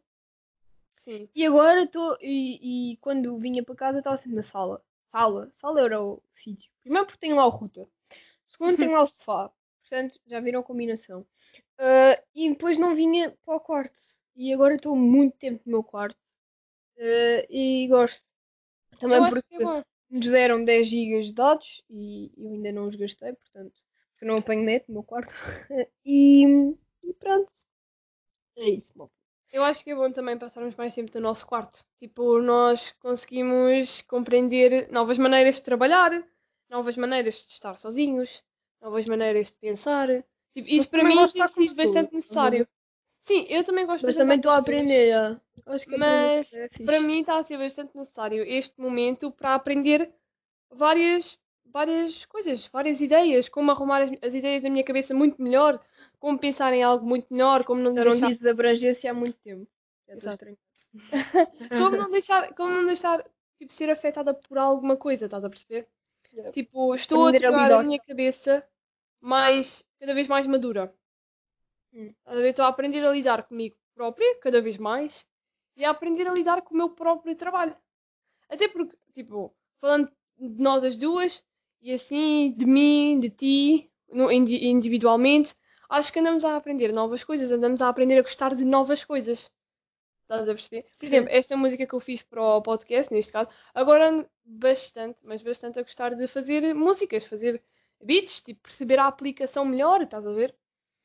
sim, 1.06 1.30
E 1.34 1.46
agora 1.46 1.84
estou. 1.84 2.18
E, 2.20 2.92
e 2.92 2.98
quando 2.98 3.38
vinha 3.38 3.64
para 3.64 3.74
casa 3.74 4.00
estava 4.00 4.18
sempre 4.18 4.36
na 4.36 4.44
sala. 4.44 4.84
Sala. 5.06 5.50
Sala 5.54 5.80
era 5.80 6.04
o 6.04 6.22
sítio. 6.34 6.70
Primeiro 6.82 7.06
porque 7.06 7.22
tenho 7.22 7.38
lá 7.38 7.46
o 7.46 7.50
router. 7.50 7.88
Segundo 8.44 8.78
tenho 8.78 8.92
lá 8.92 9.04
o 9.04 9.08
sofá. 9.08 9.50
Portanto, 9.84 10.20
já 10.26 10.40
viram 10.40 10.62
a 10.62 10.64
combinação. 10.64 11.26
Ah, 11.78 12.22
e 12.34 12.50
depois 12.50 12.78
não 12.80 12.96
vinha 12.96 13.36
para 13.46 13.56
o 13.56 13.60
quarto. 13.60 14.00
E 14.36 14.54
agora 14.54 14.76
estou 14.76 14.96
muito 14.96 15.38
tempo 15.38 15.62
no 15.66 15.74
meu 15.74 15.84
quarto. 15.84 16.18
Ah, 17.00 17.46
e 17.50 17.88
gosto. 17.88 18.26
Também 19.00 19.18
eu 19.18 19.26
porque 19.26 19.48
que 19.50 19.56
é 19.56 19.60
bom. 19.60 19.84
nos 20.10 20.28
deram 20.28 20.64
10 20.64 20.88
GB 20.88 21.24
de 21.24 21.34
dados 21.34 21.84
e 21.90 22.32
eu 22.38 22.54
ainda 22.54 22.72
não 22.72 22.88
os 22.88 22.96
gastei, 22.96 23.34
portanto, 23.34 23.74
porque 24.12 24.26
não 24.26 24.38
apanho 24.38 24.64
net 24.64 24.86
no 24.88 24.96
meu 24.96 25.04
quarto. 25.04 25.30
e, 26.06 26.46
e 27.04 27.14
pronto. 27.20 27.52
É 28.58 28.70
isso, 28.70 28.98
mal. 28.98 29.12
Eu 29.52 29.64
acho 29.64 29.84
que 29.84 29.92
é 29.92 29.96
bom 29.96 30.12
também 30.12 30.38
passarmos 30.38 30.76
mais 30.76 30.96
tempo 30.96 31.12
no 31.14 31.22
nosso 31.22 31.46
quarto. 31.46 31.86
Tipo, 32.00 32.40
nós 32.42 32.92
conseguimos 33.00 34.02
compreender 34.02 34.92
novas 34.92 35.20
maneiras 35.20 35.58
de 35.58 35.64
trabalhar, 35.64 36.12
novas 36.68 36.98
maneiras 36.98 37.36
de 37.36 37.54
estar 37.54 37.76
sozinhos, 37.76 38.44
novas 38.84 39.06
maneiras 39.06 39.48
de 39.48 39.54
pensar. 39.54 40.08
Tipo, 40.54 40.70
isso 40.70 40.90
para 40.90 41.04
mim 41.04 41.28
tem 41.30 41.48
sido 41.48 41.76
bastante 41.76 42.12
pessoas, 42.12 42.12
necessário. 42.12 42.68
Sim, 43.22 43.46
eu 43.50 43.64
também 43.64 43.86
gosto 43.86 44.06
Mas 44.06 44.18
também 44.18 44.36
estou 44.36 44.52
a 44.52 44.58
aprender. 44.58 45.40
que 45.88 45.98
Mas, 45.98 46.54
é. 46.54 46.68
Para 46.86 47.00
mim 47.00 47.22
está 47.22 47.38
a 47.38 47.44
ser 47.44 47.58
bastante 47.58 47.96
necessário 47.96 48.44
este 48.44 48.80
momento 48.80 49.32
para 49.32 49.56
aprender 49.56 50.14
várias, 50.70 51.40
várias 51.66 52.26
coisas, 52.26 52.68
várias 52.68 53.00
ideias, 53.00 53.48
como 53.48 53.72
arrumar 53.72 54.02
as, 54.02 54.12
as 54.22 54.34
ideias 54.34 54.62
na 54.62 54.70
minha 54.70 54.84
cabeça 54.84 55.14
muito 55.16 55.42
melhor, 55.42 55.80
como 56.20 56.38
pensar 56.38 56.74
em 56.74 56.84
algo 56.84 57.06
muito 57.06 57.34
melhor, 57.34 57.64
como 57.64 57.82
não 57.82 57.96
Já 57.96 58.04
não 58.04 58.12
deixar 58.12 58.28
dizes 58.28 58.46
abrangência 58.46 59.12
há 59.12 59.14
muito 59.14 59.38
tempo. 59.40 59.66
Estranho. 60.10 60.58
como 61.70 61.96
não 61.96 62.12
deixar, 62.12 62.54
como 62.54 62.70
não 62.72 62.86
deixar 62.86 63.24
tipo, 63.58 63.74
ser 63.74 63.90
afetada 63.90 64.34
por 64.34 64.58
alguma 64.58 64.98
coisa, 64.98 65.26
estás 65.26 65.44
a 65.44 65.50
perceber? 65.50 65.88
Yeah. 66.34 66.52
Tipo, 66.52 66.96
estou 66.96 67.28
a 67.28 67.30
Aprender 67.30 67.46
a 67.46 67.52
tornar 67.52 67.66
a 67.66 67.68
lidar. 67.68 67.84
minha 67.84 68.00
cabeça 68.00 68.68
mais, 69.24 69.86
cada 70.00 70.14
vez 70.14 70.28
mais 70.28 70.46
madura. 70.46 70.94
Hum. 71.94 72.14
Estás 72.20 72.38
a 72.38 72.42
ver? 72.42 72.50
Estou 72.50 72.66
a 72.66 72.68
aprender 72.68 73.06
a 73.06 73.12
lidar 73.12 73.44
comigo 73.44 73.78
própria, 73.96 74.38
cada 74.40 74.62
vez 74.62 74.78
mais, 74.78 75.26
e 75.78 75.86
a 75.86 75.92
aprender 75.92 76.28
a 76.28 76.34
lidar 76.34 76.62
com 76.62 76.74
o 76.74 76.78
meu 76.78 76.90
próprio 76.90 77.34
trabalho. 77.36 77.76
Até 78.50 78.68
porque, 78.68 78.98
tipo, 79.14 79.56
falando 79.80 80.12
de 80.38 80.62
nós 80.62 80.84
as 80.84 80.98
duas, 80.98 81.42
e 81.82 81.94
assim, 81.94 82.54
de 82.58 82.66
mim, 82.66 83.20
de 83.20 83.30
ti, 83.30 83.92
individualmente, 84.12 85.56
acho 85.90 86.12
que 86.12 86.20
andamos 86.20 86.44
a 86.44 86.58
aprender 86.58 86.92
novas 86.92 87.24
coisas, 87.24 87.52
andamos 87.52 87.82
a 87.82 87.88
aprender 87.88 88.18
a 88.18 88.22
gostar 88.22 88.54
de 88.54 88.66
novas 88.66 89.06
coisas. 89.06 89.52
Estás 90.24 90.42
a 90.42 90.54
perceber? 90.54 90.86
Por 90.98 91.06
exemplo, 91.06 91.30
esta 91.32 91.56
música 91.56 91.88
que 91.88 91.94
eu 91.94 92.00
fiz 92.00 92.24
para 92.24 92.42
o 92.42 92.62
podcast, 92.62 93.14
neste 93.14 93.32
caso, 93.32 93.50
agora 93.74 94.10
ando 94.10 94.30
bastante, 94.44 95.18
mas 95.24 95.42
bastante 95.42 95.80
a 95.80 95.84
gostar 95.84 96.16
de 96.16 96.28
fazer 96.28 96.74
músicas, 96.74 97.26
fazer 97.26 97.64
beats, 98.04 98.41
tipo, 98.41 98.62
perceber 98.62 98.99
a 98.99 99.08
aplicação 99.08 99.66
melhor, 99.66 100.01
estás 100.01 100.26
a 100.26 100.32
ver? 100.32 100.56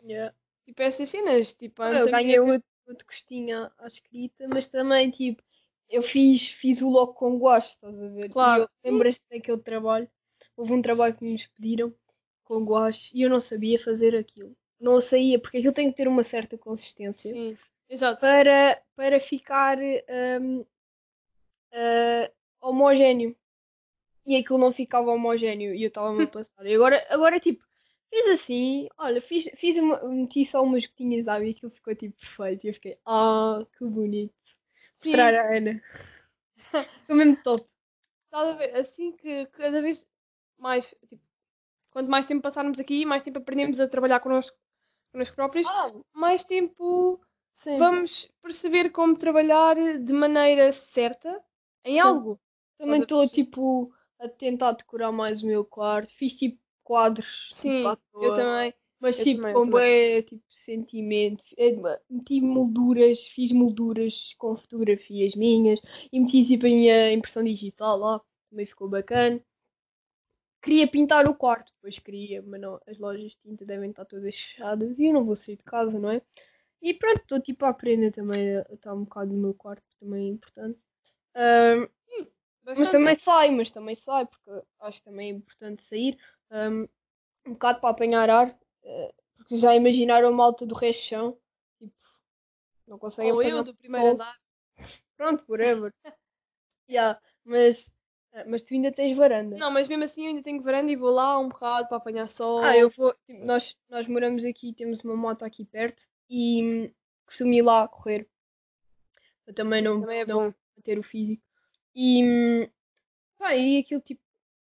Yeah. 0.03 0.35
Tipo, 0.65 0.83
essas 0.83 1.09
cenas, 1.09 1.53
tipo, 1.53 1.83
Ah, 1.83 1.93
eu 1.93 2.11
ganhei 2.11 2.39
outro, 2.39 2.69
outro 2.87 3.07
gostinho 3.07 3.71
à 3.79 3.87
escrita, 3.87 4.47
mas 4.49 4.69
também, 4.69 5.11
tipo, 5.11 5.43
eu 5.89 6.03
fiz, 6.03 6.51
fiz 6.51 6.83
o 6.83 6.89
logo 6.89 7.15
com 7.15 7.39
gosto, 7.39 7.71
estás 7.71 8.01
a 8.01 8.09
ver? 8.09 8.29
Claro, 8.31 8.69
lembras-te 8.85 9.25
daquele 9.31 9.59
trabalho? 9.59 10.09
Houve 10.57 10.73
um 10.73 10.83
trabalho 10.83 11.17
que 11.17 11.25
nos 11.25 11.47
pediram 11.47 11.95
com 12.45 12.65
guache 12.65 13.17
e 13.17 13.23
eu 13.23 13.31
não 13.31 13.41
sabia 13.41 13.83
fazer 13.83 14.17
aquilo. 14.17 14.57
Não 14.81 14.95
o 14.95 15.01
sabia, 15.01 15.39
porque 15.39 15.59
aquilo 15.59 15.73
tem 15.73 15.91
que 15.91 15.97
ter 15.97 16.07
uma 16.07 16.23
certa 16.23 16.57
consistência 16.57 17.33
Sim, 17.33 17.57
exato. 17.89 18.21
para, 18.21 18.81
para 18.95 19.21
ficar 19.21 19.79
hum, 19.79 20.65
ah, 21.73 22.31
homogéneo. 22.61 23.37
E 24.29 24.37
aquilo 24.37 24.59
não 24.59 24.71
ficava 24.71 25.11
homogéneo 25.11 25.75
e 25.75 25.83
eu 25.83 25.89
estava-me 25.89 26.25
a 26.25 26.27
passar. 26.27 26.67
E 26.67 26.75
agora, 26.75 27.03
agora, 27.09 27.41
tipo, 27.41 27.65
fiz 28.11 28.27
assim, 28.29 28.87
olha, 28.99 29.23
fiz, 29.23 29.49
fiz 29.57 29.79
uma, 29.79 29.99
meti 30.05 30.45
só 30.45 30.63
umas 30.63 30.85
gotinhas 30.85 31.25
de 31.25 31.31
água 31.31 31.47
e 31.47 31.53
aquilo 31.53 31.71
ficou 31.71 31.95
tipo 31.95 32.15
perfeito. 32.19 32.67
E 32.67 32.69
eu 32.69 32.75
fiquei, 32.75 32.99
ah, 33.07 33.65
que 33.79 33.85
bonito. 33.87 34.35
Sim. 34.99 35.11
Mostrar 35.11 35.35
a 35.35 35.57
Ana. 35.57 35.83
Ficou 37.01 37.17
mesmo 37.17 37.37
top. 37.43 37.67
Estás 38.27 38.49
a 38.51 38.53
ver? 38.53 38.77
Assim 38.77 39.13
que 39.13 39.47
cada 39.47 39.81
vez 39.81 40.07
mais, 40.59 40.95
tipo, 41.09 41.23
quanto 41.91 42.11
mais 42.11 42.27
tempo 42.27 42.43
passarmos 42.43 42.79
aqui, 42.79 43.07
mais 43.07 43.23
tempo 43.23 43.39
aprendemos 43.39 43.81
a 43.81 43.89
trabalhar 43.89 44.21
connosco, 44.21 44.57
connosco 45.11 45.35
próprios, 45.35 45.67
Ah, 45.67 45.91
mais 46.13 46.45
tempo 46.45 47.19
sim. 47.55 47.79
vamos 47.79 48.31
perceber 48.43 48.91
como 48.91 49.17
trabalhar 49.17 49.75
de 49.99 50.13
maneira 50.13 50.71
certa 50.71 51.43
em 51.85 51.95
Sim. 51.95 52.01
algo. 52.01 52.39
Também 52.77 53.01
estou, 53.01 53.27
tipo, 53.29 53.93
a 54.21 54.29
tentar 54.29 54.73
decorar 54.73 55.13
mais 55.13 55.43
o 55.43 55.47
meu 55.47 55.65
quarto. 55.65 56.13
Fiz, 56.15 56.37
tipo, 56.37 56.59
quadros. 56.85 57.49
Sim, 57.53 57.91
tipo, 57.91 58.25
eu 58.25 58.35
também. 58.35 58.75
Mas 59.01 59.19
Eu 59.19 59.25
tipo, 59.25 59.41
também, 59.43 59.55
com 59.55 59.71
também. 59.71 60.23
tipo, 60.23 60.43
sentimento. 60.51 61.45
Eh, 61.57 61.77
Meti 62.11 62.41
molduras, 62.41 63.21
fiz 63.29 63.53
molduras 63.53 64.35
com 64.39 64.57
fotografias 64.57 65.35
minhas 65.35 65.81
e 66.13 66.19
meti 66.19 66.45
tipo 66.45 66.67
a 66.67 66.69
minha 66.69 67.13
impressão 67.13 67.45
digital 67.45 67.97
lá, 67.97 68.21
também 68.51 68.67
ficou 68.67 68.89
bacana. 68.89 69.41
Queria 70.61 70.89
pintar 70.89 71.29
o 71.29 71.35
quarto, 71.35 71.73
depois 71.77 71.99
queria, 72.01 72.43
mas 72.43 72.61
não, 72.61 72.81
as 72.87 72.99
lojas 72.99 73.31
de 73.31 73.39
tinta 73.39 73.65
devem 73.65 73.91
estar 73.91 74.05
todas 74.05 74.35
fechadas 74.35 74.99
e 74.99 75.07
eu 75.07 75.13
não 75.13 75.25
vou 75.25 75.37
sair 75.37 75.57
de 75.57 75.63
casa, 75.63 75.99
não 75.99 76.11
é? 76.11 76.21
E 76.83 76.93
pronto, 76.93 77.21
estou 77.21 77.41
tipo 77.41 77.65
a 77.65 77.69
aprender 77.69 78.11
também 78.13 78.57
a 78.57 78.67
estar 78.73 78.95
um 78.95 79.05
bocado 79.05 79.33
no 79.33 79.39
meu 79.41 79.55
quarto, 79.55 79.85
também 80.01 80.27
é 80.27 80.31
importante. 80.33 80.79
Mas 82.77 82.91
também 82.91 83.15
sai, 83.15 83.51
mas 83.51 83.71
também 83.71 83.95
sai, 83.95 84.27
porque 84.27 84.51
acho 84.81 84.99
que 84.99 85.05
também 85.05 85.31
é 85.31 85.33
importante 85.33 85.83
sair 85.83 86.19
um, 86.51 86.89
um 87.47 87.53
bocado 87.53 87.81
para 87.81 87.91
apanhar 87.91 88.29
ar, 88.29 88.59
eh, 88.85 89.15
porque 89.37 89.57
já 89.57 89.75
imaginaram 89.75 90.29
a 90.29 90.33
malta 90.33 90.67
do 90.67 90.75
resto 90.75 91.01
de 91.01 91.07
chão, 91.07 91.39
tipo, 91.79 91.95
não 92.87 92.99
conseguem 92.99 93.33
Ou 93.33 93.43
eu 93.43 93.65
do 93.65 93.75
primeiro 93.75 94.11
andar. 94.11 94.37
Pronto, 95.17 95.45
whatever. 95.49 95.93
yeah, 96.91 97.19
mas, 97.45 97.91
eh, 98.33 98.45
mas 98.45 98.63
tu 98.63 98.75
ainda 98.75 98.93
tens 98.93 99.17
varanda. 99.17 99.57
Não, 99.57 99.71
mas 99.71 99.89
mesmo 99.89 100.05
assim 100.05 100.25
eu 100.25 100.29
ainda 100.29 100.43
tenho 100.43 100.63
varanda 100.63 100.93
e 100.93 100.97
vou 100.97 101.11
lá 101.11 101.39
um 101.39 101.49
bocado 101.49 101.89
para 101.89 101.97
apanhar 101.97 102.29
sol. 102.29 102.63
Ah, 102.63 102.77
eu 102.77 102.91
vou, 102.91 103.15
tipo, 103.27 103.45
nós, 103.47 103.75
nós 103.89 104.07
moramos 104.07 104.45
aqui, 104.45 104.75
temos 104.75 105.01
uma 105.03 105.17
moto 105.17 105.43
aqui 105.43 105.65
perto 105.65 106.07
e 106.29 106.63
hum, 106.63 106.95
costumo 107.25 107.55
ir 107.55 107.63
lá 107.63 107.89
correr. 107.89 108.29
Eu 109.47 109.55
também 109.55 109.81
não, 109.81 110.01
também 110.03 110.21
é 110.21 110.27
não 110.27 110.51
bom. 110.51 110.55
ter 110.85 110.99
o 110.99 111.03
físico. 111.03 111.48
E, 111.95 112.23
hum, 112.25 112.69
pá, 113.39 113.57
e 113.57 113.79
aquilo 113.81 114.01
tipo, 114.03 114.23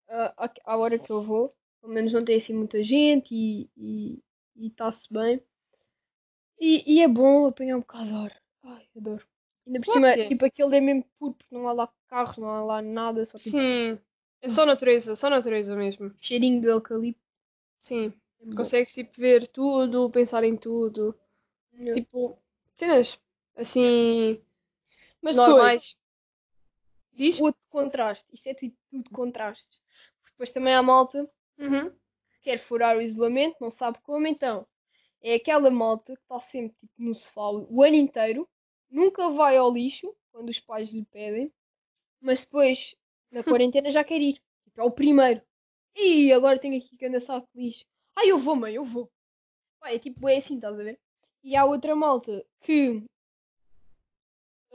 à, 0.10 0.46
à- 0.46 0.54
à 0.66 0.78
hora 0.78 1.00
que 1.00 1.12
eu 1.12 1.24
vou, 1.24 1.56
pelo 1.82 1.94
menos 1.94 2.14
não 2.14 2.26
tem 2.26 2.38
assim 2.38 2.54
muita 2.54 2.84
gente 2.84 3.34
e 3.36 3.70
e 3.78 4.24
e 4.58 4.68
está-se 4.70 5.12
bem. 5.14 5.42
E, 6.60 6.84
e 6.94 7.02
é 7.02 7.08
bom 7.08 7.48
apanhar 7.48 7.78
um 7.78 7.80
bocado 7.80 8.10
de 8.10 8.14
ar. 8.16 8.42
Ai, 8.64 8.88
adoro. 8.96 9.26
Ainda 9.66 9.80
por 9.80 9.88
Claro 9.88 9.88
cima, 9.88 10.18
é. 10.18 10.28
tipo, 10.28 10.46
aquele 10.46 10.78
é 10.78 10.82
mesmo 10.82 11.04
puro, 11.18 11.34
porque 11.34 11.56
não 11.56 11.68
há 11.68 11.74
lá 11.74 11.88
carros, 12.08 12.38
não 12.38 12.50
há 12.50 12.64
lá 12.64 12.82
nada, 12.82 13.26
só 13.26 13.40
tipo 13.40 13.60
Sim, 13.60 14.00
é 14.42 14.50
só 14.50 14.66
natureza, 14.66 15.16
só 15.16 15.30
natureza 15.30 15.76
mesmo. 15.78 16.14
cheirinho 16.22 16.62
de 16.62 16.68
eucalipto. 16.68 17.22
Sim, 17.80 18.14
É 18.42 18.56
consegues 18.56 18.94
tipo 18.94 19.20
ver 19.22 19.48
tudo, 19.48 20.10
pensar 20.10 20.44
em 20.44 20.58
tudo. 20.58 21.16
Yeah. 21.78 22.00
Tipo, 22.00 22.40
cenas 22.76 23.20
assim 23.56 24.42
Mas 25.22 25.38
normais. 25.40 25.98
Diz? 27.18 27.40
outro 27.40 27.62
contraste. 27.70 28.28
Isto 28.34 28.48
é 28.48 28.54
tudo, 28.54 28.74
tudo 28.90 29.10
contrastes. 29.10 29.80
Porque 30.22 30.32
depois 30.34 30.52
também 30.54 30.74
há 30.74 30.82
malta 30.84 31.30
Uhum. 31.58 31.90
que 31.90 32.40
quer 32.44 32.58
furar 32.60 32.96
o 32.96 33.02
isolamento, 33.02 33.58
não 33.60 33.72
sabe 33.72 33.98
como, 34.04 34.28
então. 34.28 34.66
É 35.22 35.34
aquela 35.34 35.72
malta 35.72 36.16
que 36.16 36.22
está 36.22 36.40
sempre 36.40 36.78
tipo, 36.78 36.94
no 36.98 37.16
sofá 37.16 37.50
o 37.50 37.84
ano 37.84 37.96
inteiro, 37.96 38.48
nunca 38.90 39.30
vai 39.30 39.58
ao 39.58 39.74
lixo 39.74 40.16
quando 40.32 40.50
os 40.50 40.60
pais 40.60 40.90
lhe 40.90 41.04
pedem, 41.06 41.52
mas 42.22 42.42
depois 42.46 42.96
na 43.32 43.42
quarentena 43.62 43.90
já 43.92 44.04
quer 44.04 44.22
ir. 44.22 44.40
Tipo, 44.64 44.82
é 44.82 44.84
o 44.84 44.92
primeiro. 44.92 45.42
E 45.96 46.32
agora 46.32 46.60
tenho 46.60 46.78
aqui 46.78 46.96
que 46.96 47.06
andar 47.08 47.20
saco 47.20 47.48
de 47.56 47.64
lixo. 47.64 47.86
Ai, 48.16 48.30
eu 48.32 48.38
vou, 48.38 48.56
mãe, 48.56 48.76
eu 48.76 48.86
vou. 48.86 49.12
Pá, 49.80 49.92
é 49.92 49.98
tipo, 49.98 50.30
é 50.30 50.38
assim, 50.38 50.56
estás 50.56 50.80
a 50.80 50.84
ver? 50.84 51.00
E 51.44 51.56
há 51.56 51.66
outra 51.66 51.96
malta 51.96 52.46
que 52.62 53.04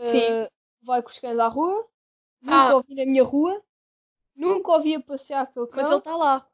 Sim. 0.02 0.24
eh, 0.32 0.50
vai 0.82 1.00
com 1.02 1.10
cães 1.20 1.38
à 1.38 1.46
rua, 1.48 1.88
nunca 2.42 2.56
Ah. 2.70 2.74
ouvi 2.76 2.94
na 2.94 3.06
minha 3.06 3.22
rua, 3.24 3.62
nunca 4.34 4.72
ouvi 4.72 4.94
a 4.94 5.00
passear 5.00 5.46
pelo 5.52 5.66
cão, 5.68 5.82
Mas 5.82 5.90
ele 5.90 5.98
está 5.98 6.16
lá. 6.16 6.46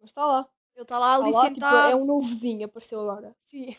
mas 0.00 0.10
está 0.10 0.26
lá. 0.26 0.48
Ele 0.74 0.82
está 0.82 0.98
lá 0.98 1.12
Está 1.14 1.24
ali 1.24 1.32
lá, 1.32 1.50
tipo, 1.54 1.66
é 1.66 1.94
um 1.96 2.04
novo 2.04 2.26
vizinho, 2.26 2.66
apareceu 2.66 3.00
agora. 3.00 3.36
Sim. 3.46 3.76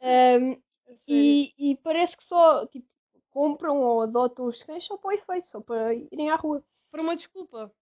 Sério. 0.00 0.62
e, 1.06 1.52
e 1.56 1.76
parece 1.76 2.16
que 2.16 2.24
só 2.24 2.66
tipo, 2.66 2.88
compram 3.30 3.80
ou 3.80 4.02
adotam 4.02 4.46
os 4.46 4.62
cães 4.62 4.84
só 4.84 4.96
para 4.96 5.08
o 5.08 5.12
efeito, 5.12 5.46
só 5.46 5.60
para 5.60 5.94
irem 5.94 6.30
à 6.30 6.36
rua. 6.36 6.62
Por 6.90 7.00
uma 7.00 7.14
desculpa. 7.16 7.72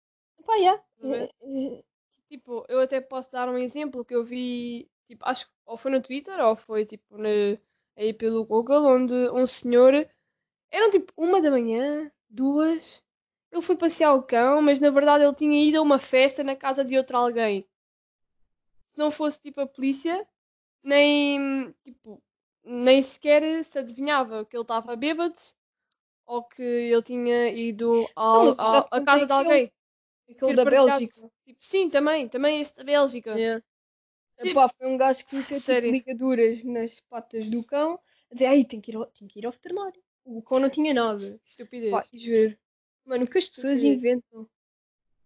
Pá, 0.45 0.55
yeah. 0.57 0.83
Estás 0.97 1.05
a 1.13 1.17
ver? 1.17 1.35
Eh, 1.43 1.67
eh, 1.79 1.85
Tipo, 2.29 2.65
eu 2.69 2.79
até 2.81 3.01
posso 3.01 3.33
dar 3.33 3.49
um 3.49 3.59
exemplo 3.59 4.05
que 4.05 4.15
eu 4.15 4.23
vi, 4.23 4.89
tipo, 5.09 5.25
acho 5.27 5.47
que 5.47 5.53
ou 5.67 5.77
foi 5.77 5.91
no 5.91 6.01
Twitter 6.01 6.39
ou 6.39 6.55
foi 6.55 6.85
tipo 6.87 7.19
na, 7.19 7.29
aí 7.97 8.13
pelo 8.15 8.45
Google, 8.45 8.85
onde 8.87 9.13
um 9.31 9.45
senhor 9.49 9.93
eram 10.71 10.91
tipo 10.93 11.13
uma 11.17 11.43
da 11.43 11.51
manhã, 11.51 12.09
duas, 12.29 13.05
ele 13.53 13.63
foi 13.63 13.77
passear 13.77 14.15
o 14.15 14.23
cão, 14.23 14.63
mas 14.63 14.79
na 14.81 14.91
verdade 14.91 15.25
ele 15.25 15.35
tinha 15.35 15.65
ido 15.65 15.79
a 15.79 15.83
uma 15.83 15.99
festa 15.99 16.45
na 16.45 16.55
casa 16.55 16.85
de 16.85 16.97
outro 16.97 17.17
alguém. 17.17 17.67
Se 18.93 18.99
não 18.99 19.11
fosse 19.11 19.41
tipo 19.41 19.61
a 19.61 19.67
polícia, 19.67 20.27
nem 20.83 21.75
tipo, 21.83 22.23
nem 22.65 23.03
sequer 23.03 23.65
se 23.65 23.79
adivinhava 23.79 24.45
que 24.45 24.57
ele 24.57 24.63
estava 24.63 24.95
bêbado 24.97 25.35
ou 26.27 26.45
que 26.45 26.63
ele 26.63 27.03
tinha 27.03 27.49
ido 27.49 28.09
ao, 28.15 28.55
te 28.55 28.61
à 28.61 29.05
casa 29.05 29.27
de 29.27 29.33
alguém. 29.33 29.73
Aquele 30.29 30.55
da. 30.55 30.65
Bélgica. 30.65 31.31
Tipo, 31.45 31.59
sim, 31.61 31.91
também, 31.91 32.29
também 32.29 32.61
esse 32.61 32.77
da 32.77 32.85
Bélgica. 32.85 33.33
Yeah. 33.33 33.65
Tipo, 34.37 34.61
Epá, 34.61 34.69
foi 34.69 34.87
um 34.87 34.97
gajo 34.97 35.27
que 35.27 35.37
meteu 35.37 35.61
tipo, 35.61 35.73
ligaduras 35.73 36.63
nas 36.65 36.99
patas 37.01 37.51
do 37.51 37.65
cão 37.65 37.99
a 38.31 38.35
dizer, 38.35 38.47
ai, 38.47 38.65
tenho 38.65 38.81
que 38.81 38.93
ir 38.93 38.97
ao, 38.97 39.07
tenho 39.07 39.29
que 39.29 39.39
ir 39.41 39.47
ao 39.47 39.53
veterinário. 39.53 40.01
O 40.25 40.41
cão 40.41 40.61
não 40.61 40.71
tinha 40.71 40.95
nada. 40.95 41.39
Estupidez. 41.45 41.91
Pá, 41.91 42.05
juro. 42.13 42.57
Mano, 43.11 43.25
o 43.25 43.27
que 43.27 43.39
as 43.39 43.49
pessoas 43.49 43.83
inventam. 43.83 44.49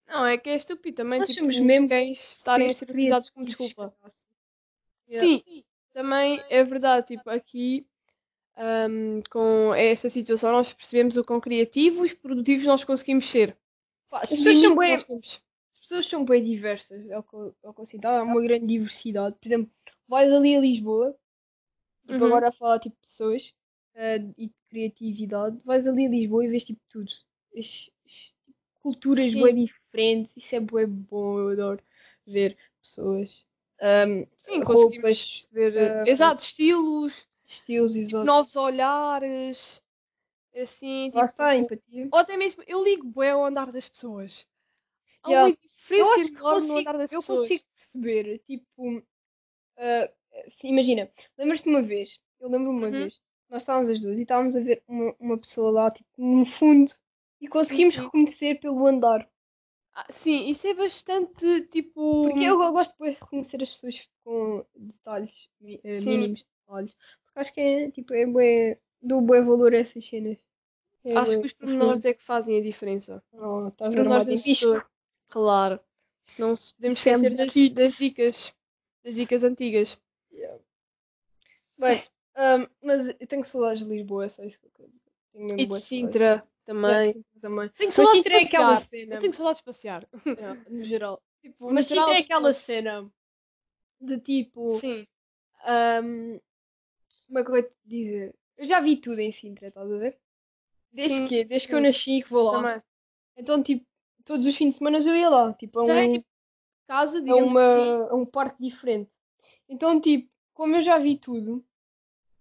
Não, 0.06 0.24
é 0.24 0.38
que 0.38 0.48
é 0.48 0.56
estúpido 0.56 0.96
também, 0.96 1.18
Nós 1.18 1.28
tipo, 1.28 1.40
somos 1.40 1.56
os 1.56 1.60
mesmo 1.60 1.86
cães 1.86 2.32
estarem 2.32 2.68
a 2.68 2.72
ser 2.72 2.88
utilizados 2.88 3.28
como 3.28 3.44
desculpa. 3.44 3.94
Yeah. 5.06 5.26
Sim, 5.26 5.64
também 5.92 6.42
é 6.48 6.64
verdade, 6.64 7.08
tipo, 7.08 7.28
aqui 7.28 7.86
ahm, 8.56 9.20
com 9.30 9.74
esta 9.74 10.08
situação 10.08 10.50
nós 10.52 10.72
percebemos 10.72 11.18
o 11.18 11.24
quão 11.24 11.38
criativos 11.38 12.12
e 12.12 12.16
produtivos 12.16 12.64
nós 12.64 12.84
conseguimos 12.84 13.26
ser. 13.26 13.54
Pá, 14.08 14.22
as 14.22 14.30
pessoas 14.30 14.58
são 14.60 14.74
bem, 14.74 14.94
as 14.94 15.40
pessoas 15.80 16.06
são 16.06 16.24
bem 16.24 16.42
diversas, 16.42 17.06
é 17.10 17.18
o 17.18 17.22
que 17.22 17.34
eu, 17.34 17.54
é 17.64 17.68
o 17.68 17.74
que 17.74 17.80
eu 17.82 17.86
sinto. 17.86 18.06
Há 18.06 18.22
uma 18.22 18.40
grande 18.40 18.66
diversidade. 18.66 19.36
Por 19.38 19.46
exemplo, 19.46 19.70
vais 20.08 20.32
ali 20.32 20.56
a 20.56 20.60
Lisboa, 20.60 21.14
tipo, 22.06 22.14
Uhum. 22.14 22.24
agora 22.28 22.48
a 22.48 22.52
falar 22.52 22.78
tipo 22.78 22.96
de 22.96 23.02
pessoas 23.02 23.54
eh, 23.94 24.24
e 24.38 24.46
de 24.46 24.54
criatividade, 24.70 25.60
vais 25.66 25.86
ali 25.86 26.06
a 26.06 26.10
Lisboa 26.10 26.46
e 26.46 26.48
vês 26.48 26.64
tipo 26.64 26.80
tudo. 26.88 27.12
Culturas 28.82 29.30
Sim. 29.30 29.42
bem 29.42 29.64
diferentes, 29.64 30.36
isso 30.36 30.54
é 30.56 30.60
bem 30.60 30.86
bom, 30.86 31.38
eu 31.38 31.48
adoro 31.50 31.82
ver 32.26 32.56
pessoas. 32.82 33.44
Ahm, 33.80 34.26
Sim, 34.38 34.60
roupas, 34.60 34.64
conseguimos 34.64 35.48
perceber, 35.48 35.76
eh, 35.76 36.00
ah, 36.02 36.10
exato, 36.10 36.42
estilos, 36.42 37.28
estilos 37.46 37.96
exóticos. 37.96 38.26
novos 38.26 38.56
olhares, 38.56 39.82
assim, 40.54 41.10
Lá 41.14 41.22
tipo, 41.22 41.24
está, 41.24 41.56
empatia. 41.56 42.08
ou 42.12 42.18
até 42.18 42.36
mesmo, 42.36 42.62
eu 42.66 42.84
ligo 42.84 43.06
bem 43.06 43.30
ao 43.30 43.44
andar 43.44 43.72
das 43.72 43.88
pessoas. 43.88 44.46
Há 45.22 45.30
Yeah. 45.30 45.48
uma 45.48 45.56
Eu 45.56 45.58
diferença 45.62 46.20
enorme 46.20 46.68
no 46.68 46.78
andar 46.78 46.98
das 46.98 47.12
eu 47.12 47.20
pessoas. 47.20 47.40
consigo 47.40 47.64
perceber, 47.74 48.38
tipo, 48.46 49.02
ah, 49.78 50.10
se- 50.50 50.68
imagina, 50.68 51.10
lembras-te 51.38 51.68
uma 51.68 51.82
vez, 51.82 52.20
eu 52.40 52.48
lembro-me 52.50 52.78
uma 52.78 52.86
Uhum. 52.88 52.92
vez, 52.92 53.20
nós 53.48 53.62
estávamos 53.62 53.88
as 53.88 54.00
duas 54.00 54.18
e 54.18 54.22
estávamos 54.22 54.56
a 54.56 54.60
ver 54.60 54.82
uma, 54.86 55.14
uma 55.18 55.38
pessoa 55.38 55.70
lá, 55.70 55.90
tipo, 55.90 56.08
no 56.18 56.44
fundo, 56.44 56.92
e 57.44 57.48
conseguimos 57.48 57.94
sim. 57.94 58.00
reconhecer 58.02 58.58
pelo 58.58 58.86
andar. 58.86 59.28
Ah, 59.94 60.06
sim, 60.10 60.48
isso 60.48 60.66
é 60.66 60.74
bastante, 60.74 61.60
tipo... 61.70 62.22
Porque 62.24 62.40
eu, 62.40 62.60
eu 62.60 62.72
gosto 62.72 62.96
de 62.98 63.10
reconhecer 63.10 63.62
as 63.62 63.70
pessoas 63.70 64.08
com 64.24 64.64
detalhes, 64.74 65.48
eh, 65.62 65.98
Sim. 65.98 66.16
mínimos 66.16 66.46
detalhes, 66.46 66.96
porque 67.24 67.38
acho 67.38 67.52
que 67.54 67.60
é, 67.60 67.90
tipo, 67.90 68.14
é 68.14 68.26
bué, 68.26 68.78
dou 69.00 69.20
bué 69.20 69.40
valor 69.42 69.74
a 69.74 69.78
essas 69.78 70.04
cenas. 70.04 70.38
É 71.04 71.14
Acho 71.14 71.32
bué 71.32 71.40
que 71.42 71.46
os 71.46 71.52
profundo. 71.52 71.78
pormenores 71.78 72.04
é 72.06 72.14
que 72.14 72.22
fazem 72.22 72.58
a 72.58 72.62
diferença. 72.62 73.22
Oh, 73.32 73.68
estás 73.68 73.90
Os 73.90 73.94
pormenores 73.94 74.26
das 74.26 74.42
pessoas. 74.42 74.82
Claro. 75.28 75.80
Não 76.38 76.54
podemos 76.76 77.06
é 77.06 77.10
esquecer 77.10 77.36
das, 77.36 77.74
das 77.74 77.98
dicas. 77.98 78.54
Das 79.04 79.14
dicas 79.14 79.44
antigas. 79.44 80.00
Bem, 81.76 82.02
ahm, 82.34 82.66
mas 82.82 83.08
eu 83.08 83.26
tenho 83.26 83.44
saudades 83.44 83.84
de 83.84 83.92
Lisboa, 83.92 84.24
é 84.24 84.28
só 84.28 84.42
isso 84.42 84.58
que 84.58 84.66
eu 84.66 84.70
quero 84.74 84.88
dizer. 84.88 85.54
E 85.54 85.56
de 85.56 85.66
bué 85.66 85.78
saudades. 85.78 86.53
Também. 86.64 87.12
Sintra 87.12 87.40
também. 87.40 87.68
Tenho 87.70 87.88
Mas 87.88 87.94
saudades 87.94 88.22
de 88.22 88.32
é 88.32 88.42
aquela 88.42 88.74
passear. 88.74 88.88
cena. 88.88 89.14
Eu 89.14 89.20
tenho 89.20 89.32
saudades 89.34 89.58
de 89.58 89.64
passear. 89.64 90.08
No 90.68 90.84
geral. 90.84 91.22
Tipo, 91.44 91.70
Mas 91.70 91.84
no 91.86 91.88
geral, 91.90 92.04
Sintra 92.06 92.18
é 92.20 92.24
aquela 92.24 92.52
cena 92.54 93.12
de 94.00 94.18
tipo. 94.18 94.70
Sim. 94.70 95.06
ahm, 95.66 96.38
como 97.26 97.38
é 97.38 97.42
que 97.42 97.50
eu 97.50 97.54
vou 97.54 97.62
te 97.62 97.74
dizer? 97.84 98.34
Eu 98.56 98.64
já 98.66 98.80
vi 98.80 98.96
tudo 98.96 99.18
em 99.20 99.30
Sintra, 99.30 99.68
estás 99.68 99.90
a 99.92 99.96
ver? 99.98 100.18
Desde 100.90 101.16
Sim, 101.16 101.28
que, 101.28 101.44
desde 101.44 101.68
que 101.68 101.74
eu 101.74 101.78
sim. 101.78 101.84
nasci 101.84 102.22
que 102.22 102.30
vou 102.30 102.44
lá. 102.44 102.52
Também. 102.52 102.82
Então, 103.36 103.62
tipo, 103.62 103.84
todos 104.24 104.46
os 104.46 104.56
fins 104.56 104.70
de 104.70 104.76
semana 104.76 104.98
eu 104.98 105.14
ia 105.16 105.28
lá. 105.28 105.52
Tipo, 105.52 105.80
a 105.80 105.84
Já 105.84 105.94
é 106.02 106.06
um, 106.06 106.12
tipo 106.12 106.26
casa, 106.86 107.18
a, 107.18 107.20
digamos 107.20 107.52
uma, 107.52 107.60
assim. 107.72 108.10
a 108.10 108.14
um 108.14 108.24
parque 108.26 108.62
diferente. 108.62 109.10
Então, 109.68 110.00
tipo, 110.00 110.30
como 110.54 110.76
eu 110.76 110.82
já 110.82 110.98
vi 110.98 111.18
tudo, 111.18 111.62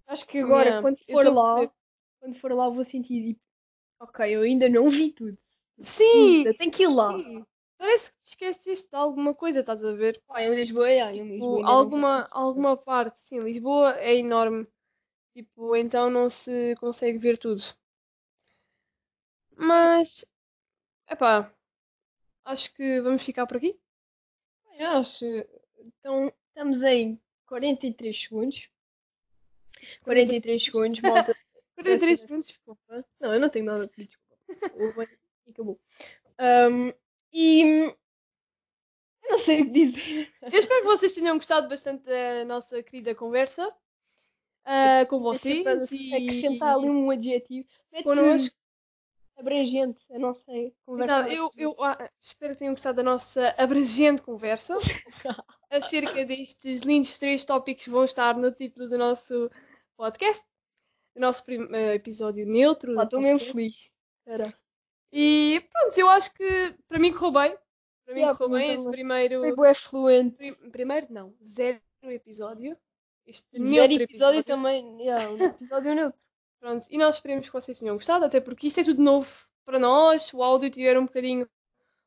acho 0.07 0.25
que 0.27 0.37
agora, 0.37 0.69
Yeah, 0.69 0.81
quando 0.81 0.97
for 1.11 1.33
lá, 1.33 1.71
quando 2.19 2.35
for 2.35 2.51
lá, 2.53 2.69
vou 2.69 2.83
sentir 2.83 3.33
tipo, 3.33 3.41
ok, 3.99 4.35
eu 4.35 4.41
ainda 4.41 4.69
não 4.69 4.89
vi 4.89 5.11
tudo. 5.11 5.37
Sim! 5.79 6.43
Tenho 6.57 6.71
que 6.71 6.83
ir 6.83 6.87
lá. 6.87 7.17
sim. 7.17 7.45
Parece 7.77 8.11
que 8.11 8.17
te 8.21 8.29
esqueceste 8.29 8.89
de 8.89 8.95
alguma 8.95 9.35
coisa, 9.35 9.59
estás 9.59 9.83
a 9.83 9.91
ver? 9.91 10.21
Pá, 10.25 10.41
em 10.41 10.55
Lisboa, 10.55 10.89
é, 10.89 10.99
em 11.13 11.31
Lisboa 11.33 11.33
Tipo, 11.33 11.45
não 11.49 11.57
vi 11.57 11.63
alguma, 11.65 12.25
alguma 12.31 12.77
parte. 12.77 13.19
Sim, 13.19 13.39
Lisboa 13.39 13.97
é 13.97 14.15
enorme. 14.15 14.65
Tipo, 15.35 15.75
então 15.75 16.09
não 16.09 16.29
se 16.29 16.75
consegue 16.77 17.17
ver 17.17 17.37
tudo. 17.37 17.61
Mas, 19.57 20.23
epá, 21.09 21.53
acho 22.45 22.73
que 22.73 23.01
vamos 23.01 23.21
ficar 23.21 23.45
por 23.47 23.57
aqui. 23.57 23.77
Eu 24.77 24.87
acho. 24.91 25.25
Então, 25.77 26.31
estamos 26.47 26.83
em 26.83 27.19
43 27.45 28.17
segundos. 28.17 28.69
43 30.03 30.63
segundos, 30.63 31.01
malta. 31.01 31.35
43 31.75 31.99
Peço 32.19 32.21
segundos. 32.27 32.47
Desculpa. 32.47 33.05
Não, 33.19 33.33
eu 33.33 33.39
não 33.39 33.49
tenho 33.49 33.65
nada 33.65 33.85
a 33.85 33.87
pedir 33.87 34.09
desculpa. 34.47 34.93
Bem- 34.97 35.17
E 35.47 35.51
acabou. 35.51 35.79
Ahm, 36.37 36.93
e. 37.31 37.93
Não 39.29 39.39
sei 39.39 39.61
o 39.61 39.65
que 39.65 39.71
dizer. 39.71 40.33
Eu 40.41 40.59
espero 40.59 40.81
que 40.81 40.87
vocês 40.87 41.13
tenham 41.13 41.37
gostado 41.37 41.67
bastante 41.69 42.03
da 42.03 42.45
nossa 42.45 42.83
querida 42.83 43.15
conversa 43.15 43.73
ah, 44.65 45.05
com 45.09 45.19
vocês 45.19 45.91
e 45.91 46.13
Acrescentar 46.13 46.75
ali 46.75 46.89
um 46.89 47.09
adjetivo. 47.09 47.67
Mete 47.91 48.03
connosco. 48.03 48.55
abrangente, 49.37 50.01
a 50.13 50.19
nossa 50.19 50.45
conversa. 50.85 51.27
Exato, 51.27 51.31
eu, 51.33 51.51
eu 51.57 51.83
ah, 51.83 52.09
espero 52.21 52.53
que 52.53 52.59
tenham 52.59 52.73
gostado 52.73 52.97
da 52.97 53.03
nossa 53.03 53.55
abrangente 53.57 54.21
conversa 54.21 54.77
acerca 55.69 56.25
destes 56.25 56.81
lindos 56.81 57.17
três 57.17 57.43
tópicos 57.45 57.85
que 57.85 57.89
vão 57.89 58.05
estar 58.05 58.37
no 58.37 58.51
título 58.51 58.87
do 58.89 58.97
nosso 58.97 59.49
podcast, 59.97 60.43
nosso 61.19 61.43
eh, 61.49 61.93
episódio 61.95 62.45
neutro. 62.45 62.99
Estou 63.01 63.21
mesmo 63.21 63.39
feliz. 63.39 63.89
Era. 64.25 64.51
E 65.11 65.63
pronto, 65.71 65.97
eu 65.97 66.09
acho 66.09 66.33
que 66.33 66.75
para 66.87 66.99
mim 66.99 67.13
correu 67.13 67.31
bem. 67.31 67.57
Para 68.05 68.13
mim 68.15 68.21
Yeah, 68.21 68.37
correu 68.37 68.57
bem 68.57 68.67
esse 68.73 68.77
também. 68.83 68.91
primeiro. 68.91 69.39
Foi 69.41 69.55
bué 69.55 69.73
fluente. 69.73 70.35
prim- 70.35 70.69
primeiro 70.71 71.07
não, 71.09 71.33
zero 71.43 71.79
episódio. 72.03 72.77
Este 73.25 73.45
Zero 73.53 73.63
neutro 73.63 74.03
episódio, 74.03 74.39
episódio. 74.39 74.43
também. 74.43 75.01
Yeah, 75.01 75.29
um 75.29 75.37
episódio 75.45 75.95
neutro. 75.95 76.21
Pronto, 76.59 76.85
e 76.89 76.97
nós 76.97 77.15
esperemos 77.15 77.47
que 77.47 77.53
vocês 77.53 77.77
tenham 77.79 77.95
gostado, 77.95 78.25
até 78.25 78.39
porque 78.41 78.67
isto 78.67 78.79
é 78.79 78.83
tudo 78.83 79.01
novo 79.01 79.29
para 79.65 79.79
nós. 79.79 80.23
Se 80.23 80.35
o 80.35 80.41
áudio 80.43 80.67
estiver 80.67 80.97
um 80.97 81.05
bocadinho 81.05 81.47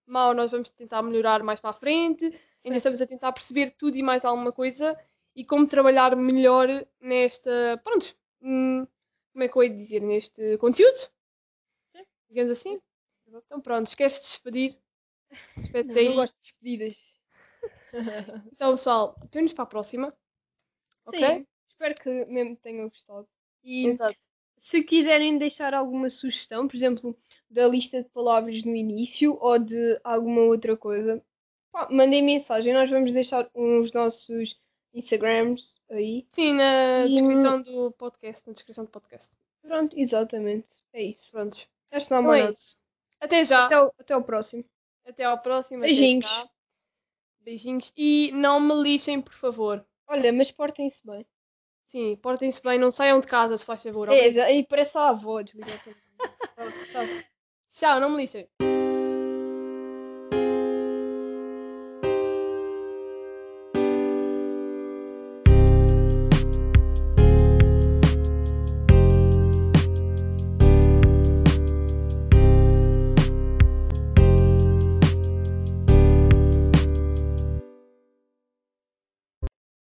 mau, 0.06 0.34
nós 0.34 0.50
vamos 0.50 0.70
tentar 0.70 1.02
melhorar 1.02 1.42
mais 1.42 1.60
para 1.60 1.70
a 1.70 1.74
frente. 1.74 2.24
Ainda 2.64 2.76
estamos 2.78 3.00
a 3.00 3.06
tentar 3.06 3.32
perceber 3.32 3.70
tudo 3.78 3.96
e 3.96 4.02
mais 4.02 4.24
alguma 4.24 4.52
coisa 4.52 4.98
e 5.34 5.44
como 5.44 5.66
trabalhar 5.66 6.14
melhor 6.16 6.68
nesta. 7.00 7.80
Pronto, 7.84 8.14
hum, 8.42 8.86
como 9.36 9.44
é 9.44 9.48
que 9.48 9.58
eu 9.58 9.62
ia 9.64 9.68
dizer? 9.68 10.00
Neste 10.00 10.56
conteúdo, 10.56 10.96
digamos 12.26 12.50
assim. 12.50 12.80
Então, 13.26 13.60
pronto, 13.60 13.86
esquece 13.86 14.22
de 14.22 14.26
despedir. 14.28 14.78
Não, 15.30 15.62
Despede-te 15.62 15.98
aí. 15.98 16.14
gosto 16.14 16.34
de 16.36 16.42
despedidas. 16.42 16.96
Então, 18.52 18.72
pessoal, 18.72 19.14
vemos 19.30 19.52
para 19.52 19.64
a 19.64 19.66
próxima. 19.66 20.16
Sim, 21.10 21.46
espero 21.68 21.94
que 21.94 22.24
mesmo 22.26 22.56
tenham 22.56 22.88
gostado. 22.88 23.28
E 23.62 23.88
Exato. 23.88 24.18
se 24.58 24.82
quiserem 24.82 25.36
deixar 25.36 25.74
alguma 25.74 26.08
sugestão, 26.08 26.66
por 26.66 26.74
exemplo, 26.74 27.18
da 27.50 27.68
lista 27.68 28.02
de 28.02 28.08
palavras 28.08 28.64
no 28.64 28.74
início 28.74 29.36
ou 29.40 29.58
de 29.58 30.00
alguma 30.02 30.42
outra 30.42 30.76
coisa, 30.76 31.22
pá, 31.70 31.88
mandem 31.90 32.22
mensagem. 32.22 32.72
Nós 32.72 32.90
vamos 32.90 33.12
deixar 33.12 33.50
os 33.54 33.92
nossos 33.92 34.58
Instagrams 34.96 35.80
aí. 35.90 36.26
Sim, 36.32 36.54
na 36.54 37.04
E- 37.04 37.08
descrição 37.10 37.62
do 37.62 37.90
podcast. 37.92 38.46
Na 38.46 38.52
descrição 38.52 38.84
do 38.84 38.90
podcast. 38.90 39.36
Pronto, 39.62 39.98
exatamente. 39.98 40.66
É 40.92 41.02
isso. 41.02 41.36
Acho 41.38 42.06
que 42.06 42.10
não 42.12 42.18
há 42.18 42.20
Então 42.20 42.22
mais 42.22 42.46
é 42.46 42.50
isso. 42.52 42.76
Até 43.20 43.44
já. 43.44 43.66
Até 43.66 43.74
ao, 43.74 43.94
até 43.98 44.14
ao 44.14 44.22
próximo. 44.22 44.64
Até 45.04 45.24
ao 45.24 45.38
próximo. 45.38 45.82
Beijinhos. 45.82 46.26
Beijinhos. 47.40 47.92
E 47.96 48.30
não 48.32 48.58
me 48.58 48.74
lixem, 48.82 49.20
por 49.20 49.32
favor. 49.34 49.84
Olha, 50.08 50.32
mas 50.32 50.50
portem-se 50.50 51.06
bem. 51.06 51.26
Sim, 51.88 52.16
portem-se 52.16 52.60
bem, 52.62 52.78
não 52.78 52.90
saiam 52.90 53.20
de 53.20 53.26
casa, 53.28 53.56
se 53.56 53.64
faz 53.64 53.82
favor. 53.82 54.08
É, 54.08 54.30
já, 54.30 54.50
e 54.50 54.64
parece 54.66 54.98
a 54.98 55.10
avó, 55.10 55.40
desliga 55.40 55.72
a 55.72 55.78
câmera. 55.78 56.02
Tchau. 56.90 57.24
Tchau, 57.72 58.00
não 58.00 58.10
me 58.10 58.16
lixem. 58.22 58.48